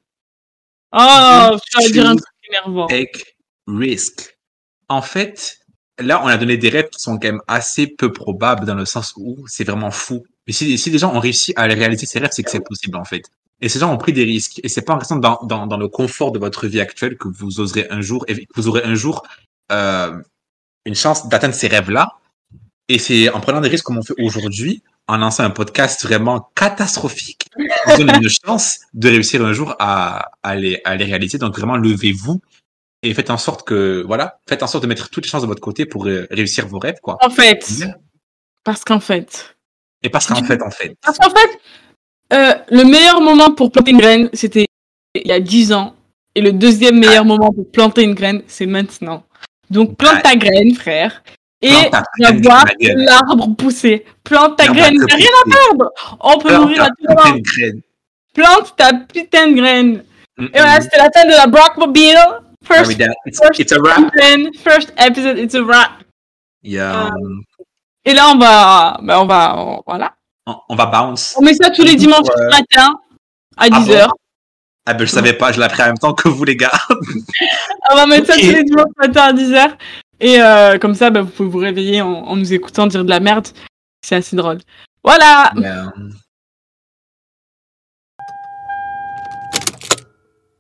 Oh, 0.93 1.57
tu 1.71 1.83
vas 1.83 1.89
dire 1.91 2.07
un 2.09 2.17
truc 2.17 2.29
énervant. 2.49 2.87
take 2.87 3.25
risk. 3.67 4.37
En 4.89 5.03
fait, 5.03 5.59
là, 5.99 6.23
on 6.23 6.27
a 6.29 6.37
donné 6.37 6.57
des 6.57 6.69
rêves 6.69 6.89
qui 6.91 7.01
sont 7.01 7.19
quand 7.19 7.29
même 7.29 7.43
assez 7.49 7.87
peu 7.87 8.13
probables 8.13 8.65
dans 8.67 8.75
le 8.75 8.85
sens 8.85 9.13
où 9.17 9.45
c'est 9.49 9.65
vraiment 9.65 9.91
fou. 9.91 10.25
Mais 10.47 10.53
si, 10.53 10.79
si 10.79 10.91
les 10.91 10.99
gens 10.99 11.13
ont 11.15 11.19
réussi 11.19 11.53
à 11.57 11.65
réaliser 11.65 12.07
ces 12.07 12.19
rêves, 12.21 12.31
c'est 12.33 12.43
que 12.45 12.51
c'est 12.51 12.65
possible, 12.65 12.97
en 12.97 13.05
fait. 13.05 13.23
Et 13.61 13.69
ces 13.69 13.79
gens 13.81 13.93
ont 13.93 13.99
pris 13.99 14.13
des 14.13 14.25
risques. 14.25 14.61
Et 14.63 14.69
c'est 14.69 14.83
pas 14.83 14.95
en 14.95 14.99
restant 14.99 15.17
dans, 15.17 15.39
dans, 15.43 15.67
dans 15.67 15.77
le 15.77 15.89
confort 15.89 16.31
de 16.31 16.39
votre 16.39 16.67
vie 16.67 16.81
actuelle 16.81 17.17
que 17.19 17.29
vous 17.29 17.59
oserez 17.61 17.89
un 17.91 18.01
jour, 18.01 18.25
et 18.29 18.47
que 18.47 18.53
vous 18.55 18.69
aurez 18.69 18.83
un 18.85 18.95
jour, 18.95 19.27
euh, 19.73 20.17
une 20.85 20.95
chance 20.95 21.29
d'atteindre 21.29 21.55
ces 21.55 21.67
rêves-là. 21.69 22.19
Et 22.89 22.99
c'est 23.01 23.29
en 23.31 23.41
prenant 23.41 23.61
des 23.61 23.69
risques 23.69 23.85
comme 23.85 23.99
on 23.99 24.03
fait 24.03 24.15
aujourd'hui, 24.19 24.83
en 25.09 25.17
lançant 25.19 25.45
un 25.45 25.51
podcast 25.51 26.03
vraiment 26.05 26.51
catastrophique, 26.55 27.49
vous 27.87 27.97
donne 27.99 28.17
une 28.23 28.29
chance 28.45 28.81
de 28.95 29.09
réussir 29.09 29.45
un 29.45 29.53
jour 29.53 29.75
à, 29.79 30.33
à, 30.43 30.57
les, 30.57 30.81
à 30.85 30.97
les 30.97 31.05
réaliser. 31.05 31.39
Donc 31.39 31.57
vraiment, 31.57 31.77
levez-vous 31.77 32.41
et 33.03 33.15
faites 33.15 33.31
en 33.31 33.39
sorte 33.39 33.67
que, 33.67 34.03
voilà, 34.07 34.41
faites 34.49 34.63
en 34.63 34.67
sorte 34.67 34.83
de 34.83 34.89
mettre 34.89 35.11
toutes 35.11 35.25
les 35.25 35.31
chances 35.31 35.43
de 35.43 35.47
votre 35.47 35.61
côté 35.61 35.87
pour 35.87 36.07
euh, 36.07 36.27
réussir 36.31 36.67
vos 36.67 36.79
rêves, 36.79 36.99
quoi. 37.03 37.19
En 37.23 37.31
fait, 37.31 37.65
parce 38.65 38.85
qu'en 38.85 39.01
fait, 39.01 39.57
Et 40.03 40.11
parce 40.11 40.27
qu'en 40.27 40.43
fait, 40.43 40.61
en 40.61 40.71
fait, 40.71 40.97
parce 41.01 41.19
qu'en 41.19 41.31
fait, 41.31 41.61
euh, 42.33 42.55
le 42.71 42.85
meilleur 42.85 43.21
moment 43.21 43.53
pour 43.53 43.71
planter 43.71 43.93
une 43.93 43.99
graine, 43.99 44.29
c'était 44.33 44.67
il 45.15 45.29
y 45.29 45.33
a 45.33 45.41
10 45.41 45.73
ans. 45.73 45.95
Et 46.35 46.41
le 46.43 46.53
deuxième 46.53 46.99
meilleur 46.99 47.25
moment 47.25 47.51
pour 47.53 47.71
planter 47.71 48.03
une 48.03 48.15
graine, 48.15 48.43
c'est 48.47 48.67
maintenant. 48.67 49.25
Donc 49.71 49.97
plante 49.97 50.23
ta 50.23 50.37
graine, 50.37 50.75
frère. 50.75 51.23
Et 51.63 51.71
graine, 52.21 52.43
voir 52.43 52.65
l'arbre 52.81 53.55
pousser. 53.57 54.05
Plante 54.25 54.57
ta 54.59 54.67
graine, 54.67 55.01
a 55.11 55.15
rien 55.15 55.27
à 55.45 55.51
perdre. 55.51 55.91
On 56.21 56.39
peut 56.39 56.51
ta 56.51 56.85
à 56.85 56.89
tout 56.89 56.95
moment. 57.09 57.37
de. 57.39 57.83
Plante 58.35 58.77
ta 58.77 58.93
putain 58.93 59.49
de 59.49 59.55
graine. 59.55 60.05
Mm, 60.37 60.45
Et 60.47 60.49
voilà, 60.61 60.81
c'était 60.83 60.99
la 60.99 61.11
fin 61.11 61.25
de 61.25 61.31
la 61.33 61.47
Brockmobile. 61.47 62.17
Ah 62.19 62.41
First 62.63 63.01
first 63.01 63.59
it's 63.61 63.73
a 63.73 63.79
wrap. 63.79 64.11
first 64.63 64.93
episode, 64.99 65.39
it's 65.39 65.55
a 65.55 65.63
wrap. 65.63 65.93
Yeah. 66.63 67.11
Et 68.05 68.13
là, 68.13 68.29
on 68.35 68.39
va, 68.39 68.99
ben, 69.03 69.19
on 69.21 69.27
va, 69.27 69.55
on- 69.57 69.83
voilà. 69.87 70.15
On, 70.47 70.57
on 70.69 70.75
va 70.77 70.87
bounce. 70.87 71.35
On 71.39 71.43
met 71.43 71.55
ça 71.55 71.71
tous 71.71 71.83
les 71.83 71.95
dimanches 71.97 72.27
matin 72.51 72.99
à 73.57 73.69
10h. 73.69 74.09
Ah 74.85 74.95
ben, 74.95 75.05
je 75.05 75.11
savais 75.11 75.33
pas, 75.33 75.51
je 75.53 75.59
l'ai 75.59 75.65
appris 75.65 75.83
en 75.83 75.87
même 75.87 75.99
temps 75.99 76.13
que 76.13 76.29
vous, 76.29 76.45
les 76.45 76.55
gars. 76.57 76.71
On 77.91 77.97
va 77.97 78.07
mettre 78.07 78.27
ça 78.27 78.35
tous 78.35 78.41
les 78.53 78.63
dimanches 78.63 78.93
matin 78.99 79.23
à 79.23 79.33
10h. 79.33 79.73
Et 80.21 80.41
euh, 80.41 80.79
comme 80.79 80.95
ça, 80.95 81.11
bah, 81.11 81.23
vous 81.23 81.31
pouvez 81.31 81.49
vous 81.49 81.59
réveiller 81.59 82.01
en, 82.01 82.37
nous 82.37 82.53
écoutant 82.53 82.87
dire 82.87 83.05
de 83.05 83.11
la 83.11 83.21
merde. 83.21 83.49
C'est 84.03 84.17
assez 84.17 84.37
drôle. 84.37 84.59
Voilà. 85.05 85.53